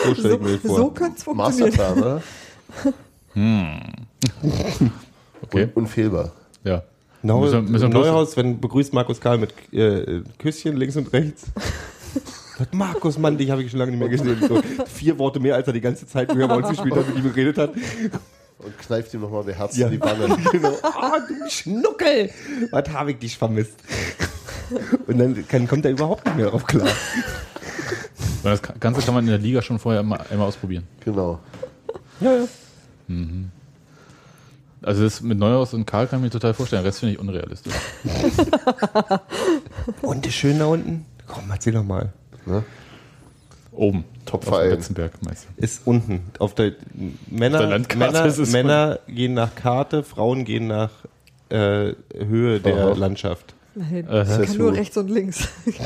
So 0.05 0.13
stelle 0.15 0.29
So, 0.29 0.35
ich 0.35 0.41
mir 0.41 0.51
das 0.57 0.61
vor. 0.71 0.75
so 0.77 0.89
könnte 0.91 1.17
es 1.17 1.23
funktionieren. 1.23 1.69
Masterplan, 1.69 1.99
oder? 2.01 2.21
Okay, 5.43 5.63
Un 5.63 5.69
unfehlbar. 5.75 6.31
ja. 6.63 6.83
Neu, 7.21 7.39
Müssen 7.41 7.65
wir- 7.65 7.71
müssen 7.71 7.89
Neuhaus, 7.89 8.37
wenn 8.37 8.59
begrüßt 8.61 8.93
Markus 8.93 9.19
Karl 9.19 9.39
mit 9.39 9.51
äh, 9.73 10.21
Küsschen 10.37 10.77
links 10.77 10.95
und 10.95 11.11
rechts. 11.11 11.45
Sagt, 12.57 12.73
Markus, 12.75 13.17
Mann, 13.17 13.35
dich 13.37 13.49
habe 13.49 13.63
ich 13.63 13.71
schon 13.71 13.79
lange 13.79 13.91
nicht 13.91 13.99
mehr 13.99 14.09
gesehen. 14.09 14.37
So, 14.47 14.61
vier 14.85 15.17
Worte 15.17 15.39
mehr, 15.39 15.55
als 15.55 15.65
er 15.67 15.73
die 15.73 15.81
ganze 15.81 16.05
Zeit, 16.07 16.35
wie 16.35 16.39
er 16.41 16.47
bei 16.47 16.55
uns 16.57 16.69
gespielt 16.69 16.95
hat, 16.95 17.07
mit 17.07 17.17
ihm 17.17 17.23
geredet 17.33 17.57
hat. 17.57 17.71
Und 18.65 18.77
kneift 18.79 19.13
ihm 19.13 19.21
nochmal 19.21 19.43
der 19.43 19.55
Herz 19.55 19.77
Ja. 19.77 19.87
in 19.87 19.93
die 19.93 20.01
Wange. 20.01 20.35
Genau. 20.51 20.73
Ah, 20.81 21.19
du 21.27 21.49
Schnuckel! 21.49 22.31
Was 22.71 22.89
habe 22.89 23.11
ich 23.11 23.19
dich 23.19 23.37
vermisst? 23.37 23.75
Und 25.07 25.17
dann 25.19 25.47
kann, 25.47 25.67
kommt 25.67 25.85
er 25.85 25.91
überhaupt 25.91 26.25
nicht 26.25 26.37
mehr 26.37 26.47
drauf 26.49 26.65
klar. 26.65 26.87
Das 28.43 28.61
Ganze 28.79 29.01
kann 29.01 29.13
man 29.13 29.23
in 29.25 29.29
der 29.29 29.39
Liga 29.39 29.61
schon 29.61 29.77
vorher 29.79 30.01
einmal, 30.01 30.19
einmal 30.29 30.47
ausprobieren. 30.47 30.87
Genau. 31.03 31.39
Ja, 32.19 32.31
ja. 32.33 32.47
Also 34.81 35.03
das 35.03 35.21
mit 35.21 35.37
Neuhaus 35.37 35.73
und 35.73 35.85
Karl 35.85 36.07
kann 36.07 36.19
ich 36.19 36.23
mir 36.25 36.29
total 36.31 36.53
vorstellen. 36.53 36.81
Den 36.83 36.87
Rest 36.87 36.99
finde 36.99 37.13
ich 37.13 37.19
unrealistisch. 37.19 37.73
Und 40.01 40.25
das 40.25 40.33
schön 40.33 40.59
da 40.59 40.65
unten? 40.65 41.05
Komm, 41.27 41.43
erzähl 41.49 41.73
doch 41.73 41.83
mal. 41.83 42.13
Oben. 43.75 44.05
Top 44.25 44.45
auf. 44.45 44.69
Betzenberg 44.69 45.21
du? 45.57 45.63
Ist 45.63 45.81
unten. 45.85 46.21
Auf 46.39 46.55
der 46.55 46.73
Männer, 47.27 47.57
Auf 47.57 47.61
der 47.61 47.69
Landkarte 47.69 48.13
Männer, 48.13 48.25
ist 48.25 48.37
es 48.37 48.51
Männer 48.51 48.99
gehen 49.07 49.33
nach 49.33 49.53
Karte, 49.55 50.03
Frauen 50.03 50.45
gehen 50.45 50.67
nach 50.67 50.91
äh, 51.49 51.93
Höhe 52.15 52.59
der 52.59 52.75
Aha. 52.75 52.93
Landschaft. 52.93 53.53
Nein, 53.75 54.07
Äh, 54.09 54.21
ich 54.23 54.47
kann 54.47 54.57
nur 54.57 54.73
rechts 54.73 54.97
und 54.97 55.09
links. 55.09 55.47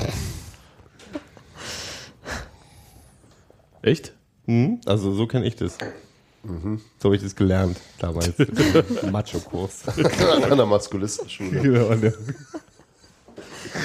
Echt? 3.81 4.13
Hm? 4.45 4.79
Also 4.85 5.13
so 5.13 5.25
kenne 5.27 5.45
ich 5.45 5.55
das. 5.55 5.77
So 6.99 7.05
habe 7.05 7.15
ich 7.15 7.21
das 7.21 7.35
gelernt 7.35 7.77
damals. 7.99 8.33
Macho-Kurs. 9.11 9.83
An 10.49 10.57
der 10.57 10.65
Maskulistenschule. 10.65 11.61
Genau. 11.61 12.13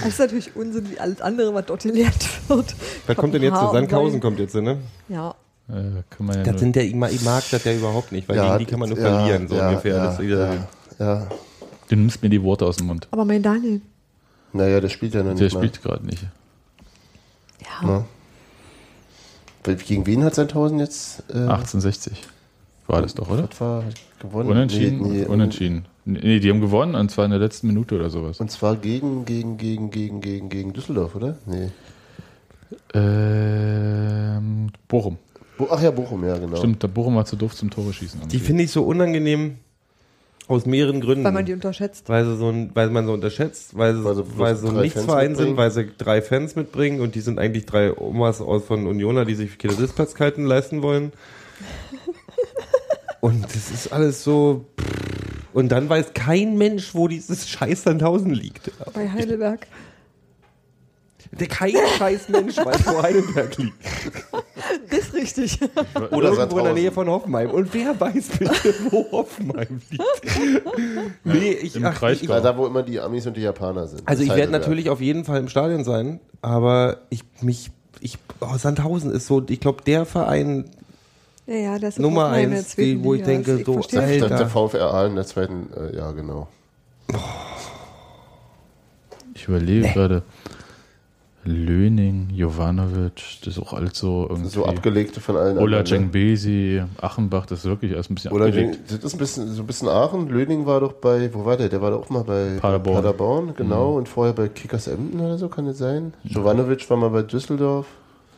Das 0.00 0.08
ist 0.08 0.18
natürlich 0.18 0.54
Unsinn, 0.56 0.90
wie 0.90 0.98
alles 0.98 1.20
andere, 1.20 1.52
was 1.54 1.66
dort 1.66 1.82
gelehrt 1.82 2.28
wird. 2.48 2.74
Was 3.06 3.16
kommt 3.16 3.34
denn 3.34 3.42
jetzt? 3.42 3.54
Haar 3.54 3.72
Sandhausen 3.72 4.20
kommt 4.20 4.38
jetzt, 4.38 4.54
ne? 4.54 4.78
Ja, 5.08 5.34
Äh, 5.68 6.02
kann 6.10 6.26
man 6.26 6.36
ja 6.36 6.42
Das 6.52 6.60
sind 6.60 6.76
der, 6.76 6.84
ich 6.84 6.94
mag 6.94 7.12
ich 7.12 7.22
mag 7.22 7.42
das 7.50 7.64
ja 7.64 7.72
überhaupt 7.72 8.12
nicht, 8.12 8.28
weil 8.28 8.38
gegen 8.40 8.58
die 8.58 8.64
kann 8.66 8.80
man 8.80 8.88
nur 8.90 8.98
ja, 8.98 9.04
verlieren, 9.04 9.48
so 9.48 9.54
ja, 9.56 9.68
ungefähr. 9.68 9.96
Ja, 9.96 10.04
das 10.04 10.18
wieder, 10.20 10.54
ja, 10.54 10.66
ja. 10.98 11.26
du 11.88 11.96
nimmst 11.96 12.22
mir 12.22 12.28
die 12.28 12.42
Worte 12.42 12.66
aus 12.66 12.76
dem 12.76 12.86
Mund. 12.88 13.08
aber 13.10 13.24
mein 13.24 13.42
Daniel. 13.42 13.80
Naja, 14.52 14.80
der 14.80 14.88
spielt 14.88 15.14
ja 15.14 15.22
noch 15.22 15.34
Der 15.34 15.44
nicht 15.44 15.54
mal. 15.54 15.60
spielt 15.60 15.82
gerade 15.82 16.04
nicht. 16.06 16.24
Ja? 17.82 18.04
Weil 19.64 19.76
Gegen 19.76 20.06
wen 20.06 20.22
hat 20.24 20.34
Sandhausen 20.34 20.78
jetzt? 20.78 21.20
Äh, 21.30 21.38
1860 21.38 22.12
war 22.86 23.00
das 23.00 23.14
doch, 23.14 23.30
oder? 23.30 23.48
Was 23.50 23.60
war 23.60 23.84
gewonnen? 24.20 24.50
Unentschieden? 24.50 25.00
Nee, 25.00 25.20
nee, 25.20 25.24
Unentschieden. 25.24 25.86
Nee, 26.06 26.38
die 26.38 26.50
haben 26.50 26.60
gewonnen 26.60 26.94
und 26.94 27.10
zwar 27.10 27.24
in 27.24 27.30
der 27.30 27.40
letzten 27.40 27.66
Minute 27.66 27.94
oder 27.94 28.10
sowas. 28.10 28.38
Und 28.40 28.50
zwar 28.50 28.76
gegen, 28.76 29.24
gegen, 29.24 29.56
gegen, 29.56 29.90
gegen, 29.90 30.20
gegen, 30.20 30.48
gegen 30.50 30.72
Düsseldorf, 30.72 31.14
oder? 31.14 31.38
Nee. 31.46 31.70
Ähm, 32.92 34.68
Bochum. 34.86 35.18
Bo 35.56 35.68
Ach 35.70 35.80
ja, 35.80 35.90
Bochum, 35.90 36.24
ja, 36.24 36.36
genau. 36.36 36.56
Stimmt, 36.56 36.82
der 36.82 36.88
Bochum 36.88 37.16
war 37.16 37.24
zu 37.24 37.36
doof 37.36 37.54
zum 37.54 37.70
Tore 37.70 37.92
schießen. 37.92 38.28
Die 38.28 38.38
finde 38.38 38.64
ich 38.64 38.70
so 38.70 38.84
unangenehm 38.84 39.58
aus 40.46 40.66
mehreren 40.66 41.00
Gründen. 41.00 41.24
Weil 41.24 41.32
man 41.32 41.46
die 41.46 41.54
unterschätzt. 41.54 42.08
weil, 42.08 42.24
sie 42.26 42.36
so 42.36 42.48
ein, 42.50 42.70
weil 42.74 42.90
man 42.90 43.06
so 43.06 43.12
unterschätzt, 43.12 43.76
weil 43.78 43.96
sie, 43.96 44.04
Weil 44.04 44.14
sie 44.16 44.24
weil 44.36 44.56
sie 44.56 44.66
so 44.66 44.72
Nichtsverein 44.72 45.06
Fans 45.06 45.38
sind, 45.38 45.46
mitbringen. 45.48 45.56
weil 45.56 45.70
sie 45.70 45.90
drei 45.96 46.22
Fans 46.22 46.56
mitbringen 46.56 47.00
und 47.00 47.14
die 47.14 47.20
sind 47.20 47.38
eigentlich 47.38 47.64
drei 47.66 47.96
Omas 47.96 48.40
aus 48.42 48.64
von 48.64 48.86
Unioner, 48.86 49.24
die 49.24 49.34
sich 49.34 49.56
keine 49.58 49.74
Sitzplatzkalten 49.74 50.44
leisten 50.44 50.82
wollen. 50.82 51.12
Und 53.20 53.42
das 53.44 53.70
ist 53.70 53.90
alles 53.90 54.22
so. 54.22 54.66
Und 55.54 55.68
dann 55.70 55.88
weiß 55.88 56.14
kein 56.14 56.58
Mensch, 56.58 56.94
wo 56.94 57.08
dieses 57.08 57.48
Scheiß 57.48 57.84
Sandhausen 57.84 58.34
liegt. 58.34 58.70
Bei 58.92 59.08
Heidelberg. 59.08 59.66
Der 61.32 61.46
kein 61.46 61.74
scheiß 61.98 62.28
Mensch 62.28 62.58
weiß, 62.58 62.86
wo 62.86 63.02
Heidelberg 63.02 63.56
liegt. 63.56 63.74
Das 64.90 65.00
ist 65.00 65.14
richtig. 65.14 65.58
Oder 65.60 65.70
irgendwo 65.70 66.06
in 66.06 66.14
Oder 66.14 66.26
der 66.28 66.34
Sandhausen. 66.34 66.74
Nähe 66.74 66.92
von 66.92 67.08
Hoffenheim. 67.08 67.50
Und 67.50 67.74
wer 67.74 67.98
weiß 67.98 68.28
bitte, 68.38 68.74
wo 68.90 69.10
Hoffenheim 69.12 69.80
liegt? 69.90 71.24
nee, 71.24 71.52
ich, 71.52 71.76
Im 71.76 71.84
ach, 71.84 71.92
ich, 71.92 71.98
Kraichgau. 71.98 72.34
Ja, 72.34 72.40
da, 72.40 72.56
wo 72.56 72.66
immer 72.66 72.82
die 72.82 73.00
Amis 73.00 73.26
und 73.26 73.36
die 73.36 73.42
Japaner 73.42 73.86
sind. 73.86 74.02
Also 74.06 74.22
ich 74.22 74.34
werde 74.34 74.52
natürlich 74.52 74.90
auf 74.90 75.00
jeden 75.00 75.24
Fall 75.24 75.40
im 75.40 75.48
Stadion 75.48 75.84
sein, 75.84 76.20
aber 76.42 76.98
ich 77.10 77.24
mich 77.40 77.70
ich 78.00 78.18
oh, 78.40 78.56
Sandhausen 78.56 79.10
ist 79.10 79.26
so, 79.26 79.44
ich 79.48 79.60
glaube 79.60 79.82
der 79.84 80.04
Verein 80.06 80.66
Ja, 81.46 81.54
ja, 81.54 81.78
das 81.78 81.94
ist 81.96 81.98
Nummer 82.00 82.22
Hoffenheim 82.22 82.44
in 82.44 82.50
der 82.50 82.58
eins, 82.60 82.74
die, 82.76 83.04
wo 83.04 83.14
ich 83.14 83.20
Liga. 83.20 83.32
denke, 83.32 83.56
Ich 83.58 83.66
so, 83.66 83.76
das. 83.76 83.86
Der, 83.88 84.02
Alter. 84.02 84.28
der 84.28 84.46
VfR 84.48 84.94
Aalen 84.94 85.10
in 85.10 85.16
der 85.16 85.26
zweiten, 85.26 85.68
äh, 85.76 85.96
ja 85.96 86.10
genau. 86.12 86.48
Ich 89.34 89.46
überlege 89.48 89.88
gerade. 89.88 90.22
Löning, 91.46 92.30
Jovanovic, 92.32 93.22
das 93.44 93.48
ist 93.48 93.58
auch 93.58 93.74
alles 93.74 93.98
so 93.98 94.26
irgendwie. 94.30 94.48
So 94.48 94.64
abgelegte 94.64 95.20
von 95.20 95.36
allen 95.36 95.58
Ola 95.58 95.80
anderen, 95.80 96.04
ne? 96.04 96.10
Cengbesi, 96.10 96.82
Achenbach, 97.02 97.44
das 97.44 97.58
ist 97.58 97.64
wirklich 97.66 97.92
alles 97.92 98.08
ein 98.08 98.14
bisschen 98.14 98.32
Oder 98.32 98.46
abgelegt. 98.46 98.78
das 98.88 99.04
ist 99.04 99.12
ein 99.12 99.18
bisschen, 99.18 99.52
so 99.52 99.62
ein 99.62 99.66
bisschen 99.66 99.88
Aachen. 99.88 100.30
Löning 100.30 100.64
war 100.64 100.80
doch 100.80 100.94
bei, 100.94 101.28
wo 101.34 101.44
war 101.44 101.58
der? 101.58 101.68
Der 101.68 101.82
war 101.82 101.90
doch 101.90 102.00
auch 102.06 102.08
mal 102.08 102.24
bei 102.24 102.56
Paderborn. 102.58 102.96
Paderborn 102.96 103.54
genau. 103.54 103.92
Und 103.92 104.08
vorher 104.08 104.32
bei 104.32 104.48
Kickers 104.48 104.86
Emden 104.88 105.20
oder 105.20 105.36
so, 105.36 105.50
kann 105.50 105.66
das 105.66 105.76
sein? 105.76 106.14
Jovanovic 106.22 106.88
war 106.88 106.96
mal 106.96 107.10
bei 107.10 107.20
Düsseldorf. 107.20 107.88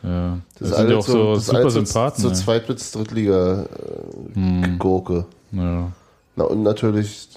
Ja, 0.07 0.37
das, 0.59 0.69
ist 0.69 0.77
sind 0.77 0.89
ja 0.89 0.97
auch 0.97 1.05
so 1.05 1.33
das 1.33 1.43
ist 1.43 1.47
super 1.49 1.69
Sympathen. 1.71 2.21
So, 2.21 2.29
ne? 2.29 2.35
so 2.35 2.41
Zweit- 2.43 2.67
bis 2.67 2.93
Hm. 2.93 3.03
Drittliga-Gurke. 3.03 5.25
ja, 5.51 5.91
Na 6.35 6.43
und 6.45 6.63
natürlich 6.63 7.27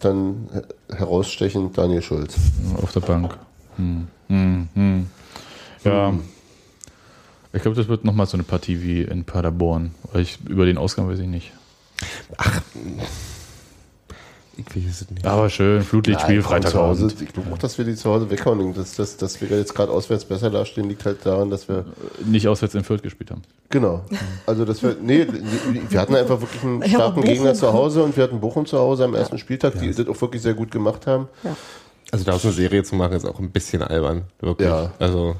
dann 0.00 0.48
he- 0.52 0.96
herausstechend 0.96 1.76
Daniel 1.78 2.02
Schulz. 2.02 2.36
auf 2.82 2.92
der 2.92 3.00
Bank. 3.00 3.36
Hm. 3.76 4.08
Hm, 4.28 4.68
hm. 4.74 5.06
Ja. 5.84 6.12
Ich 7.52 7.62
glaube, 7.62 7.76
das 7.76 7.88
wird 7.88 8.04
nochmal 8.04 8.26
so 8.26 8.34
eine 8.36 8.42
Partie 8.44 8.80
wie 8.82 9.02
in 9.02 9.24
Paderborn. 9.24 9.92
Ich, 10.14 10.38
über 10.48 10.66
den 10.66 10.78
Ausgang 10.78 11.08
weiß 11.08 11.18
ich 11.18 11.26
nicht. 11.28 11.52
Ich 14.56 14.66
weiß 14.76 15.02
es 15.02 15.10
nicht. 15.10 15.26
Aber 15.26 15.48
schön, 15.48 15.82
Flutlichtspiel. 15.82 16.42
Freitagabend. 16.42 17.20
Ich 17.20 17.32
glaube 17.32 17.52
auch, 17.52 17.58
dass 17.58 17.78
wir 17.78 17.84
die 17.84 17.94
zu 17.94 18.10
Hause 18.10 18.30
weghauen. 18.30 18.74
Dass, 18.74 18.94
dass, 18.94 19.16
dass 19.16 19.40
wir 19.40 19.48
jetzt 19.56 19.74
gerade 19.74 19.92
auswärts 19.92 20.24
besser 20.24 20.50
dastehen, 20.50 20.88
liegt 20.88 21.04
halt 21.04 21.24
daran, 21.24 21.50
dass 21.50 21.68
wir. 21.68 21.86
Nicht 22.24 22.46
auswärts 22.48 22.74
in 22.74 22.84
Fürth 22.84 23.02
gespielt 23.02 23.30
haben. 23.30 23.42
Genau. 23.70 24.04
Also, 24.46 24.64
dass 24.64 24.82
wir. 24.82 24.96
Nee, 25.00 25.26
wir 25.88 26.00
hatten 26.00 26.14
einfach 26.14 26.40
wirklich 26.40 26.62
einen 26.62 26.82
starken 26.88 27.20
Bochum. 27.20 27.24
Gegner 27.24 27.54
zu 27.54 27.72
Hause 27.72 28.02
und 28.02 28.16
wir 28.16 28.24
hatten 28.24 28.40
Bochum 28.40 28.66
zu 28.66 28.78
Hause 28.78 29.04
am 29.04 29.14
ersten 29.14 29.38
Spieltag, 29.38 29.78
die 29.80 29.92
das 29.92 30.06
auch 30.06 30.20
wirklich 30.20 30.42
sehr 30.42 30.54
gut 30.54 30.70
gemacht 30.70 31.06
haben. 31.06 31.28
Also 32.10 32.24
daraus 32.24 32.44
eine 32.44 32.52
Serie 32.52 32.82
zu 32.82 32.96
machen, 32.96 33.12
ist 33.12 33.24
auch 33.24 33.38
ein 33.38 33.50
bisschen 33.50 33.82
albern. 33.82 34.22
Wirklich. 34.40 34.68
Ja. 34.68 34.92
Also. 34.98 35.36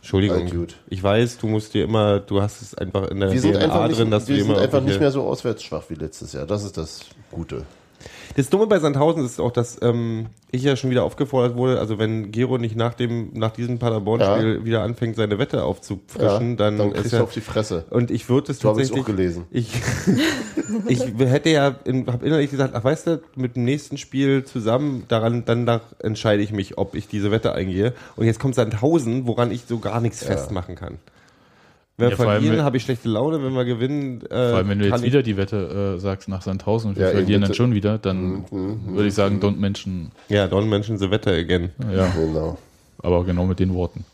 Entschuldigung. 0.00 0.68
Ich 0.90 1.02
weiß, 1.02 1.38
du 1.38 1.46
musst 1.46 1.72
dir 1.72 1.84
immer, 1.84 2.20
du 2.20 2.42
hast 2.42 2.60
es 2.60 2.74
einfach 2.74 3.08
in 3.08 3.20
der 3.20 3.32
Wir 3.32 3.40
sind 3.40 3.54
DNA 3.54 3.64
einfach, 3.64 3.96
drin, 3.96 4.10
dass 4.10 4.28
nicht, 4.28 4.28
wir 4.28 4.36
du 4.36 4.42
sind 4.42 4.52
immer 4.52 4.60
einfach 4.62 4.82
nicht 4.82 5.00
mehr 5.00 5.10
so 5.10 5.22
auswärtsschwach 5.22 5.84
wie 5.88 5.94
letztes 5.94 6.34
Jahr. 6.34 6.44
Das 6.44 6.62
ist 6.62 6.76
das 6.76 7.06
Gute. 7.30 7.64
Das 8.36 8.50
Dumme 8.50 8.66
bei 8.66 8.78
Sandhausen 8.78 9.24
ist 9.24 9.40
auch, 9.40 9.52
dass 9.52 9.80
ähm, 9.82 10.26
ich 10.50 10.62
ja 10.62 10.76
schon 10.76 10.90
wieder 10.90 11.04
aufgefordert 11.04 11.56
wurde, 11.56 11.78
also 11.78 11.98
wenn 11.98 12.32
Gero 12.32 12.58
nicht 12.58 12.76
nach 12.76 12.94
dem, 12.94 13.30
nach 13.32 13.52
diesem 13.52 13.78
Paderborn-Spiel 13.78 14.64
wieder 14.64 14.82
anfängt, 14.82 15.16
seine 15.16 15.38
Wette 15.38 15.64
aufzufrischen, 15.64 16.56
dann, 16.56 16.78
dann 16.78 16.92
ist 16.92 17.12
ja, 17.12 17.18
du 17.18 17.24
auf 17.24 17.32
die 17.32 17.40
Fresse. 17.40 17.84
und 17.90 18.10
ich 18.10 18.28
würde 18.28 18.52
es 18.52 18.58
So 18.58 18.70
habe 18.70 18.82
ich 18.82 18.86
es 18.88 18.92
auch 18.92 18.96
tatsächlich, 18.96 19.16
gelesen. 19.16 19.44
ich, 19.50 19.70
ich 20.88 21.00
hätte 21.18 21.50
ja, 21.50 21.76
habe 21.86 22.26
innerlich 22.26 22.50
gesagt, 22.50 22.74
ach 22.74 22.84
weißt 22.84 23.06
du, 23.06 23.22
mit 23.36 23.56
dem 23.56 23.64
nächsten 23.64 23.98
Spiel 23.98 24.44
zusammen, 24.44 25.04
daran, 25.08 25.44
danach 25.44 25.82
entscheide 26.00 26.42
ich 26.42 26.52
mich, 26.52 26.76
ob 26.78 26.94
ich 26.94 27.06
diese 27.06 27.30
Wette 27.30 27.52
eingehe. 27.52 27.94
Und 28.16 28.26
jetzt 28.26 28.40
kommt 28.40 28.54
Sandhausen, 28.54 29.26
woran 29.26 29.50
ich 29.50 29.64
so 29.68 29.78
gar 29.78 30.00
nichts 30.00 30.24
festmachen 30.24 30.74
kann. 30.74 30.98
Wenn 31.96 32.06
wir 32.06 32.10
Ja, 32.10 32.16
vor 32.16 32.26
allem, 32.26 32.42
verlieren, 32.42 32.64
habe 32.64 32.76
ich 32.76 32.82
schlechte 32.82 33.08
Laune, 33.08 33.40
wenn 33.42 33.52
wir 33.52 33.64
gewinnen, 33.64 34.22
äh, 34.22 34.48
Vor 34.50 34.58
allem, 34.58 34.68
wenn 34.68 34.78
du 34.80 34.88
jetzt 34.88 35.02
wieder 35.02 35.22
die 35.22 35.36
Wette 35.36 35.94
äh, 35.96 36.00
sagst 36.00 36.28
nach 36.28 36.42
Sandhausen 36.42 36.90
und 36.90 36.96
wir 36.98 37.06
Ja, 37.06 37.12
verlieren 37.12 37.42
dann 37.42 37.54
schon 37.54 37.72
wieder, 37.72 37.98
dann 37.98 38.44
würde 38.50 39.06
ich 39.06 39.14
sagen, 39.14 39.38
don't 39.40 39.56
mention. 39.58 40.10
Ja, 40.28 40.48
Don 40.48 40.68
Menschen 40.68 40.98
the 40.98 41.10
Wette 41.10 41.30
again. 41.30 41.70
Ja, 41.94 42.08
Genau. 42.08 42.58
aber 42.98 43.24
genau 43.24 43.46
mit 43.46 43.60
den 43.60 43.74
Worten. 43.74 44.04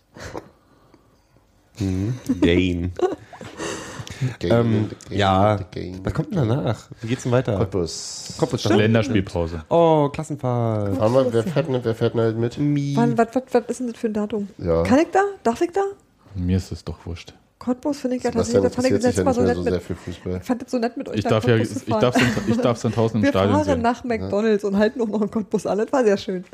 Gain. 1.78 2.92
Game, 4.38 4.52
Ähm, 4.52 4.90
game, 5.08 5.18
ja, 5.18 5.56
game. 5.70 6.00
was 6.04 6.12
kommt 6.12 6.34
denn 6.34 6.46
danach? 6.46 6.88
Wie 7.00 7.08
geht's 7.08 7.22
denn 7.22 7.32
weiter? 7.32 7.56
Cottbus. 7.56 8.34
Kommt 8.38 8.62
Länderspielpause. 8.64 9.64
Oh, 9.70 10.10
Klassenfahrt. 10.12 10.98
Fahren 10.98 11.14
wir, 11.14 11.32
wer, 11.32 11.42
fährt, 11.44 11.68
denn- 11.68 11.80
wer 11.82 11.94
fährt 11.94 12.12
denn 12.12 12.20
halt 12.20 12.36
mit? 12.36 12.58
Wann, 12.58 13.16
was, 13.16 13.28
was, 13.34 13.42
was 13.52 13.62
ist 13.68 13.80
denn 13.80 13.86
das 13.86 13.96
für 13.96 14.08
ein 14.08 14.12
Datum? 14.12 14.48
Ja. 14.58 14.82
Kann 14.82 14.98
ich 14.98 15.06
da? 15.10 15.20
Darf 15.42 15.62
ich 15.62 15.70
da? 15.72 15.80
Mir 16.34 16.58
ist 16.58 16.70
es 16.70 16.84
doch 16.84 16.98
wurscht. 17.06 17.32
Cottbus 17.61 18.01
finde 18.01 18.16
ich 18.16 18.23
ja 18.23 18.31
tatsächlich, 18.31 18.62
da 18.62 18.70
fand 18.70 18.87
ich 18.87 18.92
interessiert 18.94 19.05
das 19.05 19.14
sich 19.14 19.16
ja 19.16 19.23
letzte 19.23 19.25
nicht 19.25 19.37
Mal 19.37 19.44
mehr 19.44 19.55
so 19.55 19.62
so 19.62 19.70
nett 19.70 19.83
sehr 19.87 20.33
mit. 20.33 20.40
Ich 20.40 20.46
fand 20.46 20.62
das 20.62 20.70
so 20.70 20.79
nett 20.79 20.96
mit 20.96 21.09
euch 21.11 21.16
Ich 21.18 21.25
darf, 21.25 21.46
ja, 21.46 21.57
ich, 21.57 21.68
darf, 21.87 22.16
ich 22.49 22.57
darf 22.57 22.79
Sandhausen 22.79 23.16
im 23.18 23.23
Wir 23.23 23.29
Stadion 23.31 23.55
fahren 23.55 23.64
sehen. 23.66 23.83
nach 23.83 24.03
McDonalds 24.03 24.64
und 24.64 24.79
halten 24.79 25.01
auch 25.03 25.09
noch 25.09 25.20
einen 25.20 25.31
Cottbus 25.31 25.66
an. 25.66 25.77
Das 25.77 25.92
war 25.92 26.03
sehr 26.03 26.16
schön. 26.16 26.44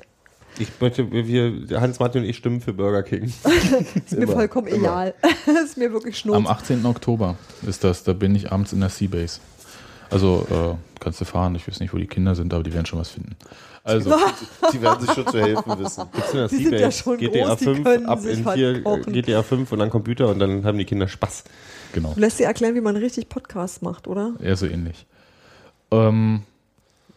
Ich 0.58 0.68
möchte, 0.80 1.10
wir, 1.12 1.80
Hans-Martin 1.80 2.22
und 2.22 2.28
ich 2.28 2.36
stimmen 2.36 2.60
für 2.60 2.72
Burger 2.72 3.04
King. 3.04 3.24
Ist 3.94 4.12
mir 4.12 4.24
Immer, 4.24 4.32
vollkommen 4.32 4.66
immer. 4.66 4.78
egal. 4.78 5.14
ist 5.64 5.76
mir 5.76 5.92
wirklich 5.92 6.18
schnurz. 6.18 6.36
Am 6.36 6.46
18. 6.48 6.84
Oktober 6.84 7.36
ist 7.66 7.84
das, 7.84 8.02
da 8.02 8.12
bin 8.12 8.34
ich 8.34 8.50
abends 8.50 8.72
in 8.72 8.80
der 8.80 8.88
Seabase. 8.88 9.38
Also 10.10 10.46
äh, 10.50 11.00
kannst 11.00 11.20
du 11.20 11.24
fahren, 11.24 11.54
ich 11.54 11.68
weiß 11.68 11.78
nicht, 11.80 11.92
wo 11.94 11.98
die 11.98 12.06
Kinder 12.06 12.34
sind, 12.34 12.52
aber 12.52 12.62
die 12.64 12.72
werden 12.72 12.86
schon 12.86 12.98
was 12.98 13.10
finden. 13.10 13.36
Also, 13.86 14.14
Die 14.72 14.82
werden 14.82 15.00
sich 15.06 15.14
schon 15.14 15.26
zu 15.26 15.40
helfen 15.40 15.78
wissen. 15.78 16.04
Gibt's 16.12 16.32
in 16.32 16.38
der 16.38 16.48
Die 16.48 16.64
sind 16.64 16.72
ja 16.78 16.90
schon 16.90 17.18
GTA 17.18 17.46
groß, 17.46 17.58
die 17.58 17.64
5 17.64 17.84
können 17.84 18.06
ab 18.06 18.20
sich 18.20 18.38
in 18.38 18.52
hier. 18.52 18.82
GTA 18.82 19.42
5 19.42 19.70
und 19.72 19.78
dann 19.78 19.90
Computer 19.90 20.28
und 20.28 20.38
dann 20.40 20.64
haben 20.64 20.76
die 20.76 20.84
Kinder 20.84 21.06
Spaß. 21.06 21.44
genau. 21.92 22.12
Du 22.14 22.20
lässt 22.20 22.38
dir 22.40 22.46
erklären, 22.46 22.74
wie 22.74 22.80
man 22.80 22.96
richtig 22.96 23.28
Podcasts 23.28 23.82
macht, 23.82 24.08
oder? 24.08 24.32
Eher 24.42 24.56
so 24.56 24.66
ähnlich. 24.66 25.06
Ähm, 25.92 26.42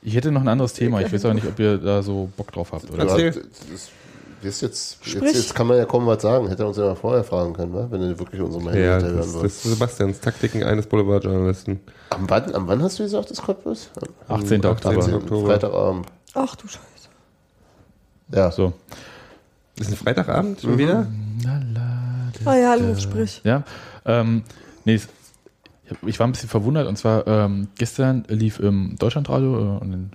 ich 0.01 0.15
hätte 0.15 0.31
noch 0.31 0.41
ein 0.41 0.47
anderes 0.47 0.73
Thema. 0.73 1.01
Ich 1.01 1.11
weiß 1.11 1.25
aber 1.25 1.33
nicht, 1.33 1.47
ob 1.47 1.57
ihr 1.59 1.77
da 1.77 2.03
so 2.03 2.29
Bock 2.37 2.51
drauf 2.51 2.71
habt. 2.71 2.89
Oder? 2.91 3.03
Erzähl. 3.03 3.25
Ja, 3.25 3.31
das, 3.31 3.41
das 3.71 3.91
jetzt, 4.41 4.61
jetzt, 4.61 5.05
jetzt 5.05 5.55
kann 5.55 5.67
man 5.67 5.77
ja 5.77 5.85
kaum 5.85 6.05
was 6.05 6.21
sagen. 6.21 6.47
Hätte 6.47 6.63
er 6.63 6.67
uns 6.69 6.77
ja 6.77 6.85
mal 6.85 6.95
vorher 6.95 7.23
fragen 7.23 7.53
können, 7.53 7.73
wa? 7.73 7.87
wenn 7.89 7.99
du 8.01 8.17
wirklich 8.19 8.41
unsere 8.41 8.63
Meinung 8.63 8.79
Ja, 8.81 8.93
hinterhören 8.93 9.17
das, 9.17 9.25
das 9.27 9.35
wolltest. 9.35 9.65
ist 9.65 9.71
Sebastians 9.73 10.19
Taktiken 10.21 10.63
eines 10.63 10.87
Boulevardjournalisten. 10.87 11.79
Am 12.11 12.29
wann, 12.29 12.55
am 12.55 12.67
wann 12.67 12.81
hast 12.81 12.99
du 12.99 13.03
gesagt, 13.03 13.31
das 13.31 13.41
Cottbus? 13.41 13.89
Am 14.27 14.39
18. 14.41 14.65
Oktober. 14.65 14.97
18. 14.99 15.13
Oktober. 15.15 15.47
Freitagabend. 15.47 16.07
Ach 16.33 16.55
du 16.55 16.67
Scheiße. 16.67 16.83
Ja. 18.33 18.51
So. 18.51 18.73
Ist 19.77 19.89
ein 19.91 19.95
Freitagabend 19.95 20.61
schon 20.61 20.77
wieder? 20.77 21.07
Ah 22.45 22.55
ja, 22.55 22.75
los, 22.75 23.01
sprich. 23.01 23.41
Ja. 23.43 23.63
Ähm, 24.05 24.43
nee, 24.85 24.95
es- 24.95 25.07
ich 26.05 26.19
war 26.19 26.27
ein 26.27 26.31
bisschen 26.33 26.49
verwundert 26.49 26.87
und 26.87 26.97
zwar 26.97 27.25
ähm, 27.27 27.67
gestern 27.77 28.23
lief 28.27 28.59
im 28.59 28.95
Deutschlandradio 28.99 29.55
äh, 29.57 29.79
und 29.79 29.93
in 29.93 30.11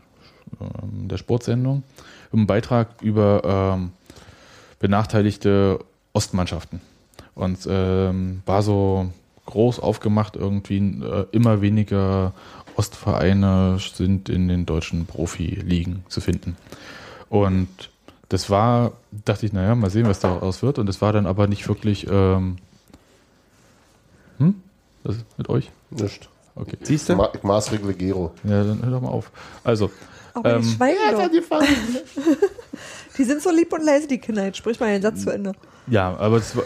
ähm, 0.61 1.09
der 1.09 1.16
Sportsendung 1.16 1.83
ein 2.33 2.46
Beitrag 2.46 3.03
über 3.03 3.74
ähm, 3.74 3.90
benachteiligte 4.79 5.79
Ostmannschaften 6.12 6.81
und 7.35 7.59
ähm, 7.68 8.42
war 8.46 8.62
so 8.62 9.11
groß 9.46 9.81
aufgemacht 9.81 10.37
irgendwie 10.37 10.79
äh, 10.79 11.27
immer 11.33 11.61
weniger 11.61 12.33
Ostvereine 12.77 13.79
sind 13.79 14.29
in 14.29 14.49
den 14.49 14.67
deutschen 14.67 15.07
Profiligen 15.07 16.05
zu 16.09 16.21
finden 16.21 16.57
und 17.29 17.69
das 18.29 18.51
war, 18.51 18.93
dachte 19.25 19.47
ich, 19.47 19.53
naja, 19.53 19.75
mal 19.75 19.91
sehen, 19.91 20.09
was 20.09 20.19
daraus 20.19 20.63
wird. 20.63 20.79
Und 20.79 20.87
das 20.87 21.01
war 21.03 21.13
dann 21.13 21.27
aber 21.27 21.47
nicht 21.47 21.69
wirklich. 21.69 22.07
Ähm, 22.11 22.57
hm? 24.39 24.55
Was 25.05 25.16
ist 25.16 25.25
mit 25.37 25.49
euch? 25.49 25.70
Nicht. 25.91 26.29
Okay. 26.57 26.77
Siehst 26.83 27.09
Ich 27.09 27.14
du? 27.14 27.16
ma- 27.22 27.31
ich 27.35 27.43
maßregle 27.43 27.95
Gero. 27.95 28.33
Ja, 28.45 28.64
dann 28.64 28.83
hör 28.83 28.91
doch 28.91 29.01
mal 29.03 29.09
auf. 29.11 29.31
Also, 29.62 29.91
Aber 30.33 30.49
die 30.49 30.57
Ähm, 30.57 30.62
schweigen 30.75 30.99
doch. 31.12 31.31
die 31.31 31.41
fangen. 31.43 31.68
Die 33.18 33.22
sind 33.25 33.41
so 33.43 33.51
lieb 33.53 33.72
und 33.72 33.85
leise, 33.85 34.09
die 34.09 34.18
Kinder. 34.18 34.45
Jetzt 34.47 34.57
sprich 34.59 34.81
mal 34.81 34.89
den 34.91 35.03
Satz 35.03 35.22
zu 35.22 35.31
Ende. 35.31 35.53
ja, 35.87 36.16
aber 36.16 36.39
das, 36.39 36.57
war, 36.57 36.64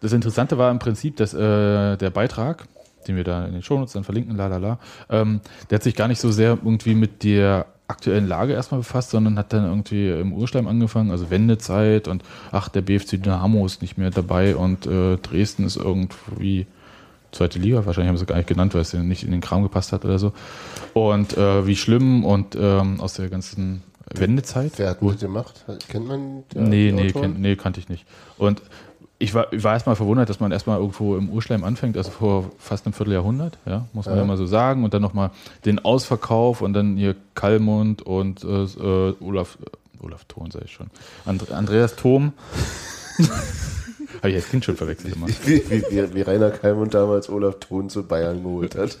das 0.00 0.12
Interessante 0.12 0.56
war 0.56 0.70
im 0.70 0.78
Prinzip, 0.78 1.16
dass 1.16 1.34
äh, 1.34 1.96
der 1.96 2.10
Beitrag, 2.10 2.68
den 3.08 3.16
wir 3.16 3.24
da 3.24 3.44
in 3.46 3.52
den 3.52 3.62
Shownotes 3.62 3.92
dann 3.94 4.04
verlinken, 4.04 4.36
la 4.36 4.46
la 4.46 4.58
la, 4.58 4.78
ähm, 5.10 5.40
der 5.70 5.76
hat 5.76 5.82
sich 5.82 5.96
gar 5.96 6.08
nicht 6.08 6.20
so 6.20 6.30
sehr 6.30 6.50
irgendwie 6.50 6.94
mit 6.94 7.24
der 7.24 7.66
aktuellen 7.88 8.28
Lage 8.28 8.52
erstmal 8.52 8.80
befasst, 8.80 9.10
sondern 9.10 9.38
hat 9.38 9.52
dann 9.52 9.64
irgendwie 9.64 10.10
im 10.10 10.32
Urschleim 10.34 10.68
angefangen, 10.68 11.10
also 11.10 11.30
Wendezeit 11.30 12.06
und 12.06 12.22
ach, 12.52 12.68
der 12.68 12.82
BFC 12.82 13.12
Dynamo 13.22 13.64
ist 13.64 13.80
nicht 13.80 13.96
mehr 13.96 14.10
dabei 14.10 14.56
und 14.56 14.86
äh, 14.86 15.16
Dresden 15.16 15.64
ist 15.64 15.76
irgendwie 15.76 16.66
zweite 17.32 17.58
Liga, 17.58 17.84
wahrscheinlich 17.86 18.08
haben 18.08 18.16
sie 18.16 18.24
es 18.24 18.28
gar 18.28 18.36
nicht 18.36 18.48
genannt, 18.48 18.74
weil 18.74 18.82
es 18.82 18.92
nicht 18.92 19.24
in 19.24 19.30
den 19.32 19.40
Kram 19.40 19.62
gepasst 19.62 19.92
hat 19.92 20.04
oder 20.04 20.18
so. 20.18 20.32
Und 20.94 21.36
äh, 21.36 21.66
wie 21.66 21.76
schlimm 21.76 22.24
und 22.24 22.56
ähm, 22.60 23.00
aus 23.00 23.14
der 23.14 23.28
ganzen 23.28 23.82
Wendezeit. 24.14 24.72
Wer 24.76 24.90
hat 24.90 24.98
das 25.02 25.20
gemacht? 25.20 25.64
Kennt 25.88 26.06
man 26.08 26.44
Nee, 26.54 26.86
die 26.90 26.92
nee, 26.92 27.08
Autoren? 27.08 27.32
kenn, 27.34 27.40
nee, 27.42 27.56
kannte 27.56 27.80
ich 27.80 27.88
nicht. 27.88 28.06
Und 28.38 28.62
ich 29.20 29.34
war, 29.34 29.52
ich 29.52 29.64
war 29.64 29.74
erstmal 29.74 29.96
verwundert, 29.96 30.28
dass 30.28 30.38
man 30.38 30.52
erstmal 30.52 30.78
irgendwo 30.78 31.16
im 31.16 31.28
Urschleim 31.28 31.64
anfängt, 31.64 31.96
also 31.96 32.10
vor 32.10 32.50
fast 32.58 32.86
einem 32.86 32.92
Vierteljahrhundert, 32.92 33.58
ja, 33.66 33.86
muss 33.92 34.06
man 34.06 34.14
ja, 34.14 34.20
Ja. 34.22 34.26
mal 34.26 34.36
so 34.36 34.46
sagen. 34.46 34.84
Und 34.84 34.94
dann 34.94 35.02
nochmal 35.02 35.30
den 35.64 35.80
Ausverkauf 35.80 36.60
und 36.62 36.72
dann 36.72 36.96
hier 36.96 37.16
Kallmund 37.34 38.02
und 38.02 38.44
äh, 38.44 38.62
äh, 38.64 39.14
Olaf, 39.20 39.58
äh, 39.64 40.04
Olaf 40.04 40.24
Thon, 40.26 40.50
sag 40.52 40.62
ich 40.64 40.72
schon. 40.72 40.88
And, 41.26 41.50
Andreas 41.50 41.96
Thom. 41.96 42.32
Habe 44.18 44.30
ich 44.30 44.36
als 44.36 44.48
Kind 44.48 44.64
schon 44.64 44.76
verwechselt 44.76 45.14
immer. 45.14 45.26
Wie, 45.44 45.62
wie, 45.70 45.82
wie, 45.90 46.14
wie 46.14 46.22
Rainer 46.22 46.50
Kalmund 46.50 46.94
damals 46.94 47.28
Olaf 47.28 47.56
Thon 47.60 47.90
zu 47.90 48.04
Bayern 48.04 48.42
geholt 48.42 48.74
hat. 48.76 48.98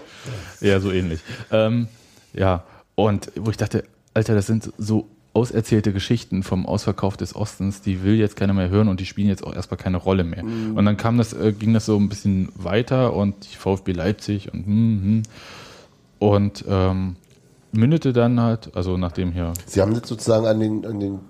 Ja, 0.60 0.80
so 0.80 0.90
ähnlich. 0.92 1.20
Ähm, 1.50 1.88
ja, 2.34 2.64
und 2.94 3.30
wo 3.36 3.50
ich 3.50 3.56
dachte, 3.56 3.84
Alter, 4.14 4.34
das 4.34 4.46
sind 4.46 4.72
so 4.78 5.08
auserzählte 5.38 5.92
Geschichten 5.92 6.42
vom 6.42 6.66
Ausverkauf 6.66 7.16
des 7.16 7.36
Ostens, 7.36 7.80
die 7.80 8.02
will 8.02 8.16
jetzt 8.16 8.34
keiner 8.36 8.52
mehr 8.54 8.68
hören 8.68 8.88
und 8.88 8.98
die 8.98 9.06
spielen 9.06 9.28
jetzt 9.28 9.44
auch 9.44 9.54
erstmal 9.54 9.78
keine 9.78 9.96
Rolle 9.98 10.24
mehr. 10.24 10.42
Und 10.42 10.84
dann 10.84 10.96
kam 10.96 11.16
das, 11.16 11.32
äh, 11.32 11.52
ging 11.52 11.72
das 11.74 11.86
so 11.86 11.96
ein 11.96 12.08
bisschen 12.08 12.48
weiter 12.56 13.14
und 13.14 13.34
die 13.44 13.56
VfB 13.56 13.92
Leipzig 13.92 14.52
und 14.52 14.66
hm, 14.66 15.00
hm, 15.02 15.22
und 16.18 16.64
ähm, 16.68 17.14
mündete 17.70 18.12
dann 18.12 18.40
halt, 18.40 18.74
also 18.74 18.96
nachdem 18.96 19.30
hier 19.30 19.52
Sie 19.66 19.80
haben 19.80 19.94
das 19.94 20.08
sozusagen 20.08 20.46
an 20.46 20.58
den, 20.58 20.84
an 20.84 20.98
den 20.98 21.20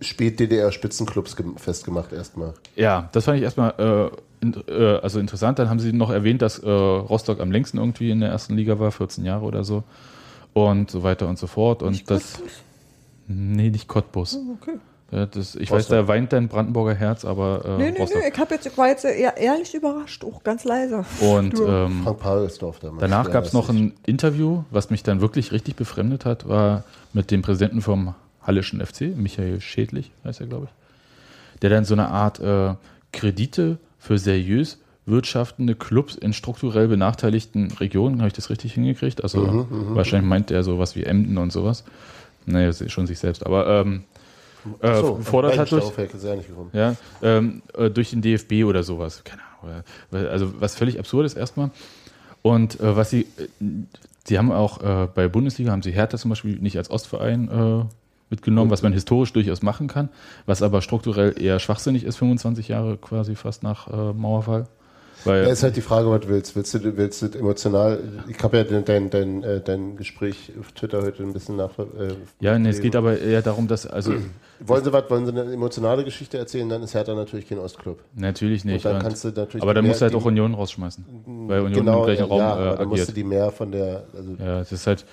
Spät-DDR-Spitzenclubs 0.00 1.36
gem- 1.36 1.56
festgemacht 1.56 2.12
erstmal. 2.12 2.52
Ja, 2.76 3.08
das 3.12 3.24
fand 3.24 3.38
ich 3.38 3.44
erstmal 3.44 3.70
äh, 3.78 4.44
in, 4.44 4.54
äh, 4.68 4.98
also 5.02 5.18
interessant. 5.20 5.58
Dann 5.58 5.70
haben 5.70 5.80
sie 5.80 5.92
noch 5.92 6.10
erwähnt, 6.10 6.42
dass 6.42 6.58
äh, 6.58 6.68
Rostock 6.70 7.40
am 7.40 7.50
längsten 7.50 7.78
irgendwie 7.78 8.10
in 8.10 8.20
der 8.20 8.30
ersten 8.30 8.56
Liga 8.56 8.78
war, 8.78 8.90
14 8.90 9.24
Jahre 9.24 9.44
oder 9.44 9.64
so. 9.64 9.84
Und 10.52 10.90
so 10.90 11.02
weiter 11.02 11.28
und 11.28 11.38
so 11.38 11.46
fort. 11.46 11.82
Und 11.82 12.10
das. 12.10 12.42
Nee, 13.26 13.70
nicht 13.70 13.88
Cottbus. 13.88 14.36
Oh, 14.36 14.56
okay. 14.60 14.78
Ja, 15.10 15.26
das, 15.26 15.56
ich 15.56 15.70
weiß, 15.70 15.88
da 15.88 16.08
weint 16.08 16.32
dein 16.32 16.48
Brandenburger 16.48 16.94
Herz, 16.94 17.26
aber 17.26 17.62
äh, 17.66 17.76
Nee, 17.76 17.90
nee, 17.90 17.98
Rostock. 18.00 18.22
nee, 18.22 18.28
ich, 18.34 18.50
jetzt, 18.50 18.66
ich 18.66 18.78
war 18.78 18.88
jetzt 18.88 19.04
eher 19.04 19.36
ehrlich 19.36 19.74
überrascht, 19.74 20.24
auch 20.24 20.42
ganz 20.42 20.64
leise. 20.64 21.04
Und 21.20 21.52
ähm, 21.60 22.00
Frank 22.02 22.18
Pagelsdorf 22.18 22.78
damals. 22.78 23.00
danach 23.00 23.26
Ja, 23.26 23.32
gab 23.32 23.44
es 23.44 23.52
noch 23.52 23.68
ein 23.68 23.92
Interview, 24.06 24.64
was 24.70 24.88
mich 24.88 25.02
dann 25.02 25.20
wirklich 25.20 25.52
richtig 25.52 25.76
befremdet 25.76 26.24
hat, 26.24 26.48
war 26.48 26.84
mit 27.12 27.30
dem 27.30 27.42
Präsidenten 27.42 27.82
vom 27.82 28.14
Hallischen 28.42 28.84
FC, 28.84 29.14
Michael 29.14 29.60
Schädlich, 29.60 30.12
heißt 30.24 30.40
er, 30.40 30.46
glaube 30.46 30.68
ich, 30.70 31.60
der 31.60 31.68
dann 31.68 31.84
so 31.84 31.92
eine 31.94 32.08
Art 32.08 32.40
äh, 32.40 32.74
Kredite 33.12 33.76
für 33.98 34.16
seriös 34.16 34.78
wirtschaftende 35.04 35.74
Clubs 35.74 36.14
in 36.14 36.32
strukturell 36.32 36.88
benachteiligten 36.88 37.70
Regionen, 37.72 38.18
habe 38.20 38.28
ich 38.28 38.32
das 38.34 38.48
richtig 38.50 38.72
hingekriegt? 38.74 39.22
Also 39.22 39.40
Mhm, 39.40 39.94
wahrscheinlich 39.94 40.28
meint 40.28 40.50
er 40.50 40.62
sowas 40.62 40.96
wie 40.96 41.02
Emden 41.04 41.36
und 41.38 41.52
sowas. 41.52 41.84
Das 42.46 42.80
ist 42.80 42.92
schon 42.92 43.06
sich 43.06 43.18
selbst, 43.18 43.44
aber 43.44 43.66
ähm, 43.66 44.04
äh, 44.80 45.00
So, 45.00 45.16
fordert 45.22 45.58
halt 45.58 45.70
durch, 45.70 45.92
ja, 46.72 46.94
ähm, 47.22 47.62
äh, 47.74 47.90
durch 47.90 48.10
den 48.10 48.22
DFB 48.22 48.64
oder 48.64 48.82
sowas. 48.82 49.22
Keine 49.24 49.42
Ahnung. 49.42 49.82
Also 50.10 50.60
was 50.60 50.74
völlig 50.74 50.98
absurd 50.98 51.26
ist 51.26 51.36
erstmal. 51.36 51.70
Und 52.42 52.80
äh, 52.80 52.96
was 52.96 53.10
sie, 53.10 53.22
äh, 53.38 53.48
sie 54.24 54.38
haben 54.38 54.52
auch 54.52 54.82
äh, 54.82 55.08
bei 55.12 55.28
Bundesliga, 55.28 55.72
haben 55.72 55.82
sie 55.82 55.92
Hertha 55.92 56.18
zum 56.18 56.30
Beispiel 56.30 56.58
nicht 56.58 56.76
als 56.76 56.90
Ostverein 56.90 57.88
mitgenommen, 58.30 58.70
was 58.70 58.82
man 58.82 58.94
historisch 58.94 59.32
durchaus 59.34 59.62
machen 59.62 59.88
kann, 59.88 60.08
was 60.46 60.62
aber 60.62 60.80
strukturell 60.80 61.34
eher 61.40 61.58
schwachsinnig 61.58 62.04
ist, 62.04 62.16
25 62.16 62.68
Jahre 62.68 62.96
quasi 62.96 63.34
fast 63.34 63.62
nach 63.62 63.88
Mauerfall. 64.14 64.66
Weil, 65.24 65.44
Ja, 65.44 65.50
ist 65.50 65.62
halt 65.62 65.76
die 65.76 65.82
Frage, 65.82 66.10
was 66.10 66.20
du 66.20 66.28
willst. 66.28 66.56
Willst 66.56 66.74
du, 66.74 66.96
willst 66.96 67.22
du 67.22 67.38
emotional, 67.38 67.98
ich 68.28 68.42
habe 68.42 68.58
ja 68.58 68.64
dein, 68.64 68.84
dein, 68.84 69.10
dein, 69.10 69.42
äh, 69.42 69.60
dein 69.60 69.96
Gespräch 69.96 70.52
auf 70.58 70.72
Twitter 70.72 71.02
heute 71.02 71.22
ein 71.22 71.32
bisschen 71.32 71.56
nach. 71.56 71.78
Äh, 71.78 72.14
ja, 72.40 72.58
nee, 72.58 72.70
es 72.70 72.80
geht 72.80 72.96
aber 72.96 73.18
eher 73.18 73.42
darum, 73.42 73.68
dass, 73.68 73.86
also 73.86 74.14
Wollen 74.66 74.84
Sie 74.84 74.92
was, 74.92 75.10
wollen 75.10 75.26
Sie 75.26 75.32
eine 75.32 75.52
emotionale 75.52 76.04
Geschichte 76.04 76.38
erzählen, 76.38 76.68
dann 76.68 76.82
ist 76.82 76.94
Hertha 76.94 77.14
natürlich 77.14 77.48
kein 77.48 77.58
Ostclub. 77.58 77.98
natürlich 78.14 78.64
nicht. 78.64 78.84
Und 78.84 78.92
dann 78.92 79.02
kannst 79.02 79.24
du 79.24 79.28
natürlich 79.28 79.62
aber 79.62 79.74
dann 79.74 79.86
musst 79.86 80.00
du 80.00 80.04
halt 80.04 80.14
auch 80.14 80.24
Union 80.24 80.54
rausschmeißen, 80.54 81.04
weil 81.48 81.60
Union 81.60 81.84
genau, 81.84 81.98
im 82.00 82.04
gleichen 82.04 82.20
ja, 82.20 82.26
Raum 82.26 82.38
ja, 82.38 82.74
äh, 82.74 82.78
dann 82.78 82.88
musst 82.88 83.08
du 83.08 83.12
die 83.12 83.24
mehr 83.24 83.50
von 83.50 83.72
der, 83.72 84.04
also 84.16 84.36
Ja, 84.38 84.60
es 84.60 84.72
ist 84.72 84.86
halt, 84.86 85.04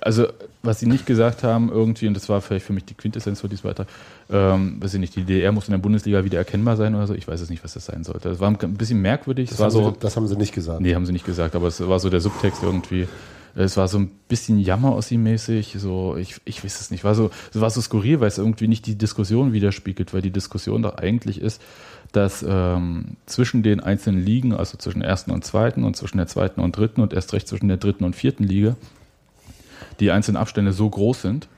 also 0.00 0.26
was 0.62 0.78
sie 0.78 0.86
nicht 0.86 1.06
gesagt 1.06 1.42
haben 1.42 1.70
irgendwie, 1.70 2.06
und 2.06 2.14
das 2.14 2.28
war 2.28 2.40
vielleicht 2.40 2.64
für 2.64 2.72
mich 2.72 2.84
die 2.84 2.94
Quintessenz 2.94 3.40
für 3.40 3.48
diesen 3.48 3.64
Beitrag, 3.64 3.88
ähm, 4.30 4.76
weiß 4.80 4.94
ich 4.94 5.00
nicht, 5.00 5.16
die 5.16 5.24
DDR 5.24 5.52
muss 5.52 5.66
in 5.66 5.72
der 5.72 5.78
Bundesliga 5.78 6.24
wieder 6.24 6.38
erkennbar 6.38 6.76
sein 6.76 6.94
oder 6.94 7.06
so, 7.06 7.14
ich 7.14 7.26
weiß 7.26 7.40
es 7.40 7.50
nicht, 7.50 7.64
was 7.64 7.74
das 7.74 7.86
sein 7.86 8.04
sollte. 8.04 8.28
Das 8.28 8.40
war 8.40 8.48
ein 8.48 8.74
bisschen 8.74 9.00
merkwürdig, 9.02 9.50
das, 9.50 9.60
haben 9.60 9.70
so, 9.70 9.90
sie, 9.90 9.96
das 9.98 10.16
haben 10.16 10.28
sie 10.28 10.36
nicht 10.36 10.54
gesagt. 10.54 10.80
nee, 10.80 10.94
haben 10.94 11.06
sie 11.06 11.12
nicht 11.12 11.26
gesagt, 11.26 11.56
aber 11.56 11.66
es 11.66 11.86
war 11.86 11.98
so 11.98 12.10
der 12.10 12.20
Subtext 12.20 12.62
irgendwie, 12.62 13.08
es 13.54 13.76
war 13.76 13.88
so 13.88 13.98
ein 13.98 14.10
bisschen 14.28 14.58
Jammer-Ossi-mäßig, 14.58 15.76
so, 15.78 16.16
ich, 16.16 16.36
ich 16.44 16.64
weiß 16.64 16.80
es 16.80 16.90
nicht, 16.90 17.04
war 17.04 17.14
so, 17.14 17.30
es 17.52 17.60
war 17.60 17.70
so 17.70 17.80
skurril, 17.80 18.20
weil 18.20 18.28
es 18.28 18.38
irgendwie 18.38 18.68
nicht 18.68 18.86
die 18.86 18.96
Diskussion 18.96 19.52
widerspiegelt, 19.52 20.14
weil 20.14 20.22
die 20.22 20.30
Diskussion 20.30 20.82
doch 20.82 20.96
eigentlich 20.96 21.40
ist, 21.40 21.60
dass 22.12 22.44
ähm, 22.46 23.16
zwischen 23.26 23.62
den 23.62 23.80
einzelnen 23.80 24.24
Ligen, 24.24 24.54
also 24.54 24.78
zwischen 24.78 25.00
der 25.00 25.08
ersten 25.08 25.30
und 25.30 25.44
zweiten 25.44 25.84
und 25.84 25.96
zwischen 25.96 26.18
der 26.18 26.26
zweiten 26.26 26.60
und 26.60 26.76
dritten 26.76 27.00
und 27.00 27.12
erst 27.12 27.32
recht 27.32 27.48
zwischen 27.48 27.68
der 27.68 27.78
dritten 27.78 28.04
und 28.04 28.14
vierten 28.14 28.44
Liga, 28.44 28.76
die 30.00 30.10
einzelnen 30.10 30.36
Abstände 30.36 30.72
so 30.72 30.88
groß 30.88 31.22
sind, 31.22 31.48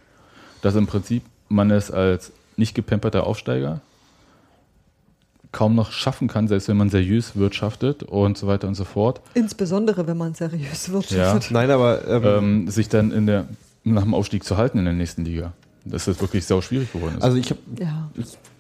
dass 0.63 0.75
im 0.75 0.87
Prinzip 0.87 1.23
man 1.49 1.71
es 1.71 1.91
als 1.91 2.33
nicht 2.57 2.75
gepemperter 2.75 3.27
Aufsteiger 3.27 3.81
kaum 5.53 5.75
noch 5.75 5.93
schaffen 5.93 6.29
kann, 6.29 6.49
selbst 6.49 6.69
wenn 6.69 6.77
man 6.77 6.91
seriös 6.91 7.37
wirtschaftet 7.37 8.03
und 8.03 8.37
so 8.37 8.47
weiter 8.47 8.67
und 8.69 8.75
so 8.75 8.85
fort, 8.85 9.21
Insbesondere, 9.35 10.07
wenn 10.07 10.17
man 10.19 10.35
seriös 10.35 10.91
wirtschaftet. 10.91 11.53
Nein, 11.53 11.71
aber 11.71 12.07
ähm, 12.09 12.25
ähm, 12.25 12.69
sich 12.69 12.89
dann 12.89 13.13
in 13.13 13.27
der, 13.27 13.47
nach 13.85 14.03
dem 14.03 14.15
Aufstieg 14.15 14.45
zu 14.45 14.57
halten 14.57 14.79
in 14.79 14.85
der 14.85 14.95
nächsten 14.95 15.25
Liga. 15.25 15.53
Dass 15.85 16.07
das 16.07 16.21
wirklich 16.21 16.45
sau 16.47 16.61
schwierig 16.61 16.93
geworden 16.93 17.17
ist. 17.19 17.23
also 17.23 17.37
ich 17.37 17.51
habe 17.51 17.61
Ja. 17.79 18.11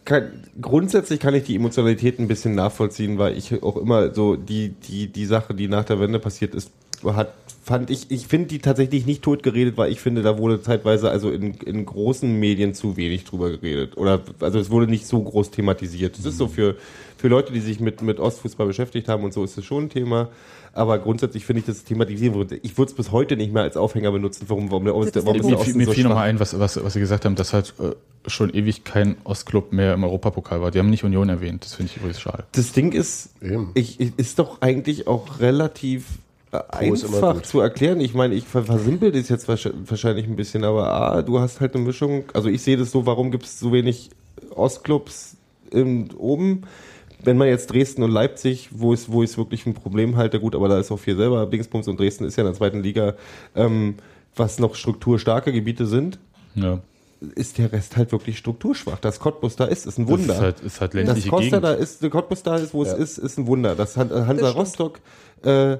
kann, 0.04 0.30
grundsätzlich 0.60 1.18
kann 1.18 1.34
ich 1.34 1.44
die 1.44 1.56
Emotionalität 1.56 2.18
ein 2.18 2.28
bisschen 2.28 2.54
nachvollziehen, 2.54 3.18
weil 3.18 3.36
ich 3.36 3.62
auch 3.62 3.76
immer 3.76 4.14
so 4.14 4.36
die, 4.36 4.68
die, 4.68 5.08
die 5.08 5.26
Sache, 5.26 5.54
die 5.54 5.66
nach 5.66 5.84
der 5.84 5.98
Wende 6.00 6.18
passiert 6.18 6.54
ist, 6.54 6.70
hat, 7.02 7.32
fand 7.64 7.90
ich, 7.90 8.10
ich 8.10 8.26
finde 8.26 8.48
die 8.48 8.58
tatsächlich 8.58 9.06
nicht 9.06 9.22
tot 9.22 9.42
geredet, 9.42 9.78
weil 9.78 9.90
ich 9.90 9.98
finde, 9.98 10.22
da 10.22 10.36
wurde 10.38 10.60
zeitweise 10.60 11.10
also 11.10 11.30
in, 11.30 11.54
in 11.54 11.86
großen 11.86 12.30
Medien 12.38 12.74
zu 12.74 12.98
wenig 12.98 13.24
drüber 13.24 13.50
geredet. 13.50 13.96
Oder, 13.96 14.20
also 14.40 14.58
es 14.58 14.70
wurde 14.70 14.86
nicht 14.86 15.06
so 15.06 15.22
groß 15.22 15.50
thematisiert. 15.50 16.18
Es 16.18 16.26
ist 16.26 16.36
so 16.36 16.46
für, 16.46 16.76
für 17.16 17.28
Leute, 17.28 17.54
die 17.54 17.60
sich 17.60 17.80
mit, 17.80 18.02
mit 18.02 18.20
Ostfußball 18.20 18.66
beschäftigt 18.66 19.08
haben 19.08 19.24
und 19.24 19.32
so 19.32 19.42
ist 19.42 19.56
es 19.56 19.64
schon 19.64 19.84
ein 19.84 19.88
Thema. 19.88 20.28
Aber 20.74 20.98
grundsätzlich 20.98 21.46
finde 21.46 21.60
ich 21.60 21.66
das 21.66 21.84
thematisieren 21.84 22.34
würde. 22.34 22.56
Ich 22.62 22.76
würde 22.76 22.90
es 22.90 22.96
bis 22.96 23.12
heute 23.12 23.36
nicht 23.36 23.52
mehr 23.52 23.62
als 23.62 23.76
Aufhänger 23.78 24.12
benutzen, 24.12 24.44
warum, 24.48 24.70
warum 24.70 24.84
der, 24.84 24.94
Ost, 24.94 25.14
warum 25.16 25.32
der 25.32 25.36
ist 25.36 25.42
der 25.48 25.56
mir. 25.56 25.60
Osten 25.60 25.78
mir 25.78 25.86
so 25.86 25.92
fiel 25.92 26.04
nochmal 26.04 26.28
ein, 26.28 26.40
was, 26.40 26.58
was, 26.58 26.82
was 26.82 26.92
Sie 26.92 27.00
gesagt 27.00 27.24
haben, 27.24 27.36
dass 27.36 27.54
halt 27.54 27.72
äh, 27.78 27.92
schon 28.28 28.52
ewig 28.52 28.84
kein 28.84 29.16
Ostclub 29.24 29.72
mehr 29.72 29.94
im 29.94 30.04
Europapokal 30.04 30.60
war. 30.60 30.70
Die 30.70 30.78
haben 30.78 30.90
nicht 30.90 31.04
Union 31.04 31.30
erwähnt. 31.30 31.64
Das 31.64 31.74
finde 31.74 31.92
ich 31.92 31.96
übrigens 31.96 32.20
schade. 32.20 32.44
Das 32.52 32.72
Ding 32.72 32.92
ist, 32.92 33.30
ich, 33.74 34.00
ich, 34.00 34.12
ist 34.18 34.38
doch 34.38 34.60
eigentlich 34.60 35.06
auch 35.06 35.40
relativ 35.40 36.04
einfach 36.60 37.42
zu 37.42 37.60
erklären. 37.60 38.00
Ich 38.00 38.14
meine, 38.14 38.34
ich 38.34 38.44
ver- 38.44 38.64
versimpel 38.64 39.12
das 39.12 39.28
jetzt 39.28 39.48
wahrsch- 39.48 39.72
wahrscheinlich 39.86 40.26
ein 40.26 40.36
bisschen, 40.36 40.64
aber 40.64 40.90
A, 40.92 41.22
du 41.22 41.38
hast 41.40 41.60
halt 41.60 41.74
eine 41.74 41.84
Mischung. 41.84 42.24
Also 42.32 42.48
ich 42.48 42.62
sehe 42.62 42.76
das 42.76 42.90
so, 42.90 43.06
warum 43.06 43.30
gibt 43.30 43.44
es 43.44 43.58
so 43.60 43.72
wenig 43.72 44.10
Ostclubs 44.54 45.36
oben? 45.72 46.62
Wenn 47.22 47.38
man 47.38 47.48
jetzt 47.48 47.72
Dresden 47.72 48.02
und 48.02 48.10
Leipzig, 48.10 48.68
wo 48.72 48.92
ist, 48.92 49.10
wo 49.10 49.22
ist 49.22 49.38
wirklich 49.38 49.64
ein 49.64 49.72
Problem 49.74 50.16
halte, 50.16 50.38
gut, 50.40 50.54
aber 50.54 50.68
da 50.68 50.78
ist 50.78 50.92
auch 50.92 50.98
viel 50.98 51.16
selber 51.16 51.46
Dingsbums 51.46 51.88
und 51.88 51.98
Dresden 51.98 52.24
ist 52.26 52.36
ja 52.36 52.42
in 52.42 52.48
der 52.48 52.54
zweiten 52.54 52.82
Liga, 52.82 53.14
ähm, 53.56 53.94
was 54.36 54.58
noch 54.58 54.74
strukturstarke 54.74 55.50
Gebiete 55.52 55.86
sind, 55.86 56.18
Ja. 56.54 56.80
ist 57.34 57.56
der 57.56 57.72
Rest 57.72 57.96
halt 57.96 58.12
wirklich 58.12 58.36
strukturschwach. 58.36 58.98
Das 59.00 59.20
Cottbus 59.20 59.56
da 59.56 59.64
ist, 59.64 59.86
ist 59.86 59.96
ein 59.98 60.04
Das 60.06 60.12
Wunder. 60.18 60.34
ist 60.34 60.40
halt, 60.40 60.60
ist 60.60 60.80
halt 60.82 60.92
Dass 60.92 61.00
ländliche 61.02 61.28
Costa 61.30 61.44
Gegend. 61.44 61.64
da 61.64 61.72
ist, 61.72 62.02
der 62.02 62.10
Cottbus 62.10 62.42
da 62.42 62.56
ist, 62.56 62.74
wo 62.74 62.82
es 62.82 62.90
Ja. 62.90 62.96
ist, 62.96 63.16
ist 63.16 63.38
ein 63.38 63.46
Wunder. 63.46 63.74
Das 63.74 63.96
Han- 63.96 64.10
Hansa 64.10 64.46
Das. 64.48 64.54
Rostock, 64.54 65.00
äh, 65.44 65.78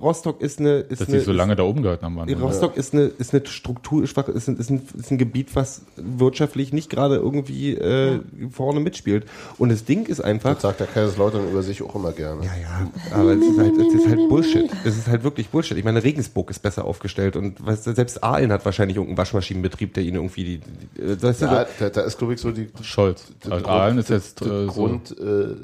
Rostock 0.00 0.40
ist 0.40 0.60
eine, 0.60 0.78
ist 0.78 1.00
dass 1.00 1.08
eine, 1.08 1.18
die 1.18 1.24
so 1.24 1.32
lange 1.32 1.56
da 1.56 1.62
oben 1.62 1.82
gehalten 1.82 2.04
haben. 2.04 2.16
Waren. 2.16 2.32
Rostock 2.34 2.76
ist 2.76 2.92
eine, 2.92 3.04
ist 3.04 3.34
eine 3.34 3.46
strukturschwache, 3.46 4.32
ist 4.32 4.48
ein, 4.48 4.56
ist, 4.56 4.70
ein, 4.70 4.82
ist 4.98 5.10
ein 5.10 5.18
Gebiet, 5.18 5.54
was 5.54 5.82
wirtschaftlich 5.96 6.72
nicht 6.72 6.90
gerade 6.90 7.16
irgendwie 7.16 7.74
äh, 7.74 8.20
vorne 8.50 8.80
mitspielt. 8.80 9.26
Und 9.58 9.70
das 9.70 9.84
Ding 9.84 10.06
ist 10.06 10.20
einfach. 10.20 10.54
Das 10.54 10.62
sagt 10.62 10.80
der 10.80 10.86
Kaiserslautern 10.86 11.48
über 11.48 11.62
sich 11.62 11.82
auch 11.82 11.94
immer 11.94 12.12
gerne. 12.12 12.44
Ja, 12.44 12.52
ja, 12.56 12.90
aber 13.12 13.32
es 13.32 13.44
ist, 13.44 13.58
halt, 13.58 13.76
es 13.76 13.94
ist 13.94 14.08
halt 14.08 14.28
Bullshit. 14.28 14.70
Es 14.84 14.96
ist 14.96 15.08
halt 15.08 15.24
wirklich 15.24 15.48
Bullshit. 15.48 15.76
Ich 15.76 15.84
meine, 15.84 16.02
Regensburg 16.02 16.50
ist 16.50 16.60
besser 16.60 16.84
aufgestellt 16.84 17.36
und 17.36 17.58
du, 17.58 17.74
selbst 17.74 18.22
Aalen 18.22 18.52
hat 18.52 18.64
wahrscheinlich 18.64 18.96
irgendeinen 18.96 19.18
Waschmaschinenbetrieb, 19.18 19.94
der 19.94 20.04
ihn 20.04 20.14
irgendwie 20.14 20.44
die. 20.44 20.60
die 20.96 21.02
äh, 21.02 21.22
weißt 21.22 21.42
du, 21.42 21.46
Ja, 21.46 21.66
da, 21.78 21.90
da 21.90 22.00
ist, 22.02 22.18
glaube 22.18 22.34
ich, 22.34 22.40
so 22.40 22.50
die, 22.50 22.68
Scholz. 22.82 23.26
die 23.44 23.50
Also 23.50 23.66
Aalen 23.66 23.98
ist 23.98 24.10
jetzt 24.10 24.40
die 24.40 24.48
äh, 24.48 24.66
so. 24.66 24.72
Grund, 24.72 25.16
äh, 25.18 25.54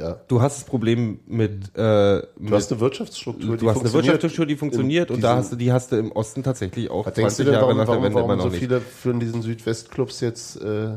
ja. 0.00 0.20
Du 0.28 0.40
hast 0.40 0.58
das 0.58 0.64
Problem 0.64 1.20
mit, 1.26 1.76
äh, 1.76 2.20
Du 2.20 2.26
mit 2.38 2.52
hast 2.52 2.72
eine 2.72 2.80
Wirtschaftsstruktur, 2.80 3.56
du 3.56 3.68
hast 3.70 3.80
eine 3.80 3.92
Wirtschaftsstruktur, 3.92 4.46
die 4.46 4.56
funktioniert 4.56 5.10
und 5.10 5.22
da 5.22 5.36
hast 5.36 5.52
du, 5.52 5.56
die 5.56 5.72
hast 5.72 5.92
du 5.92 5.96
im 5.96 6.10
Osten 6.12 6.42
tatsächlich 6.42 6.90
auch 6.90 7.06
Was 7.06 7.14
denkst 7.14 7.36
du 7.36 7.44
20 7.44 7.44
denn, 7.44 7.54
Jahre 7.54 7.66
warum, 7.66 7.76
nach 7.76 7.84
der 7.84 7.92
warum, 7.92 8.04
Wende 8.04 8.18
immer 8.18 8.28
warum 8.28 8.38
noch 8.38 8.44
so 8.44 8.50
nicht. 8.50 8.60
viele 8.60 8.80
von 8.80 9.20
diesen 9.20 9.42
Südwestclubs 9.42 10.20
jetzt, 10.20 10.56
äh, 10.62 10.96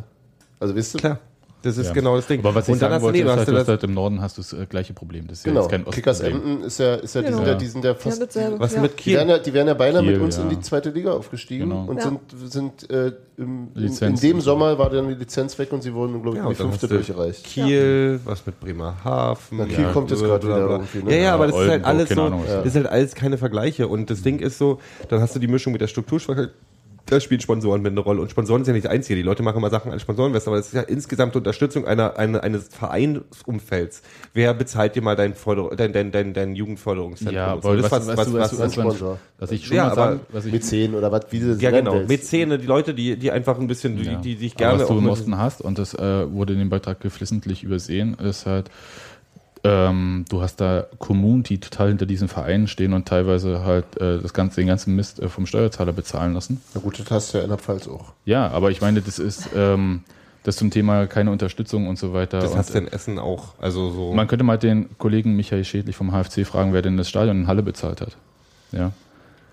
also 0.60 0.76
weißt 0.76 0.94
du? 0.96 0.98
Klar, 1.00 1.20
das 1.64 1.78
ist 1.78 1.88
Ja. 1.88 1.94
genau 1.94 2.16
das 2.16 2.28
Ding. 2.28 2.40
Aber 2.42 2.54
was 2.54 2.68
ich 2.68 2.74
und 2.74 2.82
dann 2.82 2.92
sagen 2.92 2.94
hast 2.94 3.02
du, 3.02 3.06
wollte, 3.06 3.20
ist 3.20 3.26
halt, 3.26 3.48
du 3.48 3.52
hast 3.54 3.60
das, 3.62 3.68
halt 3.70 3.84
im 3.84 3.94
Norden 3.96 4.22
hast 4.22 4.38
du 4.38 4.42
das 4.42 4.54
äh, 4.54 4.66
gleiche 4.68 4.94
Problem. 4.94 5.28
Das 5.28 5.40
ist 5.40 5.46
ja 5.46 5.52
Genau. 5.52 5.62
jetzt 5.64 5.72
kein 5.72 5.86
Kickers 5.86 6.20
Ostproblem. 6.22 6.52
Emden 6.52 6.64
ist 6.66 6.80
ja, 6.80 6.94
ist 6.96 7.16
ja, 7.16 7.22
die 7.22 7.26
Genau. 7.28 7.38
sind 7.38 7.46
ja, 7.48 7.52
Ja. 7.54 7.58
die 7.58 7.68
sind 7.68 7.84
ja 7.86 7.92
Ja, 7.92 7.96
fast, 7.98 8.36
was 8.60 8.74
ja. 8.76 8.82
mit 8.82 8.92
die 8.92 8.96
Kiel? 8.98 9.14
wären 9.18 9.30
ja, 9.30 9.40
die 9.40 9.54
wären 9.54 9.68
ja 9.68 9.74
beinahe 9.74 10.02
mit 10.04 10.16
Kiel, 10.16 10.22
uns 10.24 10.38
in 10.38 10.44
ja. 10.44 10.50
die 10.50 10.60
zweite 10.62 10.90
Liga 10.92 11.14
aufgestiegen 11.14 11.70
Genau. 11.70 11.86
und 11.86 11.98
Ja. 11.98 12.04
sind, 12.04 12.20
sind 12.52 12.90
äh, 12.92 13.14
im, 13.38 13.70
in, 13.76 13.96
dem 13.98 14.10
und 14.10 14.18
so. 14.20 14.40
Sommer 14.42 14.78
war 14.78 14.90
dann 14.92 15.08
die 15.08 15.16
Lizenz 15.16 15.58
weg 15.58 15.72
und 15.74 15.82
sie 15.82 15.94
wurden, 15.94 16.22
glaube 16.22 16.38
ich, 16.38 16.44
Ja, 16.44 16.50
in 16.50 16.50
die 16.52 16.56
fünfte 16.56 16.88
durchgereicht. 16.88 17.44
Kiel, 17.44 18.20
was 18.26 18.46
mit 18.46 18.60
Bremerhaven. 18.60 19.58
Na, 19.58 19.66
Kiel 19.66 19.86
kommt 19.94 20.12
jetzt 20.12 20.22
gerade 20.24 20.46
wieder 20.46 20.58
irgendwie, 20.58 21.04
ne? 21.04 21.16
Ja, 21.16 21.24
ja, 21.24 21.34
aber 21.34 21.48
das 21.48 21.56
ist 21.60 21.70
halt 21.70 21.86
alles 21.86 22.10
keine 22.10 22.30
so, 22.30 22.44
das 22.46 22.66
ist 22.68 22.76
halt 22.76 22.88
alles 22.88 23.16
keine 23.16 23.38
Vergleiche. 23.38 23.88
Und 23.88 24.10
das 24.10 24.22
Ding 24.22 24.40
ist 24.40 24.58
so, 24.58 24.80
dann 25.10 25.22
hast 25.22 25.36
du 25.36 25.40
die 25.40 25.48
Mischung 25.48 25.72
mit 25.74 25.82
der 25.82 25.88
Strukturschwachheit. 25.88 26.50
Da 27.06 27.20
spielen 27.20 27.42
Sponsoren 27.42 27.82
mit 27.82 27.92
eine 27.92 28.00
Rolle. 28.00 28.22
Und 28.22 28.32
Sponsoren 28.32 28.62
ist 28.62 28.68
ja 28.68 28.74
nicht 28.74 28.86
das 28.86 28.92
Einzige. 28.92 29.18
Die 29.18 29.24
Leute 29.24 29.44
machen 29.44 29.58
immer 29.58 29.70
Sachen 29.70 29.92
als 29.92 30.02
Sponsorenwest, 30.02 30.48
aber 30.48 30.56
das 30.56 30.68
ist 30.68 30.74
ja 30.74 30.82
insgesamt 30.82 31.36
Unterstützung 31.36 31.86
einer, 31.86 32.18
einer, 32.18 32.44
eines 32.44 32.70
Vereinsumfelds. 32.70 34.02
Wer 34.34 34.54
bezahlt 34.54 34.96
dir 34.96 35.02
mal 35.02 35.16
dein, 35.18 35.34
Förder 35.34 35.76
dein, 35.76 35.92
dein, 35.92 36.12
dein, 36.12 36.34
dein 36.34 36.56
Jugendförderungszentrum? 36.56 37.36
Ja, 37.36 37.54
und 37.54 37.64
so? 37.64 37.70
aber 37.70 37.82
das, 37.82 37.92
was, 37.92 38.08
was, 38.08 38.08
was, 38.08 38.18
was, 38.18 38.26
du, 38.28 38.34
was, 38.38 38.52
was, 38.52 38.60
was, 38.60 38.74
Sponsor. 38.74 39.20
was 39.38 39.52
ich 39.52 39.66
schon 39.66 39.76
Ja, 39.76 39.84
mal 39.84 39.92
aber 39.92 40.02
sagen, 40.02 40.20
was 40.30 40.46
ich, 40.46 40.54
Mäzen 40.54 40.96
oder 40.96 41.12
was, 41.12 41.26
wie 41.32 41.40
du 41.40 41.48
das 41.50 41.62
ja, 41.62 41.72
nennen 41.72 41.86
genau. 41.86 41.98
willst. 41.98 42.10
Mäzene, 42.10 42.58
die 42.58 42.68
Leute, 42.68 42.94
die, 42.94 43.18
die 43.18 43.32
einfach 43.32 43.60
ein 43.60 43.68
bisschen, 43.68 43.98
die, 43.98 44.04
Ja. 44.06 44.16
die 44.16 44.36
sich 44.36 44.54
Aber 44.54 44.60
gerne 44.60 44.80
was 44.80 44.88
du 44.88 44.98
im 44.98 45.10
Osten 45.10 45.38
hast, 45.38 45.62
und 45.62 45.78
das 45.78 45.94
äh, 45.94 46.32
wurde 46.32 46.54
in 46.54 46.60
dem 46.60 46.70
Beitrag 46.70 47.02
geflissentlich 47.02 47.64
übersehen, 47.64 48.14
ist 48.16 48.46
halt, 48.46 48.70
ähm, 49.66 50.26
du 50.30 50.42
hast 50.42 50.58
da 50.58 50.86
Kommunen, 51.00 51.44
die 51.44 51.60
total 51.60 51.90
hinter 51.90 52.06
diesen 52.06 52.28
Vereinen 52.28 52.68
stehen 52.68 52.94
und 52.94 53.08
teilweise 53.08 53.64
halt 53.64 53.86
äh, 54.00 54.20
das 54.20 54.34
ganze, 54.34 54.60
den 54.60 54.68
ganzen 54.68 54.96
Mist 54.96 55.22
äh, 55.22 55.30
vom 55.30 55.46
Steuerzahler 55.46 55.94
bezahlen 55.94 56.34
lassen. 56.34 56.62
Na 56.74 56.82
gut, 56.82 57.00
das 57.00 57.10
hast 57.10 57.34
du 57.34 57.38
ja 57.38 57.44
in 57.46 57.50
der 57.50 57.58
Pfalz 57.60 57.88
auch. 57.88 58.12
Ja, 58.26 58.50
aber 58.50 58.72
ich 58.72 58.82
meine, 58.82 59.02
das 59.02 59.20
ist 59.20 59.50
ähm, 59.56 60.04
das 60.44 60.58
zum 60.58 60.70
Thema 60.70 61.08
keine 61.08 61.32
Unterstützung 61.32 61.88
und 61.88 61.98
so 61.98 62.14
weiter. 62.14 62.40
Das 62.40 62.52
und, 62.52 62.58
hast 62.58 62.74
du 62.74 62.80
in 62.80 62.88
Essen 62.90 63.20
auch. 63.20 63.54
Also 63.60 63.90
so. 63.92 64.14
Man 64.14 64.28
könnte 64.28 64.44
mal 64.44 64.58
den 64.58 64.90
Kollegen 64.98 65.36
Michael 65.38 65.64
Schädlich 65.64 65.96
vom 65.96 66.12
HFC 66.12 66.46
fragen, 66.46 66.74
wer 66.74 66.82
denn 66.82 66.98
das 66.98 67.08
Stadion 67.08 67.42
in 67.42 67.48
Halle 67.48 67.64
bezahlt 67.64 68.02
hat. 68.02 68.18
Ja. 68.74 68.92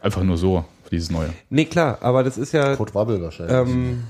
Einfach 0.00 0.24
nur 0.24 0.38
so, 0.38 0.64
für 0.82 0.90
dieses 0.90 1.10
Neue. 1.10 1.30
nee, 1.50 1.66
klar, 1.66 1.98
aber 2.00 2.24
das 2.24 2.36
ist 2.36 2.52
ja. 2.52 2.74
Kurt 2.74 2.94
Wabbel 2.96 3.22
wahrscheinlich. 3.22 3.54
Ähm, 3.54 4.04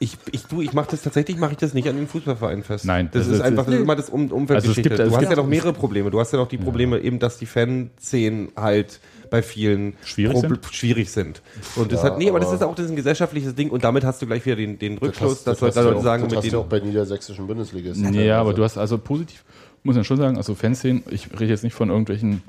ich, 0.00 0.16
ich, 0.32 0.42
du, 0.46 0.60
ich 0.60 0.72
mache 0.72 0.88
das 0.90 1.02
tatsächlich, 1.02 1.36
mache 1.38 1.52
ich 1.52 1.58
das 1.58 1.72
nicht 1.72 1.88
an 1.88 1.96
den 1.96 2.08
Fußballverein 2.08 2.62
fest. 2.64 2.84
Nein, 2.84 3.08
das, 3.12 3.22
das 3.22 3.26
ist 3.28 3.34
ist- 3.34 3.40
einfach, 3.42 3.64
das 3.66 3.74
ist 3.74 3.80
immer 3.80 3.96
das 3.96 4.08
um 4.10 4.22
Also 4.22 4.26
es 4.26 4.40
Umfeldgeschichte. 4.40 4.82
gibt- 4.90 5.00
es 5.00 5.08
du 5.10 5.16
hast 5.16 5.30
ja 5.30 5.36
noch 5.36 5.46
mehrere 5.46 5.72
Probleme. 5.72 6.10
Du 6.10 6.18
hast 6.20 6.32
ja 6.32 6.38
noch 6.38 6.48
die 6.48 6.58
Probleme 6.58 6.98
eben, 6.98 7.18
dass 7.20 7.38
die 7.38 7.46
Fanszenen 7.46 8.48
halt 8.56 9.00
bei 9.30 9.42
vielen 9.42 9.94
Schwierig 10.04 10.36
sind? 10.38 10.58
schwierig 10.72 11.10
sind. 11.10 11.42
Und 11.76 11.92
das 11.92 12.02
Ja, 12.02 12.10
hat, 12.10 12.18
nee, 12.18 12.28
aber 12.28 12.38
das 12.40 12.48
aber- 12.48 12.56
ist 12.56 12.62
auch 12.62 12.74
das 12.74 12.86
ist 12.86 12.90
ein 12.92 12.96
gesellschaftliches 12.96 13.54
Ding 13.54 13.70
und 13.70 13.82
damit 13.84 14.04
hast 14.04 14.20
du 14.20 14.26
gleich 14.26 14.44
wieder 14.44 14.56
den, 14.56 14.78
den 14.78 14.98
Rückschluss, 14.98 15.44
dass 15.44 15.58
das 15.60 15.68
hast 15.68 15.76
Leute 15.76 15.88
du 15.88 15.92
ja 15.94 15.98
auch, 15.98 16.02
sagen, 16.02 16.22
das 16.24 16.30
mit 16.30 16.36
hast 16.38 16.46
du 16.46 16.52
ja 16.52 16.58
auch 16.58 16.68
den, 16.68 16.80
bei 16.80 16.80
niedersächsischen 16.86 17.46
Bundesligisten. 17.46 18.14
Ja, 18.14 18.40
aber 18.40 18.52
du 18.54 18.62
hast 18.64 18.76
also 18.78 18.98
positiv, 18.98 19.44
muss 19.84 19.94
man 19.96 20.04
schon 20.04 20.16
sagen, 20.18 20.36
also 20.36 20.54
Fanszenen, 20.54 21.02
ich 21.10 21.28
rede 21.32 21.46
jetzt 21.46 21.64
nicht 21.64 21.74
von 21.74 21.88
irgendwelchen 21.90 22.42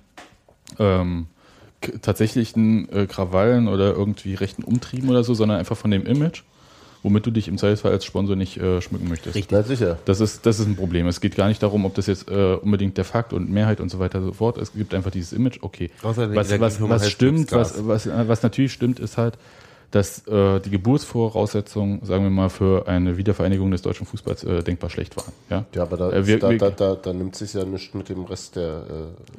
ähm, 0.79 1.27
tatsächlichen 2.01 2.89
äh, 2.91 3.05
Krawallen 3.05 3.67
oder 3.67 3.93
irgendwie 3.93 4.33
rechten 4.33 4.63
Umtrieben 4.63 5.09
oder 5.09 5.23
so, 5.23 5.33
sondern 5.33 5.59
einfach 5.59 5.77
von 5.77 5.91
dem 5.91 6.05
Image, 6.05 6.41
womit 7.05 7.23
du 7.23 7.29
dich 7.29 7.47
im 7.47 7.59
Zweifelsfall 7.59 7.91
als 7.91 8.03
Sponsor 8.03 8.35
nicht 8.35 8.57
äh, 8.57 8.81
schmücken 8.81 9.07
möchtest. 9.07 9.51
Na 9.51 9.61
sicher. 9.61 9.99
Das 10.05 10.19
ist, 10.21 10.43
das 10.47 10.59
ist 10.59 10.65
ein 10.65 10.75
Problem. 10.75 11.05
Es 11.05 11.21
geht 11.21 11.35
gar 11.35 11.47
nicht 11.47 11.61
darum, 11.61 11.85
ob 11.85 11.93
das 11.93 12.07
jetzt 12.07 12.27
äh, 12.31 12.55
unbedingt 12.55 12.97
der 12.97 13.05
Fakt 13.05 13.31
und 13.31 13.47
Mehrheit 13.47 13.79
und 13.79 13.89
so 13.89 13.99
weiter 13.99 14.17
und 14.17 14.25
so 14.25 14.33
fort. 14.33 14.57
Es 14.57 14.73
gibt 14.73 14.91
einfach 14.95 15.11
dieses 15.11 15.31
Image, 15.31 15.59
okay. 15.61 15.91
Außer 16.01 16.27
die 16.27 16.35
Was, 16.35 16.59
was, 16.59 16.81
was 16.81 17.11
stimmt, 17.11 17.51
was, 17.51 17.87
was, 17.87 18.09
was 18.09 18.41
natürlich 18.41 18.73
stimmt, 18.73 18.99
ist 18.99 19.17
halt, 19.17 19.37
dass 19.91 20.27
äh, 20.27 20.59
die 20.59 20.69
Geburtsvoraussetzungen, 20.71 22.03
sagen 22.05 22.23
wir 22.23 22.29
mal, 22.29 22.49
für 22.49 22.87
eine 22.87 23.17
Wiedervereinigung 23.17 23.71
des 23.71 23.81
deutschen 23.81 24.05
Fußballs 24.05 24.43
äh, 24.43 24.63
denkbar 24.63 24.89
schlecht 24.89 25.15
waren. 25.17 25.31
Ja, 25.49 25.65
Ja, 25.73 25.83
aber 25.83 25.97
da, 25.97 26.11
Äh, 26.11 26.27
wir- 26.27 26.39
da, 26.39 26.51
da, 26.53 26.69
da, 26.69 26.95
da 26.95 27.13
nimmt 27.13 27.35
sich 27.35 27.53
ja 27.53 27.63
nichts 27.65 27.93
mit 27.93 28.09
dem 28.09 28.23
Rest 28.25 28.55
der. 28.55 28.83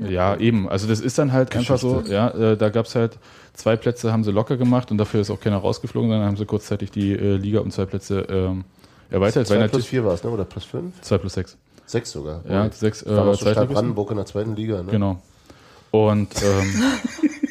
Äh, 0.03 0.12
Ja, 0.12 0.36
eben. 0.36 0.68
Also 0.68 0.86
das 0.88 1.01
ist 1.01 1.18
dann 1.18 1.32
halt 1.32 1.55
einfach 1.55 1.78
so, 1.78 2.03
ja, 2.09 2.28
äh, 2.30 2.57
da 2.57 2.68
gab 2.70 2.86
es 2.86 2.94
halt 2.94 3.18
zwei 3.55 3.76
Plätze 3.76 4.12
haben 4.12 4.22
sie 4.24 4.32
locker 4.32 4.57
gemacht 4.57 4.90
und 4.90 4.99
dafür 4.99 5.20
ist 5.20 5.30
auch 5.30 5.40
keiner 5.40 5.57
rausgeflogen, 5.59 6.11
sondern 6.11 6.26
haben 6.26 6.36
sie 6.36 6.44
kurzzeitig 6.47 6.90
die 6.90 7.12
äh, 7.12 7.36
Liga 7.36 7.61
um 7.61 7.70
zwei 7.70 7.86
Plätze 7.86 8.20
ähm, 8.28 8.64
erweitert. 9.11 9.47
2 9.47 9.68
plus 9.68 9.86
4 9.86 10.05
war 10.05 10.14
es, 10.14 10.22
ne? 10.24 10.30
Oder 10.30 10.44
plus 10.44 10.64
5? 10.64 11.01
2 11.01 11.18
plus 11.18 11.32
6. 11.34 11.57
6 11.86 12.11
sogar. 12.11 12.40
Ja, 12.49 12.70
sechs 12.72 13.03
äh, 13.03 13.16
War 13.16 13.32
so. 13.34 13.44
Brandenburg 13.44 14.11
in 14.11 14.16
der 14.16 14.26
zweiten 14.26 14.57
Liga, 14.57 14.82
ne? 14.82 14.90
Genau. 14.90 15.22
Und 15.92 16.28
ähm, 16.42 16.82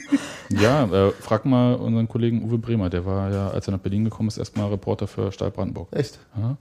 ja, 0.60 0.86
äh, 0.86 1.12
frag 1.12 1.45
mal 1.45 1.76
unseren 1.76 2.08
Kollegen 2.08 2.43
Uwe 2.43 2.58
Bremer, 2.58 2.89
der 2.89 3.06
war 3.06 3.32
ja, 3.32 3.49
als 3.49 3.68
er 3.68 3.72
nach 3.74 3.80
Berlin 3.80 4.06
gekommen 4.06 4.30
ist, 4.30 4.38
erstmal 4.38 4.70
Reporter 4.70 5.08
für 5.08 5.32
Stahl 5.32 5.51
Brandenburg. 5.51 5.88
Echt? 5.91 6.20
Aha. 6.38 6.58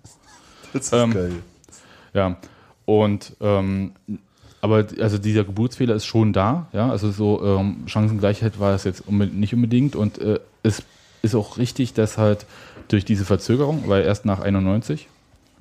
Das 0.73 0.87
ist 0.87 0.93
Ähm, 0.93 1.13
geil. 1.13 1.33
Ja. 2.13 2.37
Und 2.85 3.35
ähm, 3.41 3.93
aber 4.61 4.87
also 5.01 5.19
dieser 5.19 5.45
Geburtsfehler 5.45 5.95
ist 5.95 6.07
schon 6.07 6.33
da, 6.33 6.69
ja. 6.73 6.91
Also 6.91 7.11
so 7.11 7.45
ähm, 7.45 7.83
Chancengleichheit 7.87 8.59
war 8.61 8.75
es 8.75 8.85
jetzt 8.85 9.07
unbe 9.07 9.27
nicht 9.27 9.55
unbedingt 9.55 9.95
und 9.95 10.19
äh, 10.19 10.41
es 10.63 10.83
ist 11.23 11.35
auch 11.35 11.59
richtig, 11.59 11.93
dass 11.93 12.19
halt 12.19 12.47
durch 12.89 13.05
diese 13.05 13.25
Verzögerung, 13.25 13.85
weil 13.87 14.05
erst 14.05 14.25
nach 14.25 14.41
91 14.41 15.03
äh, 15.03 15.07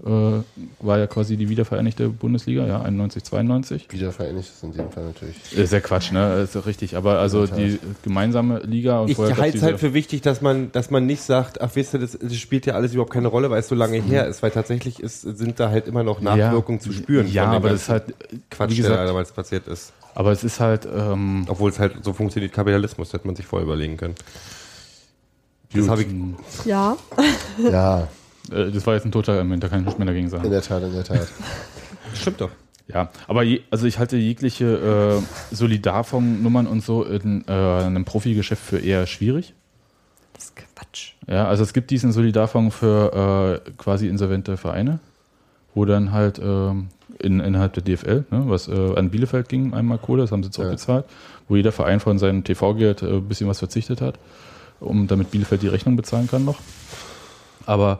war 0.05 0.99
ja 0.99 1.07
quasi 1.07 1.37
die 1.37 1.47
wiedervereinigte 1.47 2.09
Bundesliga, 2.09 2.65
ja, 2.65 2.81
91, 2.81 3.23
92. 3.23 3.87
Wiedervereinigt 3.89 4.49
ist 4.49 4.61
in 4.61 4.73
dem 4.73 4.91
Fall 4.91 5.05
natürlich. 5.05 5.35
Ist 5.53 5.71
ja 5.71 5.79
Quatsch, 5.79 6.11
ne? 6.11 6.41
Ist 6.41 6.55
doch 6.57 6.65
richtig. 6.65 6.97
Aber 6.97 7.19
also 7.19 7.47
die 7.47 7.79
gemeinsame 8.03 8.59
Liga 8.63 8.99
und 8.99 9.09
Ich 9.09 9.17
halte 9.17 9.57
es 9.57 9.63
halt 9.63 9.79
für 9.79 9.93
wichtig, 9.93 10.21
dass 10.21 10.41
man, 10.41 10.73
dass 10.73 10.91
man 10.91 11.05
nicht 11.05 11.21
sagt, 11.21 11.61
ach 11.61 11.71
wisst 11.75 11.93
ihr, 11.93 12.01
das, 12.01 12.17
das 12.21 12.35
spielt 12.35 12.65
ja 12.65 12.73
alles 12.73 12.93
überhaupt 12.93 13.13
keine 13.13 13.29
Rolle, 13.29 13.49
weil 13.49 13.61
es 13.61 13.69
so 13.69 13.75
lange 13.75 14.01
her 14.01 14.27
ist, 14.27 14.43
weil 14.43 14.51
tatsächlich 14.51 14.99
ist, 14.99 15.21
sind 15.21 15.61
da 15.61 15.69
halt 15.69 15.87
immer 15.87 16.03
noch 16.03 16.19
Nachwirkungen 16.19 16.81
zu 16.81 16.91
spüren. 16.91 17.31
Ja, 17.31 17.45
aber 17.45 17.69
das 17.69 17.83
ist 17.83 17.89
halt, 17.89 18.13
Quatsch, 18.49 18.71
wie 18.71 18.75
der 18.81 18.89
gesagt, 18.89 19.07
damals 19.09 19.31
passiert 19.31 19.67
ist. 19.69 19.93
aber 20.15 20.33
es 20.33 20.43
ist 20.43 20.59
halt, 20.59 20.85
ähm, 20.85 21.45
Obwohl 21.47 21.69
es 21.69 21.79
halt 21.79 22.03
so 22.03 22.11
funktioniert, 22.11 22.51
Kapitalismus, 22.51 23.13
hätte 23.13 23.25
man 23.25 23.37
sich 23.37 23.45
vorher 23.45 23.65
überlegen 23.65 23.95
können. 23.95 24.15
Das 25.73 25.87
habe 25.87 26.01
ich, 26.01 26.07
Ja, 26.65 26.97
Ja, 27.57 28.07
äh, 28.51 28.71
das 28.71 28.85
war 28.85 28.95
jetzt 28.95 29.05
ein 29.05 29.11
Totschlagargument, 29.11 29.63
da 29.63 29.69
kann 29.69 29.81
ich 29.81 29.85
nicht 29.85 29.99
mehr 29.99 30.07
dagegen 30.07 30.25
in 30.25 30.31
sagen. 30.31 30.49
der 30.49 30.61
Tat, 30.61 30.83
in 30.83 30.93
der 30.93 31.03
Tat. 31.03 31.27
stimmt 32.13 32.41
doch. 32.41 32.51
Ja, 32.87 33.09
aber 33.27 33.43
je, 33.43 33.61
also 33.71 33.87
ich 33.87 33.97
halte 33.97 34.17
jegliche 34.17 35.21
äh, 35.51 35.55
Solidarfonds-Nummern 35.55 36.67
und 36.67 36.83
so 36.83 37.03
in 37.03 37.45
äh, 37.47 37.51
einem 37.51 38.03
Profigeschäft 38.03 38.61
für 38.61 38.79
eher 38.79 39.07
schwierig. 39.07 39.53
das 40.33 40.45
ist 40.45 40.55
Quatsch. 40.83 41.13
Ja, 41.27 41.47
also 41.47 41.63
es 41.63 41.73
gibt 41.73 41.91
diesen 41.91 42.11
Solidarfonds 42.11 42.75
für 42.75 43.61
äh, 43.65 43.71
quasi 43.77 44.07
insolvente 44.07 44.57
Vereine, 44.57 44.99
wo 45.73 45.85
dann 45.85 46.11
halt 46.11 46.39
ähm, 46.43 46.89
in, 47.19 47.39
innerhalb 47.39 47.73
der 47.73 47.83
DFL, 47.83 48.25
ne, 48.29 48.43
was 48.47 48.67
äh, 48.67 48.95
an 48.95 49.09
Bielefeld 49.09 49.49
ging, 49.49 49.73
einmal 49.73 49.97
Kohle, 49.97 50.23
das 50.23 50.31
haben 50.31 50.43
sie 50.43 50.51
zurückgezahlt, 50.51 51.05
wo 51.47 51.55
jeder 51.55 51.71
Verein 51.71 51.99
von 51.99 52.19
seinem 52.19 52.43
TV-Geld 52.43 53.01
äh, 53.01 53.07
ein 53.07 53.27
bisschen 53.27 53.47
was 53.47 53.59
verzichtet 53.59 54.01
hat, 54.01 54.19
um 54.79 55.07
damit 55.07 55.31
Bielefeld 55.31 55.61
die 55.61 55.67
Rechnung 55.67 55.95
bezahlen 55.95 56.27
kann 56.27 56.45
noch. 56.45 56.59
Aber 57.65 57.99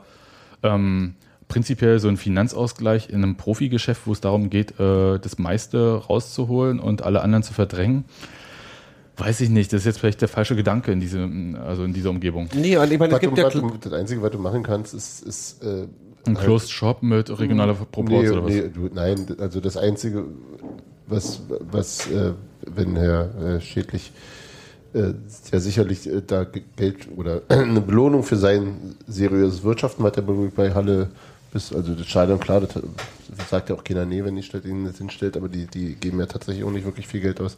ähm, 0.63 1.15
prinzipiell 1.47 1.99
so 1.99 2.07
ein 2.07 2.17
Finanzausgleich 2.17 3.09
in 3.09 3.17
einem 3.17 3.35
Profigeschäft, 3.35 4.07
wo 4.07 4.13
es 4.13 4.21
darum 4.21 4.49
geht, 4.49 4.79
äh, 4.79 5.19
das 5.19 5.37
meiste 5.37 5.95
rauszuholen 5.95 6.79
und 6.79 7.03
alle 7.03 7.21
anderen 7.21 7.43
zu 7.43 7.53
verdrängen, 7.53 8.05
weiß 9.17 9.41
ich 9.41 9.49
nicht. 9.49 9.71
Das 9.71 9.81
ist 9.81 9.85
jetzt 9.85 9.99
vielleicht 9.99 10.21
der 10.21 10.27
falsche 10.27 10.55
Gedanke 10.55 10.91
in, 10.91 10.99
diesem, 10.99 11.55
also 11.55 11.83
in 11.83 11.93
dieser 11.93 12.09
Umgebung. 12.09 12.49
Nee, 12.55 12.77
und 12.77 12.91
ich 12.91 12.99
meine, 12.99 13.13
es 13.13 13.19
gibt 13.19 13.37
ja 13.37 13.49
das 13.49 13.93
Einzige, 13.93 14.21
was 14.21 14.31
du 14.31 14.39
machen 14.39 14.63
kannst, 14.63 14.93
ist. 14.93 15.21
ist 15.21 15.63
äh, 15.63 15.87
Ein 16.25 16.37
halt- 16.37 16.45
Closed 16.45 16.71
Shop 16.71 17.03
mit 17.03 17.29
regionaler 17.39 17.73
Proporz 17.75 18.23
nee, 18.23 18.29
oder 18.29 18.45
was? 18.45 18.53
nee, 18.53 18.69
du, 18.73 18.89
nein, 18.93 19.35
also 19.39 19.59
das 19.59 19.77
Einzige, 19.77 20.25
was, 21.07 21.41
was 21.71 22.09
äh, 22.09 22.33
wenn 22.65 22.95
Herr 22.95 23.57
äh, 23.57 23.61
Schädlich 23.61 24.11
äh, 24.11 24.42
ja 24.93 25.59
sicherlich 25.59 26.07
äh, 26.07 26.21
da 26.25 26.43
Ge- 26.43 26.63
Geld 26.75 27.07
oder 27.15 27.41
eine 27.49 27.81
Belohnung 27.81 28.23
für 28.23 28.35
sein 28.37 28.95
seriöses 29.07 29.63
Wirtschaften 29.63 30.03
hat 30.03 30.17
er 30.17 30.23
bei- 30.23 30.51
bei 30.55 30.73
Halle 30.73 31.09
bis, 31.51 31.71
also 31.73 31.93
das 31.93 32.07
Stadion, 32.07 32.39
klar, 32.39 32.61
das, 32.61 32.69
sagt 33.49 33.69
ja 33.69 33.75
auch 33.75 33.83
keiner 33.83 34.05
nee, 34.05 34.23
wenn 34.23 34.35
die 34.35 34.43
Stadt 34.43 34.65
ihnen 34.65 34.85
das 34.85 34.97
hinstellt, 34.97 35.37
aber 35.37 35.49
die, 35.49 35.67
die 35.67 35.95
geben 35.95 36.19
ja 36.19 36.25
tatsächlich 36.25 36.63
auch 36.63 36.71
nicht 36.71 36.85
wirklich 36.85 37.07
viel 37.07 37.21
Geld 37.21 37.39
aus. 37.41 37.57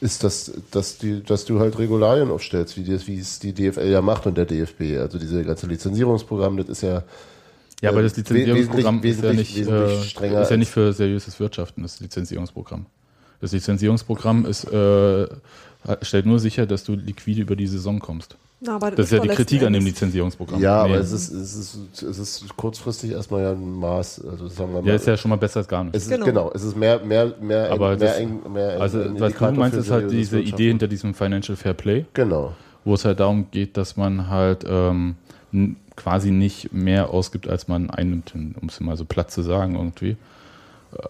Ist 0.00 0.22
das, 0.24 0.52
dass, 0.70 0.98
die, 0.98 1.22
dass 1.22 1.46
du 1.46 1.58
halt 1.60 1.78
Regularien 1.78 2.30
aufstellst, 2.30 2.76
wie, 2.76 2.84
das, 2.84 3.06
wie 3.06 3.18
es 3.18 3.38
die 3.38 3.52
DFL 3.54 3.88
ja 3.90 4.02
macht 4.02 4.26
und 4.26 4.36
der 4.36 4.44
DFB. 4.44 4.98
Also 4.98 5.18
diese 5.18 5.42
ganze 5.44 5.66
Lizenzierungsprogramm, 5.66 6.58
das 6.58 6.68
ist 6.68 6.82
ja 6.82 7.02
Ja, 7.80 7.90
aber 7.90 8.00
äh, 8.00 8.02
das 8.04 8.16
Lizenzierungsprogramm 8.18 9.02
wesentlich- 9.02 9.56
ist 9.58 9.66
ja 9.68 9.72
nicht, 9.86 9.90
äh, 9.92 10.02
strenger 10.02 10.42
ist 10.42 10.50
ja 10.50 10.56
nicht 10.58 10.70
für 10.70 10.92
seriöses 10.92 11.40
Wirtschaften, 11.40 11.82
das 11.82 12.00
Lizenzierungsprogramm. 12.00 12.84
Das 13.40 13.52
Lizenzierungsprogramm 13.52 14.44
ist, 14.44 14.64
äh, 14.64 15.26
stellt 16.02 16.26
nur 16.26 16.38
sicher, 16.38 16.66
dass 16.66 16.84
du 16.84 16.94
liquide 16.94 17.42
über 17.42 17.56
die 17.56 17.66
Saison 17.66 17.98
kommst. 17.98 18.36
Na, 18.60 18.76
aber 18.76 18.90
Das 18.92 19.06
ist 19.06 19.12
ja 19.12 19.18
die 19.18 19.28
Kritik 19.28 19.60
letzten 19.60 19.66
an 19.66 19.72
dem 19.74 19.80
Endes- 19.80 19.94
Lizenzierungsprogramm. 19.94 20.60
Ja, 20.60 20.84
Nee. 20.86 20.92
aber 20.94 21.00
es 21.00 21.12
ist, 21.12 21.30
es, 21.32 21.54
ist, 21.56 22.02
es 22.02 22.18
ist 22.18 22.56
kurzfristig 22.56 23.10
erstmal 23.10 23.42
ja 23.42 23.50
ein 23.52 23.72
Maß. 23.78 24.24
Also 24.24 24.48
sagen 24.48 24.72
wir 24.72 24.80
mal. 24.80 24.88
Ja, 24.88 24.94
ist 24.94 25.06
ja 25.06 25.16
schon 25.16 25.28
mal 25.30 25.36
besser 25.36 25.58
als 25.58 25.68
gar 25.68 25.84
nicht. 25.84 25.94
es 25.94 26.04
ist, 26.04 26.10
Genau. 26.10 26.24
genau. 26.24 26.52
es 26.54 26.62
ist 26.62 26.76
mehr, 26.76 26.98
mehr, 27.04 27.34
mehr, 27.40 27.70
Aber 27.70 27.90
ein, 27.90 27.98
das- 27.98 28.18
mehr, 28.18 28.28
ein, 28.28 28.52
mehr 28.52 28.80
Also, 28.80 29.00
ein 29.02 29.20
was 29.20 29.34
du 29.34 29.50
meinst, 29.52 29.76
ist 29.76 29.90
halt 29.90 30.10
diese. 30.10 30.40
Idee 30.40 30.68
hinter 30.68 30.88
diesem 30.88 31.12
Financial 31.14 31.56
Fair 31.56 31.74
Play, 31.74 32.06
Genau. 32.14 32.54
wo 32.84 32.94
es 32.94 33.04
halt 33.04 33.20
darum 33.20 33.50
geht, 33.50 33.76
dass 33.76 33.96
man 33.98 34.28
halt 34.30 34.64
ähm, 34.66 35.16
quasi 35.96 36.30
nicht 36.30 36.72
mehr 36.72 37.10
ausgibt, 37.10 37.48
als 37.48 37.68
man 37.68 37.90
einnimmt, 37.90 38.34
um 38.34 38.68
es 38.68 38.80
mal 38.80 38.96
so 38.96 39.04
platt 39.04 39.30
zu 39.30 39.42
sagen 39.42 39.74
irgendwie. 39.76 40.16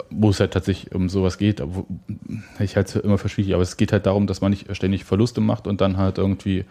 Wo 0.09 0.29
es 0.29 0.39
halt 0.39 0.51
tatsächlich 0.51 0.93
um 0.95 1.09
sowas 1.09 1.37
geht, 1.37 1.61
wo, 1.63 1.85
ich 2.59 2.75
halte 2.75 2.99
es 2.99 3.03
immer 3.03 3.17
für 3.17 3.29
schwierig, 3.29 3.53
aber 3.53 3.63
es 3.63 3.77
geht 3.77 3.91
halt 3.91 4.05
darum, 4.05 4.27
dass 4.27 4.41
man 4.41 4.51
nicht 4.51 4.73
ständig 4.75 5.03
Verluste 5.05 5.41
macht 5.41 5.67
und 5.67 5.81
dann 5.81 5.97
halt 5.97 6.17
irgendwie 6.17 6.65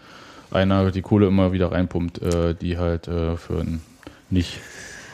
einer 0.51 0.91
die 0.91 1.03
Kohle 1.03 1.27
immer 1.27 1.53
wieder 1.53 1.73
reinpumpt, 1.73 2.23
äh, 2.23 2.55
die 2.55 2.79
halt 2.79 3.09
äh, 3.09 3.37
für 3.37 3.59
ein 3.61 3.81
nicht 4.31 4.59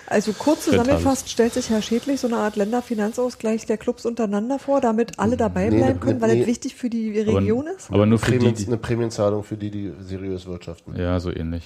Also 0.07 0.33
kurz 0.33 0.65
zusammengefasst 0.65 1.29
stellt 1.31 1.55
sich 1.55 1.71
Herr 1.71 1.83
Schädlich 1.83 2.21
so 2.21 2.27
eine 2.27 2.37
Art 2.39 2.57
Länderfinanzausgleich 2.57 3.67
der 3.67 3.77
Clubs 3.79 4.05
untereinander 4.07 4.59
vor, 4.59 4.81
damit 4.81 5.19
alle 5.19 5.37
dabei 5.37 5.71
Nee, 5.71 5.77
bleiben 5.79 5.99
ne- 5.99 6.01
können, 6.01 6.21
weil 6.21 6.35
nee. 6.35 6.41
es 6.43 6.47
wichtig 6.47 6.75
für 6.75 6.91
die 6.91 7.21
aber, 7.27 7.39
Region 7.41 7.67
ist? 7.67 7.91
aber 7.91 8.07
nur 8.07 8.19
für 8.19 8.31
die, 8.33 8.39
Prämien, 8.39 8.55
die 8.55 8.67
eine 8.67 8.77
Prämienzahlung 8.79 9.43
für 9.45 9.57
die, 9.57 9.71
die 9.71 9.93
seriös 10.01 10.47
wirtschaften. 10.47 10.97
ja, 10.99 11.19
so 11.21 11.31
ähnlich. 11.35 11.65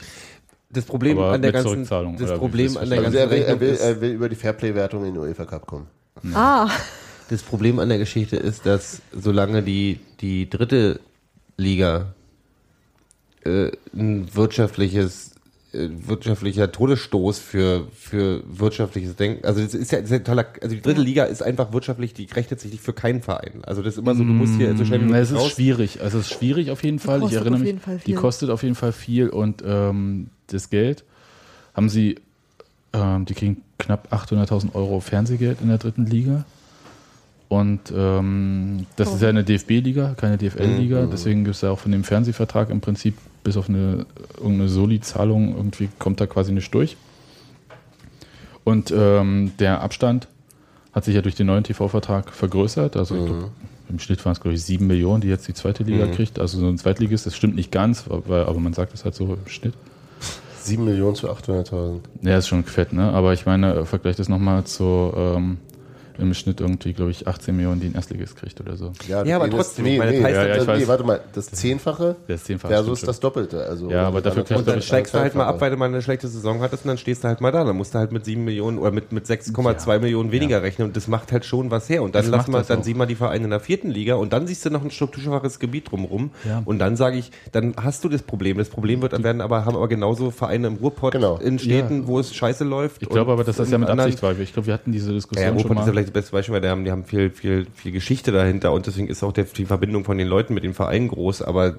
Das 0.70 0.85
Problem 0.85 1.18
Aber 1.18 1.32
an 1.32 1.43
der 1.43 1.53
ganzen, 1.53 1.68
Zurückzahlung, 1.70 2.16
das 2.16 2.32
Problem 2.37 2.74
das 2.74 2.82
an 2.82 2.91
der 2.91 2.99
Also 2.99 3.18
ganzen 3.18 3.18
er 3.18 3.30
will, 3.30 3.43
er, 3.43 3.61
will, 3.61 3.74
er 3.76 4.01
will 4.01 4.11
über 4.12 4.28
die 4.28 4.35
Fairplay-Wertung 4.37 5.05
in 5.05 5.14
den 5.14 5.22
UEFA 5.22 5.45
Cup 5.45 5.66
kommen. 5.66 5.87
Ah, 6.33 6.70
das 7.29 7.43
Problem 7.43 7.79
an 7.79 7.89
der 7.89 7.99
Geschichte 7.99 8.37
ist, 8.37 8.64
dass 8.66 9.03
solange 9.12 9.62
die, 9.62 9.99
die 10.20 10.49
dritte 10.49 11.01
Liga 11.57 12.14
äh, 13.45 13.70
ein 13.95 14.35
wirtschaftliches 14.35 15.33
äh, 15.72 15.89
wirtschaftlicher 16.07 16.70
Todesstoß 16.72 17.39
für, 17.41 17.89
für 17.95 18.43
wirtschaftliches 18.47 19.16
Denken. 19.16 19.45
Also 19.45 19.61
das 19.62 19.75
ist 19.75 19.91
ja, 19.93 19.99
das 19.99 20.07
ist 20.07 20.11
ja 20.12 20.18
ein 20.18 20.25
toller, 20.25 20.47
also 20.62 20.75
die 20.75 20.81
dritte 20.83 21.01
Liga 21.03 21.25
ist 21.25 21.43
einfach 21.43 21.72
wirtschaftlich, 21.72 22.14
die 22.14 22.27
rechnet 22.27 22.61
sich 22.61 22.72
nicht 22.72 22.83
für 22.85 22.93
keinen 22.93 23.22
Verein. 23.22 23.62
Also 23.64 23.83
das 23.83 23.95
ist 23.95 23.99
immer 23.99 24.14
so, 24.14 24.25
du 24.25 24.33
musst 24.33 24.55
hier 24.55 24.77
so 24.77 24.85
schnell 24.85 25.01
wie 25.01 25.05
Mm, 25.05 25.09
möglich 25.09 25.22
Es 25.25 25.31
ist 25.33 25.39
raus. 25.39 25.51
schwierig. 25.53 26.01
Also 26.01 26.18
es 26.18 26.31
ist 26.31 26.39
schwierig 26.39 26.70
auf 26.70 26.83
jeden 26.85 26.99
Fall. 27.01 27.16
Ich 27.18 27.22
kostet 27.22 27.41
erinnere 27.41 27.55
auf 27.55 27.61
mich, 27.61 27.66
jeden 27.66 27.81
Fall 27.81 28.01
die 28.07 28.14
kostet 28.14 28.51
auf 28.51 28.62
jeden 28.62 28.75
Fall 28.77 28.93
viel 28.93 29.29
und 29.29 29.62
ähm, 29.66 30.29
das 30.47 30.70
Geld 30.70 31.05
haben 31.75 31.89
sie, 31.89 32.16
ähm, 32.93 33.25
die 33.25 33.35
kriegen 33.35 33.62
knapp 33.85 34.12
800.000 34.12 34.74
Euro 34.74 35.01
Fernsehgeld 35.01 35.61
in 35.61 35.68
der 35.68 35.78
dritten 35.78 36.07
Liga. 36.07 36.45
Und 37.49 37.93
ähm, 37.95 38.87
das 38.97 39.14
ist 39.14 39.22
ja 39.22 39.28
eine 39.28 39.45
DFB-Liga, 39.45 40.14
keine 40.16 40.39
DFL-Liga. 40.39 41.07
Deswegen 41.07 41.45
gibt 41.45 41.57
es 41.57 41.62
ja 41.62 41.70
auch 41.70 41.78
von 41.78 41.93
dem 41.93 42.03
Fernsehvertrag 42.03 42.70
im 42.70 42.80
Prinzip 42.80 43.16
bis 43.45 43.57
auf 43.57 43.68
eine 43.68 44.07
irgendeine 44.37 44.68
Soli-Zahlung 44.68 45.55
irgendwie 45.55 45.89
kommt 45.99 46.20
da 46.20 46.26
quasi 46.26 46.53
nicht 46.53 46.72
durch. 46.72 46.97
Und 48.64 48.93
ähm, 48.97 49.53
der 49.59 49.82
Abstand 49.82 50.26
hat 50.93 51.05
sich 51.05 51.14
ja 51.14 51.20
durch 51.20 51.35
den 51.35 51.47
neuen 51.47 51.64
TV-Vertrag 51.64 52.32
vergrößert. 52.32 52.97
Also 52.97 53.16
ich 53.16 53.26
glaub, 53.26 53.51
im 53.91 53.99
Schnitt 53.99 54.24
waren 54.24 54.32
es, 54.32 54.41
glaube 54.41 54.55
ich, 54.55 54.64
sieben 54.64 54.87
Millionen, 54.87 55.20
die 55.20 55.28
jetzt 55.28 55.47
die 55.47 55.55
zweite 55.55 55.82
Liga 55.82 56.07
kriegt. 56.07 56.39
Also 56.39 56.59
so 56.59 56.66
ein 56.66 56.78
Zweitligist, 56.78 57.26
das 57.26 57.37
stimmt 57.37 57.57
nicht 57.57 57.70
ganz, 57.70 58.05
weil, 58.09 58.45
aber 58.45 58.59
man 58.59 58.72
sagt 58.72 58.95
es 58.95 59.05
halt 59.05 59.14
so 59.14 59.35
im 59.35 59.47
Schnitt. 59.47 59.74
7 60.65 60.85
Millionen 60.85 61.15
zu 61.15 61.31
800.000. 61.31 62.01
Ja, 62.23 62.39
ist 62.39 62.49
schon 62.49 62.65
fett, 62.65 62.93
ne? 62.93 63.12
Aber 63.12 63.33
ich 63.33 63.47
meine, 63.47 63.85
vergleich 63.85 64.17
das 64.17 64.29
nochmal 64.29 64.65
zu 64.65 65.12
ähm, 65.17 65.59
im 66.19 66.33
Schnitt 66.35 66.61
irgendwie, 66.61 66.93
glaube 66.93 67.11
ich, 67.11 67.27
18 67.27 67.57
Millionen, 67.57 67.81
die 67.81 67.87
ein 67.89 67.95
Erstligist 67.95 68.37
kriegt 68.37 68.61
oder 68.61 68.77
so. 68.77 68.93
Ja, 69.09 69.21
aber 69.37 69.49
das- 69.49 69.57
trotzdem, 69.57 69.85
Nee, 69.85 69.99
nee, 69.99 69.99
das 69.99 70.07
heißt, 70.07 70.23
nee, 70.41 70.49
ja, 70.49 70.57
ich 70.62 70.67
weiß. 70.67 70.89
warte 70.89 71.05
mal, 71.05 71.21
das 71.33 71.47
Zehnfache 71.51 72.17
Der 72.29 72.37
ist 72.37 72.45
zehnfach. 72.47 72.69
versus 72.69 73.01
das 73.01 73.21
Doppelte. 73.21 73.65
Also 73.67 73.91
Ja, 73.91 74.07
aber 74.07 74.21
dafür 74.21 74.45
kriegt 74.45 74.59
Und 74.61 74.69
dann 74.69 74.75
Aber 74.75 74.83
steigst 74.83 75.15
du 75.15 75.19
halt 75.19 75.35
mal 75.35 75.47
ab, 75.47 75.61
weil 75.61 75.71
du 75.71 75.77
mal 75.77 75.87
eine 75.87 76.03
schlechte 76.03 76.29
Saison 76.29 76.61
hattest 76.61 76.85
und 76.85 76.89
dann 76.89 76.99
stehst 76.99 77.25
du 77.25 77.29
halt 77.29 77.41
mal 77.41 77.51
da. 77.51 77.65
Dann 77.65 77.77
musst 77.77 77.95
du 77.95 77.99
halt 77.99 78.12
mit 78.12 78.25
7 78.25 78.45
Millionen 78.45 78.79
oder 78.79 78.91
mit, 78.91 79.12
mit 79.12 79.27
6,2 79.27 79.99
Millionen 79.99 80.31
weniger 80.33 80.62
rechnen 80.62 80.89
und 80.89 80.97
das 80.97 81.09
macht 81.09 81.33
halt 81.33 81.45
schon 81.45 81.71
was 81.71 81.89
her. 81.89 82.03
Und 82.03 82.15
dann 82.15 82.23
Das 82.25 82.31
lass 82.31 82.49
mal, 82.49 82.59
das 82.59 82.69
dann 82.69 82.83
sieh 82.83 82.95
mal 82.95 83.07
die 83.07 83.15
Vereine 83.17 83.45
in 83.45 83.51
der 83.51 83.61
vierten 83.61 83.91
Liga 83.91 84.15
und 84.15 84.33
dann 84.33 84.47
siehst 84.47 84.65
du 84.65 84.71
noch 84.71 84.83
ein 84.85 84.91
strukturschwaches 84.91 85.59
Gebiet 85.59 85.91
drumherum. 85.91 86.31
Ja. 86.45 86.62
Und 86.65 86.79
dann 86.79 86.97
sage 86.97 87.17
ich, 87.19 87.31
dann 87.53 87.75
hast 87.81 88.05
du 88.05 88.09
das 88.09 88.23
Problem. 88.23 88.59
Das 88.59 88.69
Problem 88.69 89.03
wird 89.03 89.21
werden 89.25 89.41
aber, 89.41 89.65
haben 89.65 89.77
aber 89.77 89.89
genauso 89.89 90.31
Vereine 90.31 90.67
im 90.69 90.75
Ruhrpott 90.77 91.12
Genau. 91.12 91.37
in 91.39 91.59
Städten, 91.59 92.07
wo 92.07 92.19
es 92.19 92.35
scheiße 92.35 92.65
läuft. 92.65 93.01
Ich 93.03 93.09
glaube 93.09 93.33
aber, 93.33 93.45
dass 93.45 93.57
das 93.57 93.71
ja 93.71 93.79
mit 93.79 93.89
anderen- 93.89 94.11
Absicht 94.11 94.23
war. 94.23 94.39
Ich 94.39 94.53
glaube, 94.53 94.67
wir 94.67 94.75
hatten 94.75 94.93
diese 94.93 95.12
Diskussion 95.12 95.43
ja, 95.45 95.51
schon 95.53 95.59
Ruhrpott 95.71 95.79
ist 95.83 95.87
ja 95.87 95.93
mal. 95.93 96.03
Vielleicht 96.05 96.16
das 96.16 96.22
beste 96.22 96.32
Beispiel, 96.32 96.55
weil 96.55 96.61
die 96.61 96.68
haben, 96.68 96.84
die 96.84 96.90
haben 96.90 97.05
viel, 97.05 97.30
viel, 97.30 97.66
viel 97.74 97.92
Geschichte 97.92 98.32
dahinter 98.32 98.72
und 98.72 98.86
deswegen 98.86 99.09
ist 99.09 99.22
auch 99.22 99.32
der, 99.32 99.44
die 99.44 99.64
Verbindung 99.64 100.05
von 100.05 100.18
den 100.18 100.28
Leuten 100.28 100.55
mit 100.55 100.64
dem 100.64 100.74
Verein 100.74 101.09
groß, 101.09 101.42
aber 101.42 101.74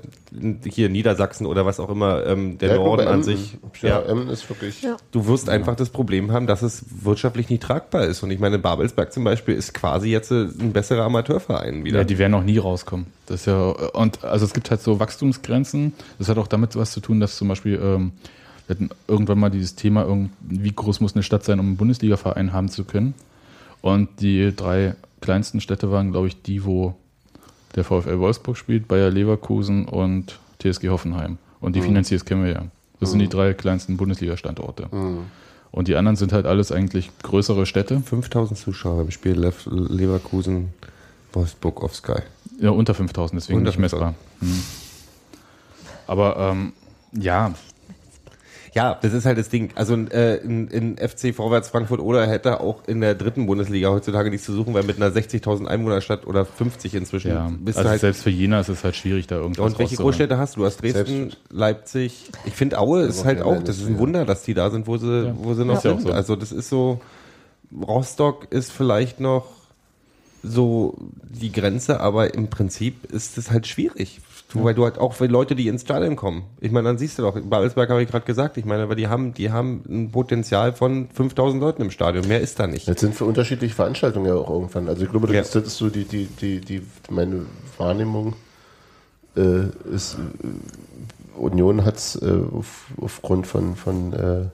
hier 0.66 0.90
Niedersachsen 0.90 1.46
oder 1.46 1.66
was 1.66 1.80
auch 1.80 1.90
immer, 1.90 2.26
ähm, 2.26 2.58
der 2.58 2.70
Ja, 2.70 2.76
Norden 2.76 3.08
an 3.08 3.24
sich, 3.24 3.58
Ja, 3.82 3.90
ja, 3.90 4.02
Emmen 4.02 4.30
ist 4.30 4.50
wirklich. 4.50 4.82
Ja. 4.82 4.98
du 5.12 5.28
wirst 5.28 5.50
einfach 5.50 5.76
das 5.76 5.90
Problem 5.90 6.32
haben, 6.32 6.48
dass 6.48 6.62
es 6.62 6.84
wirtschaftlich 7.04 7.50
nicht 7.50 7.64
tragbar 7.64 8.06
ist. 8.06 8.24
Und 8.24 8.32
ich 8.32 8.40
meine, 8.40 8.60
Babelsberg 8.60 9.12
zum 9.14 9.24
Beispiel 9.24 9.56
ist 9.56 9.74
quasi 9.74 10.10
jetzt 10.10 10.32
äh, 10.32 10.46
ein 10.60 10.74
besserer 10.74 11.04
Amateurverein 11.04 11.84
wieder. 11.86 12.00
Ja, 12.00 12.04
die 12.04 12.18
werden 12.18 12.34
auch 12.34 12.44
nie 12.44 12.58
rauskommen. 12.58 13.08
Das 13.26 13.42
ist 13.42 13.46
ja, 13.48 13.70
und 13.70 14.24
also 14.24 14.46
es 14.46 14.54
gibt 14.54 14.70
halt 14.72 14.82
so 14.82 15.00
Wachstumsgrenzen. 15.00 15.94
Das 16.20 16.30
hat 16.30 16.38
auch 16.38 16.48
damit 16.48 16.76
was 16.76 16.92
zu 16.92 17.00
tun, 17.00 17.20
dass 17.20 17.36
zum 17.38 17.48
Beispiel, 17.48 17.80
ähm, 17.82 18.12
wir 18.68 18.76
hatten 18.76 18.90
irgendwann 19.08 19.40
mal 19.40 19.50
dieses 19.50 19.76
Thema, 19.76 20.08
wie 20.42 20.72
groß 20.72 21.00
muss 21.00 21.14
eine 21.16 21.24
Stadt 21.24 21.44
sein, 21.44 21.60
um 21.60 21.68
einen 21.68 21.78
Bundesliga-Verein 21.78 22.54
haben 22.54 22.70
zu 22.70 22.84
können. 22.84 23.14
Und 23.86 24.20
die 24.20 24.52
drei 24.56 24.96
kleinsten 25.22 25.62
Städte 25.62 25.92
waren, 25.92 26.10
glaube 26.10 26.26
ich, 26.26 26.42
die, 26.42 26.66
wo 26.66 26.96
der 27.76 27.84
VfL 27.84 28.18
Wolfsburg 28.18 28.58
spielt, 28.58 28.88
Bayer 28.88 29.12
Leverkusen 29.12 29.86
und 29.86 30.40
TSG 30.60 30.90
Hoffenheim. 30.90 31.38
Und 31.62 31.76
die 31.76 31.82
Finanziers 31.84 32.26
kennen 32.26 32.44
wir 32.44 32.52
ja. 32.52 32.64
Das 33.00 33.12
sind 33.12 33.20
die 33.20 33.30
drei 33.30 33.54
kleinsten 33.54 33.96
Bundesliga-Standorte. 33.96 34.90
Und 35.72 35.88
die 35.88 35.96
anderen 35.98 36.16
sind 36.16 36.34
halt 36.34 36.48
alles 36.48 36.72
eigentlich 36.72 37.12
größere 37.22 37.68
Städte. 37.68 38.00
5000 38.02 38.58
Zuschauer 38.60 39.02
im 39.02 39.12
Spiel 39.12 39.38
Lev- 39.38 39.70
Leverkusen, 39.70 40.74
Wolfsburg 41.34 41.84
auf 41.84 41.94
Sky. 41.96 42.24
Ja, 42.60 42.72
unter 42.72 42.96
5000, 42.96 43.40
deswegen 43.40 43.60
Unter 43.60 43.70
nicht 43.70 43.80
messbar. 43.80 44.16
Hm. 44.40 44.64
Aber 46.08 46.38
ähm, 46.38 46.74
ja, 47.12 47.54
Ja, 48.76 49.00
das 49.02 49.14
ist 49.14 49.26
halt 49.26 49.38
das 49.38 49.48
Ding. 49.48 49.70
Also 49.76 49.96
äh, 49.96 50.36
in, 50.44 50.68
in 50.68 50.98
FC 50.98 51.34
Vorwärts 51.34 51.70
Frankfurt 51.70 52.02
oder 52.02 52.28
hätte 52.28 52.60
auch 52.60 52.86
in 52.88 53.00
der 53.00 53.16
dritten 53.16 53.46
Bundesliga 53.46 53.90
heutzutage 53.90 54.30
nichts 54.30 54.46
zu 54.46 54.52
suchen, 54.54 54.74
weil 54.74 54.84
mit 54.84 54.98
einer 54.98 55.10
60.000 55.16 55.66
Einwohnerstadt 55.66 56.28
oder 56.28 56.44
50 56.46 56.94
inzwischen 56.94 57.32
ja. 57.32 57.50
bist 57.58 57.78
Also 57.78 57.88
du 57.88 57.92
halt 57.92 58.02
selbst 58.02 58.24
für 58.24 58.30
Jena 58.30 58.60
ist 58.60 58.68
es 58.68 58.84
halt 58.84 58.98
schwierig, 58.98 59.28
da 59.28 59.38
irgendwas 59.38 59.66
Und 59.66 59.80
welche. 59.80 59.96
Großstädte 59.96 60.38
hast 60.38 60.58
du? 60.58 60.60
Du 60.60 60.66
hast 60.66 60.82
Dresden, 60.82 61.06
Selbst- 61.06 61.38
Leipzig. 61.50 62.30
Ich 62.44 62.54
finde 62.54 62.78
Aue 62.78 63.04
ist 63.04 63.24
halt 63.24 63.40
ja 63.40 63.46
auch, 63.46 63.64
das 63.64 63.78
ist 63.78 63.88
ein 63.88 63.98
Wunder, 63.98 64.26
dass 64.26 64.44
die 64.44 64.54
da 64.54 64.70
sind, 64.70 64.88
wo 64.88 64.98
sie, 64.98 65.34
wo 65.38 65.54
sie 65.54 65.64
noch 65.64 65.82
ja 65.82 65.92
auch 65.92 66.00
sind. 66.00 66.08
so. 66.10 66.12
Also 66.12 66.36
das 66.36 66.52
ist 66.52 66.68
so, 66.68 67.00
Rostock 67.82 68.52
ist 68.52 68.74
vielleicht 68.74 69.22
noch 69.22 69.46
so 70.44 70.98
die 71.24 71.52
Grenze, 71.52 72.02
aber 72.02 72.34
im 72.34 72.50
Prinzip 72.50 73.12
ist 73.12 73.38
es 73.38 73.52
halt 73.52 73.68
schwierig. 73.68 74.20
Du, 74.54 74.64
Weil 74.64 74.76
du 74.76 74.84
halt 74.84 75.00
auch 75.00 75.14
für 75.14 75.26
Leute, 75.26 75.56
die 75.56 75.68
ins 75.68 75.82
Stadion 75.82 76.16
kommen. 76.16 76.44
Ich 76.62 76.72
meine, 76.72 76.88
dann 76.88 76.98
siehst 76.98 77.18
du 77.18 77.24
doch, 77.24 77.38
Babelsberg 77.40 77.90
habe 77.90 78.04
ich 78.04 78.10
gerade 78.10 78.26
gesagt, 78.26 78.58
ich 78.58 78.66
meine, 78.66 78.84
aber 78.84 78.96
die 78.96 79.08
haben, 79.08 79.34
die 79.34 79.52
haben 79.52 79.84
ein 79.90 80.12
Potenzial 80.12 80.72
von 80.74 81.10
5000 81.14 81.62
Leuten 81.62 81.82
im 81.82 81.92
Stadion. 81.92 82.28
Mehr 82.28 82.42
ist 82.42 82.60
da 82.60 82.68
nicht. 82.68 82.88
Jetzt 82.88 83.02
sind 83.02 83.16
für 83.16 83.26
unterschiedliche 83.26 83.74
Veranstaltungen 83.74 84.28
ja 84.28 84.36
auch 84.36 84.50
irgendwann. 84.50 84.88
Also 84.88 85.04
ich 85.04 85.10
glaube, 85.12 85.28
das, 85.28 85.36
Ja. 85.36 85.42
ist, 85.42 85.56
das 85.56 85.76
so 85.76 85.90
die, 85.90 86.06
die, 86.06 86.28
die, 86.28 86.62
die, 86.62 86.84
meine 87.10 87.48
Wahrnehmung 87.78 88.36
äh, 89.36 89.64
ist, 89.94 90.16
äh, 90.16 91.38
Union 91.40 91.84
hat 91.84 91.98
es 91.98 92.16
äh, 92.22 92.32
auf, 92.54 92.86
aufgrund 93.02 93.48
von, 93.48 93.76
von 93.76 94.14
äh, 94.14 94.46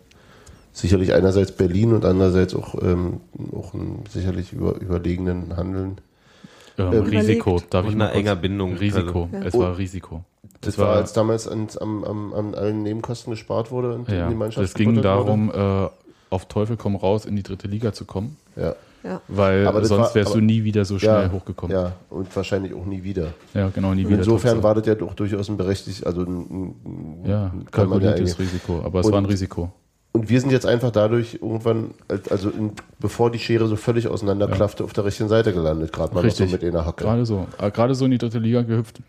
sicherlich 0.74 1.14
einerseits 1.14 1.52
Berlin 1.52 1.94
und 1.94 2.06
andererseits 2.06 2.56
auch, 2.56 2.76
ähm, 2.82 3.20
auch 3.54 3.74
einem 3.74 4.00
sicherlich 4.10 4.54
über, 4.54 4.80
überlegenen 4.80 5.56
Handeln. 5.58 5.98
Ähm, 6.88 6.94
Ähm, 6.94 7.04
Risiko, 7.06 7.62
darf 7.70 7.88
ich 7.88 7.96
mal 7.96 8.10
enger 8.10 8.36
Bindung. 8.36 8.76
Risiko, 8.76 9.30
Also- 9.32 9.46
es 9.48 9.54
war 9.58 9.78
Risiko. 9.78 10.24
Das 10.62 10.74
Es 10.76 10.80
war, 10.80 10.96
als 10.96 11.14
damals 11.14 11.48
an, 11.48 11.68
am, 11.80 12.04
am, 12.04 12.34
an 12.34 12.54
allen 12.56 12.84
Nebenkosten 12.84 13.32
gespart 13.32 13.72
wurde 13.72 13.96
und 13.96 14.10
ja, 14.10 14.24
in 14.26 14.30
die 14.30 14.36
Mannschaft 14.36 14.64
es 14.66 14.74
ging 14.76 15.02
darum, 15.02 15.52
äh, 15.52 15.88
auf 16.30 16.46
Teufel 16.48 16.78
komm 16.78 16.96
raus 16.96 17.26
in 17.26 17.36
die 17.36 17.42
dritte 17.44 17.68
Liga 17.68 17.94
zu 17.94 18.06
kommen, 18.06 18.38
Wurde. 18.56 18.76
Ja. 19.04 19.22
weil 19.28 19.66
Aber 19.68 19.80
das 19.80 19.90
sonst 19.90 20.10
war- 20.10 20.16
wärst 20.16 20.30
du 20.30 20.38
aber- 20.38 20.42
nie 20.46 20.64
wieder 20.64 20.86
so 20.86 21.00
schnell 21.00 21.24
Ja, 21.24 21.32
hochgekommen. 21.32 21.76
ja, 21.76 21.94
und 22.12 22.34
wahrscheinlich 22.36 22.76
auch 22.76 22.86
nie 22.86 23.04
wieder. 23.04 23.34
Ja, 23.56 23.70
genau, 23.70 23.96
nie 23.96 24.06
wieder. 24.08 24.20
Insofern 24.20 24.62
war 24.62 24.76
das 24.76 24.86
ja 24.86 24.94
doch 24.94 25.16
durchaus 25.16 25.50
ein 25.50 25.58
berechtigt, 25.58 26.06
also 26.06 26.22
ein, 26.22 26.76
ein, 26.86 27.26
ja, 27.26 27.52
kann 27.72 27.90
man 27.90 28.02
ja 28.02 28.12
Risiko, 28.12 28.82
aber 28.86 29.00
es 29.00 29.08
Und- 29.08 29.14
war 29.14 29.20
ein 29.22 29.26
Risiko. 29.26 29.72
Und 30.14 30.30
wir 30.30 30.42
sind 30.42 30.52
jetzt 30.52 30.66
einfach 30.66 30.92
dadurch 30.92 31.36
irgendwann, 31.42 31.92
also 32.30 32.50
in, 32.50 32.74
bevor 33.00 33.32
die 33.32 33.40
Schere 33.40 33.68
so 33.68 33.78
völlig 33.78 34.08
auseinanderklaffte, 34.10 34.84
auf 34.84 34.92
der 34.92 35.06
richtigen 35.06 35.30
Seite 35.30 35.54
gelandet, 35.54 35.94
gerade 35.94 36.14
mal 36.14 36.24
noch 36.24 36.32
so 36.32 36.46
mit 36.46 36.64
einer 36.64 36.86
Hacke. 36.86 37.06
Gerade 37.06 37.26
so. 37.26 37.48
Äh, 37.60 37.72
Gerade 37.72 37.96
so 37.96 38.06
in 38.06 38.12
die 38.12 38.18
dritte 38.18 38.40
Liga 38.40 38.62
gehüpft 38.64 39.00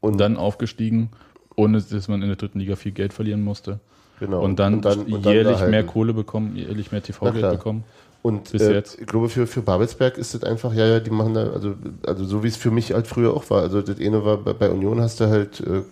Und 0.00 0.18
dann 0.18 0.36
aufgestiegen, 0.36 1.08
ohne 1.56 1.80
dass 1.80 2.08
man 2.08 2.20
in 2.20 2.28
der 2.28 2.36
dritten 2.36 2.58
Liga 2.60 2.76
viel 2.76 2.92
Geld 2.92 3.14
verlieren 3.14 3.42
musste. 3.42 3.80
Genau. 4.20 4.42
Und 4.42 4.58
dann, 4.58 4.74
Und 4.74 4.84
dann- 4.84 4.98
und 5.06 5.24
dann 5.24 5.32
jährlich 5.32 5.58
da 5.58 5.66
mehr. 5.66 5.84
Kohle 5.84 6.12
bekommen, 6.12 6.56
jährlich 6.56 6.92
mehr 6.92 7.02
TV-Geld 7.02 7.50
bekommen. 7.50 7.84
Und 8.24 8.52
Bis 8.52 8.62
äh, 8.62 8.72
jetzt. 8.72 8.98
ich 8.98 9.06
glaube, 9.06 9.28
für, 9.28 9.46
für 9.46 9.60
Babelsberg 9.60 10.16
ist 10.16 10.32
das 10.32 10.44
einfach, 10.44 10.72
ja, 10.72 10.86
ja, 10.86 10.98
die 10.98 11.10
machen 11.10 11.34
da, 11.34 11.50
also, 11.50 11.74
also 12.06 12.24
so 12.24 12.42
wie 12.42 12.48
es 12.48 12.56
für 12.56 12.70
mich 12.70 12.94
halt 12.94 13.06
früher 13.06 13.34
auch 13.34 13.50
war. 13.50 13.60
Also 13.60 13.82
das 13.82 14.00
eine 14.00 14.24
war, 14.24 14.38
bei, 14.38 14.54
bei 14.54 14.70
Union 14.70 14.98
hast 14.98 15.20
du 15.20 15.26
halt 15.28 15.60
äh, 15.60 15.82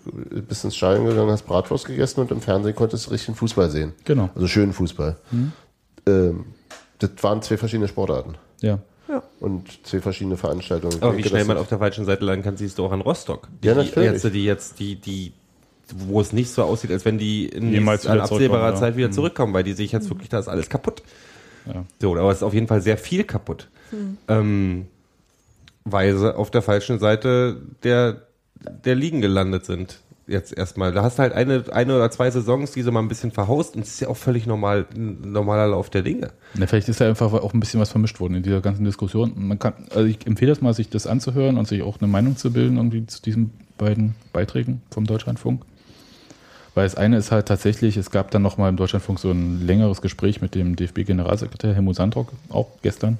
bis 0.41 0.63
ins 0.63 0.75
Stadion 0.75 1.05
gegangen, 1.05 1.29
hast 1.29 1.43
Bratwurst 1.43 1.85
gegessen 1.85 2.21
und 2.21 2.31
im 2.31 2.41
Fernsehen 2.41 2.73
konntest 2.75 3.05
du 3.05 3.11
richtigen 3.11 3.35
Fußball 3.35 3.69
sehen. 3.69 3.93
Genau. 4.05 4.31
Also 4.33 4.47
schönen 4.47 4.73
Fußball. 4.73 5.15
Ähm, 6.07 6.45
das 6.97 7.11
waren 7.21 7.43
zwei 7.43 7.55
verschiedene 7.55 7.87
Sportarten 7.87 8.33
Ja. 8.61 8.79
und 9.39 9.85
zwei 9.85 9.99
verschiedene 9.99 10.35
Veranstaltungen. 10.35 10.95
Ich 10.97 11.03
Aber 11.03 11.15
wie 11.15 11.23
schnell 11.23 11.45
man 11.45 11.57
auf 11.57 11.67
der 11.67 11.77
falschen 11.77 12.05
Seite 12.05 12.25
landen 12.25 12.43
kann, 12.43 12.57
siehst 12.57 12.79
du 12.79 12.85
auch 12.85 12.91
an 12.91 13.01
Rostock. 13.01 13.47
Die, 13.61 13.67
Ja, 13.67 13.75
natürlich. 13.75 14.11
Jetzt, 14.11 14.33
die 14.33 14.43
jetzt, 14.43 14.79
die, 14.79 14.95
die, 14.95 15.33
wo 15.93 16.19
es 16.19 16.33
nicht 16.33 16.49
so 16.49 16.63
aussieht, 16.63 16.89
als 16.89 17.05
wenn 17.05 17.19
die 17.19 17.45
in 17.45 17.71
wieder 17.71 18.23
absehbarer 18.23 18.71
ja. 18.71 18.75
Zeit 18.75 18.97
wieder 18.97 19.11
zurückkommen, 19.11 19.53
weil 19.53 19.63
die 19.63 19.73
sich 19.73 19.91
jetzt 19.91 20.09
wirklich, 20.09 20.29
da 20.29 20.39
ist 20.39 20.47
alles 20.47 20.67
kaputt. 20.67 21.03
Ja. 21.65 21.85
So, 22.01 22.15
aber 22.15 22.31
es 22.31 22.37
ist 22.37 22.43
auf 22.43 22.53
jeden 22.53 22.67
Fall 22.67 22.81
sehr 22.81 22.97
viel 22.97 23.23
kaputt. 23.23 23.69
Ähm, 24.27 24.87
weil 25.85 26.17
sie 26.17 26.35
auf 26.35 26.51
der 26.51 26.61
falschen 26.61 26.99
Seite 26.99 27.57
der, 27.83 28.23
der 28.85 28.95
Ligen 28.95 29.21
gelandet 29.21 29.65
sind. 29.65 29.99
Jetzt 30.25 30.57
erstmal. 30.57 30.93
Da 30.93 31.03
hast 31.03 31.19
du 31.19 31.23
halt 31.23 31.33
eine, 31.33 31.65
eine 31.73 31.97
oder 31.97 32.09
zwei 32.09 32.31
Saisons, 32.31 32.71
die 32.71 32.81
sie 32.81 32.91
mal 32.91 33.01
ein 33.01 33.09
bisschen 33.09 33.31
verhaust 33.31 33.75
und 33.75 33.81
es 33.81 33.89
ist 33.89 33.99
ja 33.99 34.07
auch 34.07 34.15
völlig 34.15 34.47
normal, 34.47 34.85
normaler 34.95 35.67
Lauf 35.67 35.89
der 35.89 36.01
Dinge. 36.01 36.31
Na, 36.53 36.65
vielleicht 36.65 36.87
ist 36.87 37.01
da 37.01 37.09
einfach 37.09 37.33
auch 37.33 37.53
ein 37.53 37.59
bisschen 37.59 37.81
was 37.81 37.89
vermischt 37.89 38.21
worden 38.21 38.35
in 38.35 38.43
dieser 38.43 38.61
ganzen 38.61 38.85
Diskussion. 38.85 39.33
Man 39.35 39.59
kann, 39.59 39.73
also 39.89 40.05
ich 40.05 40.25
empfehle 40.25 40.53
es 40.53 40.61
mal, 40.61 40.73
sich 40.73 40.89
das 40.89 41.07
anzuhören 41.07 41.57
und 41.57 41.67
sich 41.67 41.81
auch 41.83 41.99
eine 41.99 42.09
Meinung 42.09 42.37
zu 42.37 42.53
bilden 42.53 42.77
irgendwie 42.77 43.05
zu 43.05 43.21
diesen 43.21 43.51
beiden 43.77 44.15
Beiträgen 44.31 44.81
vom 44.91 45.05
Deutschlandfunk. 45.05 45.63
Weil 46.75 46.85
das 46.85 46.95
eine 46.95 47.17
ist 47.17 47.31
halt 47.31 47.47
tatsächlich, 47.47 47.97
es 47.97 48.09
gab 48.09 48.31
dann 48.31 48.41
nochmal 48.41 48.69
im 48.69 48.77
Deutschlandfunk 48.77 49.19
so 49.19 49.29
ein 49.29 49.65
längeres 49.65 50.01
Gespräch 50.01 50.41
mit 50.41 50.55
dem 50.55 50.75
DFB-Generalsekretär 50.75 51.73
Helmut 51.73 51.95
Sandrock, 51.95 52.31
auch 52.49 52.67
gestern, 52.81 53.19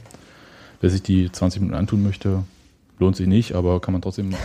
der 0.81 0.89
sich 0.89 1.03
die 1.03 1.31
20 1.31 1.61
Minuten 1.61 1.77
antun 1.77 2.03
möchte. 2.03 2.43
Lohnt 2.99 3.15
sich 3.15 3.27
nicht, 3.27 3.53
aber 3.53 3.79
kann 3.79 3.91
man 3.91 4.01
trotzdem 4.01 4.29
mal. 4.29 4.39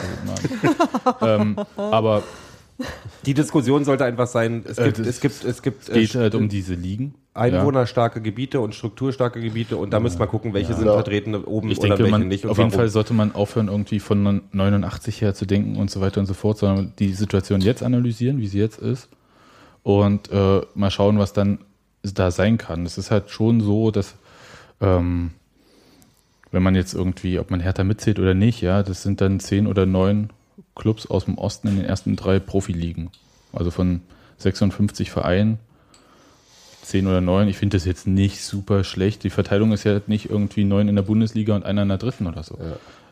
ähm, 1.40 1.56
aber 1.76 2.22
Die 3.28 3.34
Diskussion 3.34 3.84
sollte 3.84 4.06
einfach 4.06 4.26
sein, 4.26 4.64
es 4.66 4.78
Äh, 4.78 4.84
gibt, 4.84 5.00
das 5.00 5.06
es 5.06 5.20
gibt, 5.20 5.44
es 5.44 5.60
gibt 5.62 5.88
es 5.90 5.94
geht 5.94 6.14
halt 6.14 6.34
um 6.34 6.48
diese 6.48 6.72
Ligen. 6.72 7.14
einwohnerstarke 7.34 8.22
Gebiete 8.22 8.58
und 8.60 8.74
strukturstarke 8.74 9.38
Gebiete 9.42 9.76
und 9.76 9.90
da 9.90 10.00
müssen 10.00 10.18
wir 10.18 10.26
gucken, 10.26 10.54
welche 10.54 10.72
sind 10.72 10.86
Ja. 10.86 10.94
vertreten 10.94 11.34
oben 11.34 11.70
Ich 11.70 11.76
oder 11.78 11.88
denke, 11.88 12.04
welche 12.04 12.10
man, 12.18 12.26
nicht. 12.28 12.44
und 12.46 12.50
auf 12.52 12.56
jeden 12.56 12.70
warum. 12.70 12.80
Fall 12.80 12.88
sollte 12.88 13.12
man 13.12 13.34
aufhören, 13.34 13.68
irgendwie 13.68 14.00
von 14.00 14.40
89 14.52 15.20
her 15.20 15.34
zu 15.34 15.44
denken 15.44 15.76
und 15.76 15.90
so 15.90 16.00
weiter 16.00 16.20
und 16.20 16.26
so 16.26 16.32
fort, 16.32 16.56
sondern 16.56 16.94
die 16.98 17.12
Situation 17.12 17.60
jetzt 17.60 17.82
analysieren, 17.82 18.40
wie 18.40 18.46
sie 18.46 18.58
jetzt 18.60 18.78
ist 18.78 19.10
und 19.82 20.30
äh, 20.32 20.62
mal 20.74 20.90
schauen, 20.90 21.18
was 21.18 21.34
dann 21.34 21.58
da 22.02 22.30
sein 22.30 22.56
kann. 22.56 22.86
Es 22.86 22.96
ist 22.96 23.10
halt 23.10 23.28
schon 23.28 23.60
so, 23.60 23.90
dass 23.90 24.14
ähm, 24.80 25.32
wenn 26.50 26.62
man 26.62 26.74
jetzt 26.74 26.94
irgendwie, 26.94 27.38
ob 27.38 27.50
man 27.50 27.60
Hertha 27.60 27.84
mitzählt 27.84 28.18
oder 28.18 28.32
nicht, 28.32 28.62
ja, 28.62 28.82
das 28.82 29.02
sind 29.02 29.20
dann 29.20 29.38
zehn 29.38 29.66
oder 29.66 29.84
neun 29.84 30.30
Clubs 30.78 31.06
aus 31.06 31.26
dem 31.26 31.36
Osten 31.36 31.68
in 31.68 31.76
den 31.76 31.84
ersten 31.84 32.16
drei 32.16 32.38
Profiligen. 32.38 33.10
Also 33.52 33.70
von 33.70 34.00
56 34.38 35.10
Vereinen, 35.10 35.58
zehn 36.82 37.06
oder 37.06 37.20
neun. 37.20 37.48
Ich 37.48 37.58
finde 37.58 37.76
das 37.76 37.84
jetzt 37.84 38.06
nicht 38.06 38.42
super 38.42 38.84
schlecht. 38.84 39.24
Die 39.24 39.30
Verteilung 39.30 39.72
ist 39.72 39.84
ja 39.84 40.00
nicht 40.06 40.30
irgendwie 40.30 40.64
neun 40.64 40.88
in 40.88 40.96
der 40.96 41.02
Bundesliga 41.02 41.54
und 41.54 41.64
einer 41.66 41.82
in 41.82 41.88
der 41.88 41.98
dritten 41.98 42.26
oder 42.26 42.42
so. 42.42 42.56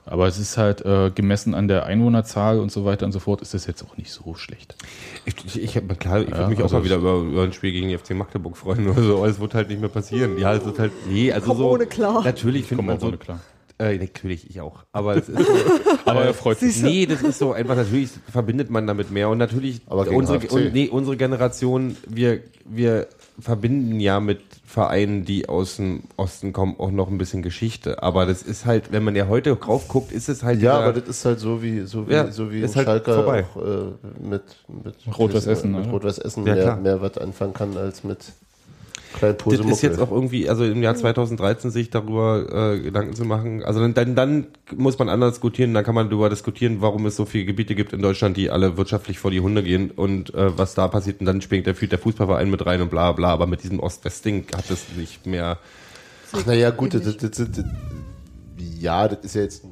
Aber 0.09 0.29
es 0.29 0.39
ist 0.39 0.57
halt 0.57 0.85
äh, 0.85 1.11
gemessen 1.12 1.53
an 1.55 1.67
der 1.67 1.85
Einwohnerzahl 1.85 2.61
und 2.61 2.71
so 2.71 2.85
weiter 2.85 3.07
und 3.07 3.12
so 3.12 3.19
fort, 3.19 3.43
ist 3.43 3.55
das 3.55 3.67
jetzt 3.67 3.83
auch 3.83 3.97
nicht 3.97 4.12
so 4.12 4.37
schlecht. 4.37 4.77
Ich, 5.25 5.35
ich, 5.45 5.77
ich, 5.77 5.99
klar, 5.99 6.21
ich 6.23 6.29
Ja, 6.29 6.37
würde 6.39 6.51
mich 6.51 6.62
also 6.62 6.64
auch 6.64 6.71
mal 6.73 6.79
es- 6.79 6.85
wieder 6.85 6.97
über, 6.97 7.14
über 7.23 7.43
ein 7.43 7.53
Spiel 7.53 7.73
gegen 7.73 7.89
die 7.89 7.99
FC 7.99 8.11
Magdeburg 8.11 8.57
freuen 8.57 8.89
oder 8.89 9.03
so, 9.03 9.25
es 9.27 9.41
wird 9.41 9.55
halt 9.55 9.69
nicht 9.69 9.81
mehr 9.81 9.89
passieren. 9.91 10.39
Ja, 10.39 10.55
es 10.55 10.64
wird 10.64 10.79
halt, 10.79 10.93
nee, 11.09 11.33
also 11.33 11.49
Komm 11.49 11.59
so. 11.59 11.71
ohne 11.73 11.87
klar. 11.87 12.23
Natürlich 12.23 12.67
findet 12.67 12.77
Komm 12.79 12.87
man 12.87 12.97
auch 12.97 13.01
so, 13.01 13.09
ohne 13.09 13.19
klar. 13.19 13.41
Äh, 13.79 13.99
natürlich, 13.99 14.49
ich 14.49 14.61
auch. 14.61 14.85
Aber 14.93 15.16
es 15.16 15.29
ist 15.29 15.39
so, 15.39 15.53
Aber 16.07 16.24
er 16.24 16.35
freut 16.35 16.59
sich. 16.59 16.83
nee, 16.83 17.07
das 17.07 17.22
ist 17.22 17.39
so 17.39 17.53
einfach, 17.53 17.77
natürlich 17.77 18.11
verbindet 18.31 18.70
man 18.70 18.87
damit 18.87 19.11
mehr 19.11 19.29
und 19.29 19.39
natürlich, 19.39 19.81
unsere, 19.87 20.39
und, 20.49 20.72
nee, 20.72 20.89
unsere 20.89 21.16
Generation, 21.16 21.97
wir, 22.09 22.41
wir 22.64 23.07
verbinden 23.39 24.01
ja 24.01 24.18
mit 24.20 24.41
Vereinen, 24.64 25.24
die 25.24 25.49
aus 25.49 25.77
dem 25.77 26.05
Osten 26.16 26.53
kommen, 26.53 26.77
auch 26.79 26.91
noch 26.91 27.09
ein 27.09 27.18
bisschen 27.18 27.43
Geschichte. 27.43 28.03
Aber 28.03 28.27
das 28.27 28.43
ist 28.43 28.66
halt, 28.66 28.93
wenn 28.93 29.05
man 29.05 29.14
ja 29.14 29.29
heute 29.29 29.57
drauf 29.57 29.89
guckt, 29.89 30.11
ist 30.11 30.29
es 30.29 30.43
halt 30.43 30.61
Ja, 30.62 30.79
aber 30.79 30.93
das 30.93 31.09
ist 31.09 31.24
halt 31.24 31.39
so 31.39 31.62
wie 31.62 31.81
so 31.83 32.09
wie 32.09 32.12
Ja, 32.12 32.31
so 32.33 32.51
wie 32.51 32.61
ist 32.61 32.72
in 32.72 32.77
halt 32.79 32.87
Schalke 32.87 33.12
vorbei. 33.14 33.45
auch 33.55 33.62
äh, 33.62 34.27
mit 34.27 34.43
mit 34.68 34.95
Rot-Weiß 35.18 35.47
Essen, 35.47 35.72
mit 35.72 35.83
oder? 35.83 35.91
Rot-Weiß 35.93 36.18
Essen 36.18 36.47
Ja, 36.47 36.55
mehr, 36.55 36.77
mehr 36.77 37.01
was 37.03 37.18
anfangen 37.18 37.53
kann 37.55 37.77
als 37.77 38.05
mit 38.05 38.18
Das 39.21 39.61
ist 39.61 39.83
jetzt 39.83 40.01
auch 40.01 40.11
irgendwie, 40.11 40.49
also 40.49 40.64
im 40.64 40.83
Jahr 40.83 40.95
2013 40.95 41.71
sich 41.71 41.91
darüber 41.91 42.75
äh, 42.75 42.81
Gedanken 42.81 43.14
zu 43.14 43.25
machen. 43.25 43.62
Also 43.62 43.81
dann, 43.81 43.95
dann, 43.95 44.14
dann 44.14 44.47
muss 44.75 44.99
man 44.99 45.09
anders 45.09 45.35
diskutieren, 45.35 45.75
dann 45.75 45.85
kann 45.85 45.95
man 45.95 46.09
darüber 46.09 46.29
diskutieren, 46.29 46.81
warum 46.81 47.07
es 47.07 47.17
so 47.17 47.25
viele 47.25 47.45
Gebiete 47.45 47.75
gibt 47.75 47.93
in 47.93 48.03
Deutschland, 48.03 48.37
die 48.37 48.51
alle 48.51 48.77
wirtschaftlich 48.77 49.19
vor 49.19 49.31
die 49.31 49.41
Hunde 49.41 49.62
gehen 49.62 49.91
und 49.91 50.35
äh, 50.35 50.57
was 50.59 50.75
da 50.75 50.89
passiert. 50.89 51.21
Und 51.21 51.27
dann 51.27 51.41
springt 51.41 51.67
der, 51.67 51.75
führt 51.75 51.93
der 51.93 51.99
Fußballverein 51.99 52.51
mit 52.51 52.64
rein 52.67 52.83
und 52.83 52.91
bla 52.91 53.12
bla. 53.12 53.29
Aber 53.33 53.47
mit 53.47 53.62
diesem 53.62 53.81
Ost-West-Ding 53.81 54.47
hat 54.55 54.71
es 54.71 54.85
nicht 54.97 55.27
mehr. 55.27 55.59
Ach, 56.33 56.45
naja, 56.45 56.71
gut, 56.71 56.95
das, 56.95 57.03
das, 57.03 57.17
das, 57.17 57.37
das, 57.37 57.64
ja, 58.79 59.09
das 59.09 59.25
ist 59.25 59.35
ja 59.35 59.43
jetzt. 59.43 59.64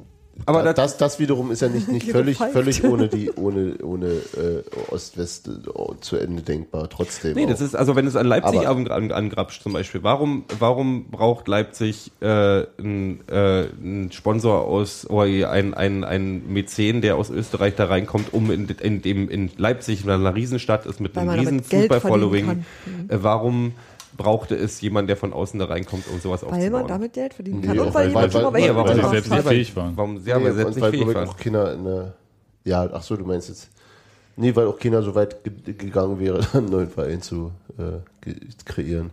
Aber 0.45 0.63
das- 0.63 0.75
das, 0.75 0.97
das, 0.97 1.19
wiederum 1.19 1.51
ist 1.51 1.61
ja 1.61 1.69
nicht, 1.69 1.87
nicht 1.87 2.07
völlig, 2.11 2.37
völlig 2.37 2.83
ohne 2.83 3.07
die, 3.07 3.31
ohne, 3.31 3.75
ohne 3.81 4.07
äh, 4.07 4.63
Ost-West 4.91 5.47
äh, 5.47 6.01
zu 6.01 6.17
Ende 6.17 6.41
denkbar. 6.41 6.89
Trotzdem. 6.89 7.33
Nee, 7.35 7.45
auch. 7.45 7.49
das 7.49 7.61
ist, 7.61 7.75
also 7.75 7.95
wenn 7.95 8.05
es 8.05 8.15
an 8.15 8.27
Leipzig 8.27 8.59
Aber- 8.67 8.69
an, 8.69 8.87
an, 8.91 9.11
angrapscht 9.11 9.63
zum 9.63 9.73
Beispiel, 9.73 10.03
warum, 10.03 10.43
warum 10.59 11.05
braucht 11.05 11.47
Leipzig 11.47 12.11
äh, 12.21 12.25
einen 12.27 13.21
äh, 13.29 13.65
einen 13.81 14.11
Sponsor 14.11 14.65
aus, 14.65 15.09
oder 15.09 15.49
ein, 15.49 15.73
ein, 15.73 16.03
ein 16.03 16.47
Mäzen, 16.47 17.01
der 17.01 17.15
aus 17.15 17.29
Österreich 17.29 17.75
da 17.75 17.85
reinkommt, 17.85 18.33
um 18.33 18.51
in, 18.51 18.67
in 18.67 19.01
dem 19.01 19.29
in 19.29 19.49
Leipzig, 19.57 20.05
weil 20.05 20.15
eine 20.15 20.35
Riesenstadt 20.35 20.85
ist 20.85 20.99
mit 20.99 21.15
Weil 21.15 21.29
einem 21.29 21.39
riesen 21.39 21.63
Fußball-Following, 21.63 22.49
äh, 23.07 23.17
warum 23.21 23.73
brauchte 24.17 24.55
es 24.55 24.79
jemand, 24.81 25.09
der 25.09 25.17
von 25.17 25.33
außen 25.33 25.59
da 25.59 25.65
reinkommt, 25.65 26.05
um 26.11 26.19
sowas 26.19 26.41
Weil 26.43 26.49
aufzubauen? 26.51 26.71
man 26.71 26.87
damit 26.87 27.13
Geld 27.13 27.33
verdienen 27.33 27.59
Nee, 27.61 27.67
kann. 27.67 27.79
Und 27.79 27.87
auch 27.89 27.93
weil 27.93 28.03
weil- 28.03 28.07
jemand 28.09 28.31
schon 28.33 28.41
mal 28.41 28.47
weil- 28.47 28.53
welche 28.53 28.67
nee, 28.67 28.69
aber 28.71 28.79
weil 28.81 28.87
sie 28.87 28.93
mitgemacht 29.01 29.11
selbst 29.13 29.31
nicht 29.31 29.47
fähig 29.47 29.75
waren. 29.75 29.97
Warum, 29.97 30.25
ja, 30.25 30.37
nee, 30.39 30.45
weil 30.45 30.53
selbst 30.53 30.65
und 30.67 30.75
nicht 30.75 30.81
weil, 30.83 30.91
fähig 30.91 31.15
waren. 31.15 31.27
auch 31.29 31.37
keiner 31.37 31.67
eine. 31.69 32.13
Ja, 32.63 32.89
ach 32.93 33.03
so, 33.03 33.15
du 33.15 33.25
meinst 33.25 33.49
jetzt. 33.49 33.69
Nee, 34.37 34.55
weil 34.55 34.67
auch 34.67 34.77
keiner 34.79 35.01
so 35.01 35.15
weit 35.15 35.43
ge 35.43 35.73
gegangen 35.77 36.19
wäre, 36.19 36.39
einen 36.53 36.65
neuen 36.69 36.89
Verein 36.89 37.21
zu 37.21 37.51
äh, 37.77 38.31
kreieren. 38.65 39.11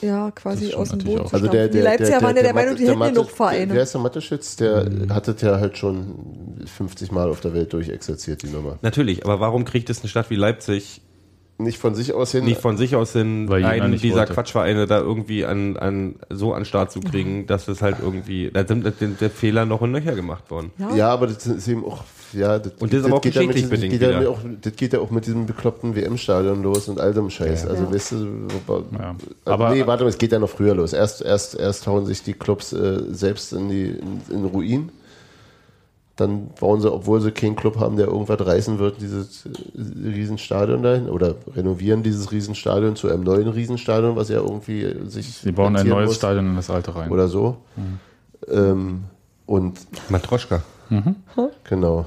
Ja, 0.00 0.30
quasi 0.30 0.72
aus 0.74 0.90
dem 0.90 1.00
zu 1.00 1.08
Also 1.10 1.26
stampfen. 1.28 1.50
der, 1.50 1.66
Die 1.66 1.72
der, 1.74 1.82
Leipziger 1.84 2.10
der, 2.10 2.22
waren 2.22 2.36
ja 2.36 2.42
der 2.42 2.54
Mathe- 2.54 2.64
Meinung, 2.66 2.78
die 2.78 2.86
hätten 2.88 2.98
Mathe- 3.00 3.12
genug 3.14 3.26
Wer 3.30 3.34
Vereine. 3.36 3.80
ist 3.80 3.94
der 3.94 4.00
Mateschitz? 4.00 4.56
Der 4.56 4.88
hat 5.10 5.26
das 5.26 5.40
ja 5.42 5.58
halt 5.58 5.76
schon 5.76 6.62
50 6.66 7.10
Mal 7.10 7.28
auf 7.28 7.40
der 7.40 7.52
Welt 7.52 7.72
durchexerziert, 7.72 8.42
die 8.42 8.46
Nummer. 8.50 8.78
Natürlich, 8.82 9.24
aber 9.24 9.40
warum 9.40 9.64
kriegt 9.64 9.90
es 9.90 10.00
eine 10.00 10.08
Stadt 10.08 10.30
wie 10.30 10.36
Leipzig 10.36 11.00
Nicht 11.62 11.78
von 11.78 11.94
sich 11.94 12.12
aus 12.12 12.32
hin. 12.32 12.44
nicht 12.44 12.60
von 12.60 12.76
sich 12.76 12.94
aus 12.96 13.12
hin, 13.12 13.48
Weil 13.48 13.64
einen 13.64 13.90
nicht 13.92 14.02
dieser 14.04 14.16
wollte. 14.20 14.34
Quatschvereine 14.34 14.86
da 14.86 14.98
irgendwie 15.00 15.44
an, 15.44 15.76
an 15.76 16.14
so 16.30 16.52
an 16.54 16.64
Start 16.64 16.92
zu 16.92 17.00
kriegen, 17.00 17.46
dass 17.46 17.68
es 17.68 17.82
halt 17.82 17.96
irgendwie, 18.02 18.50
da 18.52 18.66
sind 18.66 18.84
der, 18.84 18.92
der 18.92 19.30
Fehler 19.30 19.64
noch 19.66 19.80
und 19.80 19.92
nöcher 19.92 20.14
gemacht 20.14 20.50
worden. 20.50 20.70
Ja. 20.78 20.94
Ja, 20.94 21.08
aber 21.10 21.26
das 21.26 21.46
ist 21.46 21.68
eben 21.68 21.84
auch, 21.84 22.04
ja, 22.32 22.58
das, 22.58 22.72
Und 22.80 22.92
das 22.92 23.00
ist 23.00 23.06
aber 23.06 23.16
auch 23.16 23.20
geht 23.20 23.34
ja 23.34 23.40
mit 23.42 23.50
geschichtlich 23.52 23.80
diesem- 23.80 23.90
bedingt 23.90 24.00
geht 24.00 24.22
ja 24.22 24.28
auch, 24.28 24.38
Das 24.62 24.76
geht 24.76 24.92
ja 24.92 25.00
auch 25.00 25.10
mit 25.10 25.26
diesem 25.26 25.46
bekloppten 25.46 25.94
WM-Stadion 25.94 26.62
los 26.62 26.88
und 26.88 27.00
all 27.00 27.12
dem 27.12 27.28
Scheiß. 27.30 27.66
Also, 27.66 27.84
Ja. 27.84 27.92
weißt 27.92 28.12
du, 28.12 28.16
Ja. 28.16 29.14
aber, 29.44 29.64
Aber- 29.66 29.74
nee, 29.74 29.86
warte 29.86 30.04
mal, 30.04 30.08
es 30.10 30.18
geht 30.18 30.32
ja 30.32 30.38
noch 30.38 30.48
früher 30.50 30.74
los. 30.74 30.92
Erst, 30.92 31.22
erst, 31.22 31.54
erst 31.58 31.86
hauen 31.86 32.06
sich 32.06 32.22
die 32.22 32.32
Clubs 32.32 32.72
äh, 32.72 33.02
selbst 33.10 33.52
in 33.52 33.68
die, 33.68 33.84
in, 33.84 34.20
in 34.34 34.44
Ruin. 34.46 34.88
Dann 36.16 36.48
bauen 36.60 36.80
sie, 36.80 36.92
obwohl 36.92 37.20
sie 37.20 37.32
keinen 37.32 37.56
Club 37.56 37.78
haben, 37.78 37.96
der 37.96 38.06
irgendwas 38.06 38.44
reißen 38.46 38.78
wird, 38.78 39.00
dieses 39.00 39.46
äh, 39.46 39.50
Riesenstadion 40.08 40.82
dahin 40.82 41.08
oder 41.08 41.36
renovieren 41.54 42.02
dieses 42.02 42.32
Riesenstadion 42.32 42.96
zu 42.96 43.08
einem 43.08 43.22
neuen 43.24 43.48
Riesenstadion, 43.48 44.14
was 44.16 44.28
ja 44.28 44.40
irgendwie 44.40 44.94
sich. 45.08 45.32
Sie 45.32 45.52
bauen 45.52 45.74
ein 45.76 45.88
neues 45.88 46.08
muss 46.08 46.16
Stadion 46.16 46.46
in 46.46 46.56
das 46.56 46.68
alte 46.68 46.94
rein. 46.94 47.10
Oder 47.10 47.28
so. 47.28 47.56
Ähm, 48.48 49.04
und 49.46 49.80
Matroschka. 50.10 50.62
genau. 51.64 52.06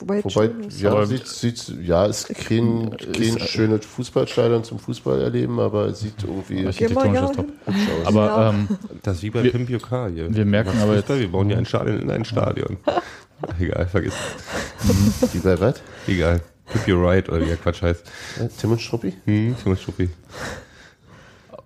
Wobei, 0.00 0.22
Wobei, 0.22 0.50
ja, 0.78 1.04
sieht, 1.06 1.26
sieht, 1.26 1.72
ja, 1.82 2.06
ist 2.06 2.28
kein, 2.28 2.96
kein 2.96 3.38
schönes 3.40 3.84
Fußballstadion 3.84 4.62
zum 4.62 4.78
Fußball 4.78 5.20
erleben, 5.20 5.58
aber 5.58 5.86
es 5.86 6.00
sieht 6.00 6.14
irgendwie 6.22 6.64
Architektonisch 6.66 7.20
ist 7.20 7.34
top. 7.34 7.46
aus. 7.66 7.74
Aber 8.06 8.26
Ja. 8.26 8.50
ähm, 8.50 8.68
Das 9.02 9.16
ist 9.16 9.22
wie 9.24 9.30
bei 9.30 9.42
Wir- 9.42 9.50
Pimp 9.50 9.68
Your 9.70 9.80
Car 9.82 10.08
hier. 10.10 10.32
wir 10.32 10.44
merken 10.44 10.80
aber 10.80 10.94
jetzt- 10.94 11.08
Wir 11.08 11.28
bauen 11.32 11.50
ja 11.50 11.56
ein 11.58 11.66
Stadion 11.66 11.98
in 12.00 12.10
ein 12.12 12.24
Stadion. 12.24 12.76
Egal, 13.60 13.86
vergiss 13.88 14.14
es. 14.14 15.32
Wie 15.34 15.38
bei 15.38 15.58
was? 15.60 15.80
Egal. 16.06 16.40
Pimp 16.66 16.86
Your 16.88 17.10
Ride 17.10 17.30
oder 17.30 17.40
wie 17.40 17.46
der 17.46 17.56
Quatsch 17.56 17.82
heißt. 17.82 18.04
Ja, 18.40 18.48
Tim 18.60 18.72
und 18.72 18.80
Struppi? 18.80 19.14
Hm, 19.24 19.56
Tim 19.62 19.72
und 19.72 19.80
Struppi. 19.80 20.10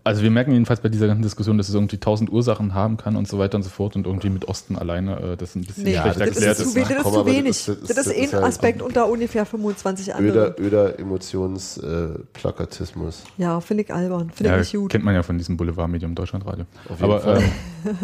Also 0.04 0.22
wir 0.22 0.32
merken 0.32 0.50
jedenfalls 0.50 0.80
bei 0.80 0.88
dieser 0.88 1.06
ganzen 1.06 1.22
Diskussion, 1.22 1.58
dass 1.58 1.68
es 1.68 1.76
irgendwie 1.76 1.98
tausend 1.98 2.32
Ursachen 2.32 2.74
haben 2.74 2.96
kann 2.96 3.14
und 3.14 3.28
so 3.28 3.38
weiter 3.38 3.54
und 3.56 3.62
so 3.62 3.70
fort 3.70 3.94
und 3.94 4.04
irgendwie 4.04 4.30
mit 4.30 4.48
Osten 4.48 4.74
alleine 4.76 5.16
äh, 5.20 5.36
das 5.36 5.54
ein 5.54 5.62
bisschen 5.64 5.84
Nee, 5.84 5.92
schlecht 5.92 6.06
das 6.06 6.16
erklärt 6.16 6.58
ist 6.58 6.72
zu, 6.72 6.80
das 6.80 6.90
ist 6.90 7.02
zu 7.04 7.12
das 7.12 7.24
wenig. 7.26 7.64
das 7.66 7.78
Das 7.86 7.98
ist- 8.08 8.16
ein 8.16 8.32
halt 8.32 8.42
Aspekt 8.44 8.82
unter 8.82 9.08
ungefähr 9.08 9.46
25 9.46 10.12
andere. 10.14 10.56
Öder, 10.58 10.60
öder 10.60 10.98
Emotionsplakatismus. 10.98 13.22
Ja, 13.38 13.60
finde 13.60 13.84
ich 13.84 13.94
albern. 13.94 14.30
Finde 14.34 14.50
Ja, 14.50 14.56
ich 14.60 14.72
nicht 14.72 14.80
gut. 14.80 14.90
kennt 14.90 15.04
man 15.04 15.14
ja 15.14 15.22
von 15.22 15.38
diesem 15.38 15.56
Boulevardmedium 15.56 16.16
Deutschlandradio. 16.16 16.64
Auf 16.88 17.00
jeden 17.00 17.04
Aber 17.04 17.20
Fall. 17.20 17.38
ähm, 17.84 17.98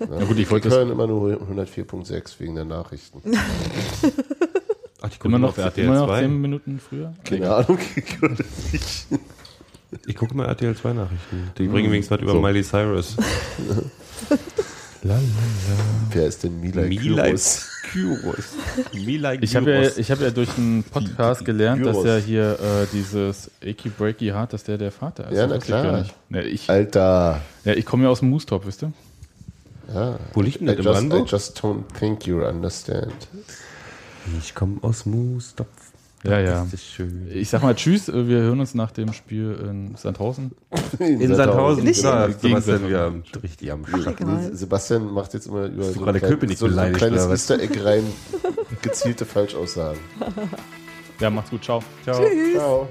na 0.00 0.24
gut, 0.24 0.38
ich 0.38 0.46
Wir 0.46 0.50
wollte 0.50 0.70
hören 0.70 0.90
immer 0.90 1.06
nur 1.06 1.40
104.6 1.40 2.40
wegen 2.40 2.56
der 2.56 2.64
Nachrichten. 2.64 3.22
Ach, 5.00 5.06
ich 5.08 5.20
gucke 5.20 5.28
immer 5.28 5.38
mal 5.38 5.46
noch, 5.46 5.50
auf 5.50 5.58
RTL 5.58 5.84
immer 5.84 5.94
noch 5.94 6.06
2. 6.08 6.20
zehn 6.22 6.40
Minuten 6.40 6.80
früher. 6.80 7.14
Keine 7.22 7.54
Ahnung. 7.54 7.78
Ich 10.06 10.16
gucke 10.16 10.36
mal 10.36 10.46
RTL 10.46 10.76
2 10.76 10.92
Nachrichten. 10.92 11.50
Die 11.58 11.66
bringen 11.66 11.90
wenigstens 11.90 12.16
was 12.18 12.22
über 12.22 12.32
So. 12.32 12.40
Miley 12.42 12.62
Cyrus. 12.62 13.16
Wer 16.10 16.26
ist 16.26 16.42
denn 16.42 16.60
Mila 16.60 16.82
Kyros? 16.88 17.68
Kyros. 17.90 18.44
Milay 18.92 19.38
Ich 19.40 19.54
habe 19.56 19.70
ja, 19.70 19.80
Kyros. 19.82 19.98
ich 19.98 20.10
hab 20.10 20.20
ja 20.20 20.30
durch 20.30 20.48
einen 20.58 20.82
Podcast 20.82 21.44
gelernt, 21.44 21.86
dass 21.86 21.96
Gyros. 22.02 22.06
ja 22.06 22.16
hier 22.16 22.52
äh, 22.60 22.86
dieses 22.92 23.50
Achy 23.62 23.88
Breaky 23.90 24.26
Heart, 24.26 24.52
dass 24.52 24.64
der 24.64 24.76
der 24.76 24.90
Vater 24.90 25.30
ist. 25.30 25.36
Ja, 25.38 25.46
Das 25.46 25.50
na 25.50 25.56
ich 25.56 25.64
klar. 25.64 25.82
gar 25.84 25.98
nicht. 26.00 26.14
Ja, 26.30 26.40
ich, 26.42 26.68
Alter. 26.68 27.40
ja, 27.64 27.72
ich 27.74 27.86
komme 27.86 28.04
ja 28.04 28.10
aus 28.10 28.18
dem 28.20 28.30
Moostop, 28.30 28.66
wisst 28.66 28.82
ihr? 28.82 28.92
Ja. 29.94 30.18
Wo 30.34 30.42
liegt 30.42 30.60
denn 30.60 30.68
I 30.68 30.76
das? 30.76 30.84
Just, 30.84 30.88
I 30.88 30.92
Brandenburg? 30.92 31.30
just 31.32 31.60
don't 31.60 31.82
think 31.98 32.26
you 32.26 32.44
understand. 32.44 33.12
Ich 34.38 34.54
komme 34.54 34.78
aus 34.82 35.06
Moostopf. 35.06 35.68
Ja, 36.24 36.40
ja. 36.40 36.64
Das 36.64 36.74
ist 36.74 36.86
schön. 36.86 37.28
Ich 37.32 37.48
sag 37.48 37.62
mal 37.62 37.74
Tschüss, 37.76 38.08
äh, 38.08 38.26
wir 38.28 38.38
hören 38.38 38.58
uns 38.58 38.74
nach 38.74 38.90
dem 38.90 39.12
Spiel 39.12 39.56
in 39.68 39.94
Sandhausen. 39.96 40.50
In 40.98 41.34
Sandhausen. 41.34 41.84
Nicht 41.84 42.02
Ja, 42.02 42.24
in- 42.26 42.32
Sebastian, 42.38 42.88
wir 42.88 42.98
haben 42.98 43.22
richtig 43.42 43.70
am 43.72 43.84
egal. 43.84 44.50
Sebastian 44.52 45.12
macht 45.12 45.34
jetzt 45.34 45.46
immer 45.46 45.66
über 45.66 45.84
so, 45.84 46.04
ein 46.04 46.14
klein- 46.16 46.48
so, 46.56 46.68
so 46.68 46.78
ein 46.80 46.92
kleines? 46.92 47.26
Easter 47.26 47.60
Egg 47.60 47.78
rein 47.84 48.02
gezielte 48.82 49.24
Falschaussagen. 49.24 50.00
Ja, 51.20 51.30
macht's 51.30 51.50
gut, 51.50 51.62
ciao. 51.64 51.82
Ciao. 52.04 52.20
Ciao. 52.54 52.88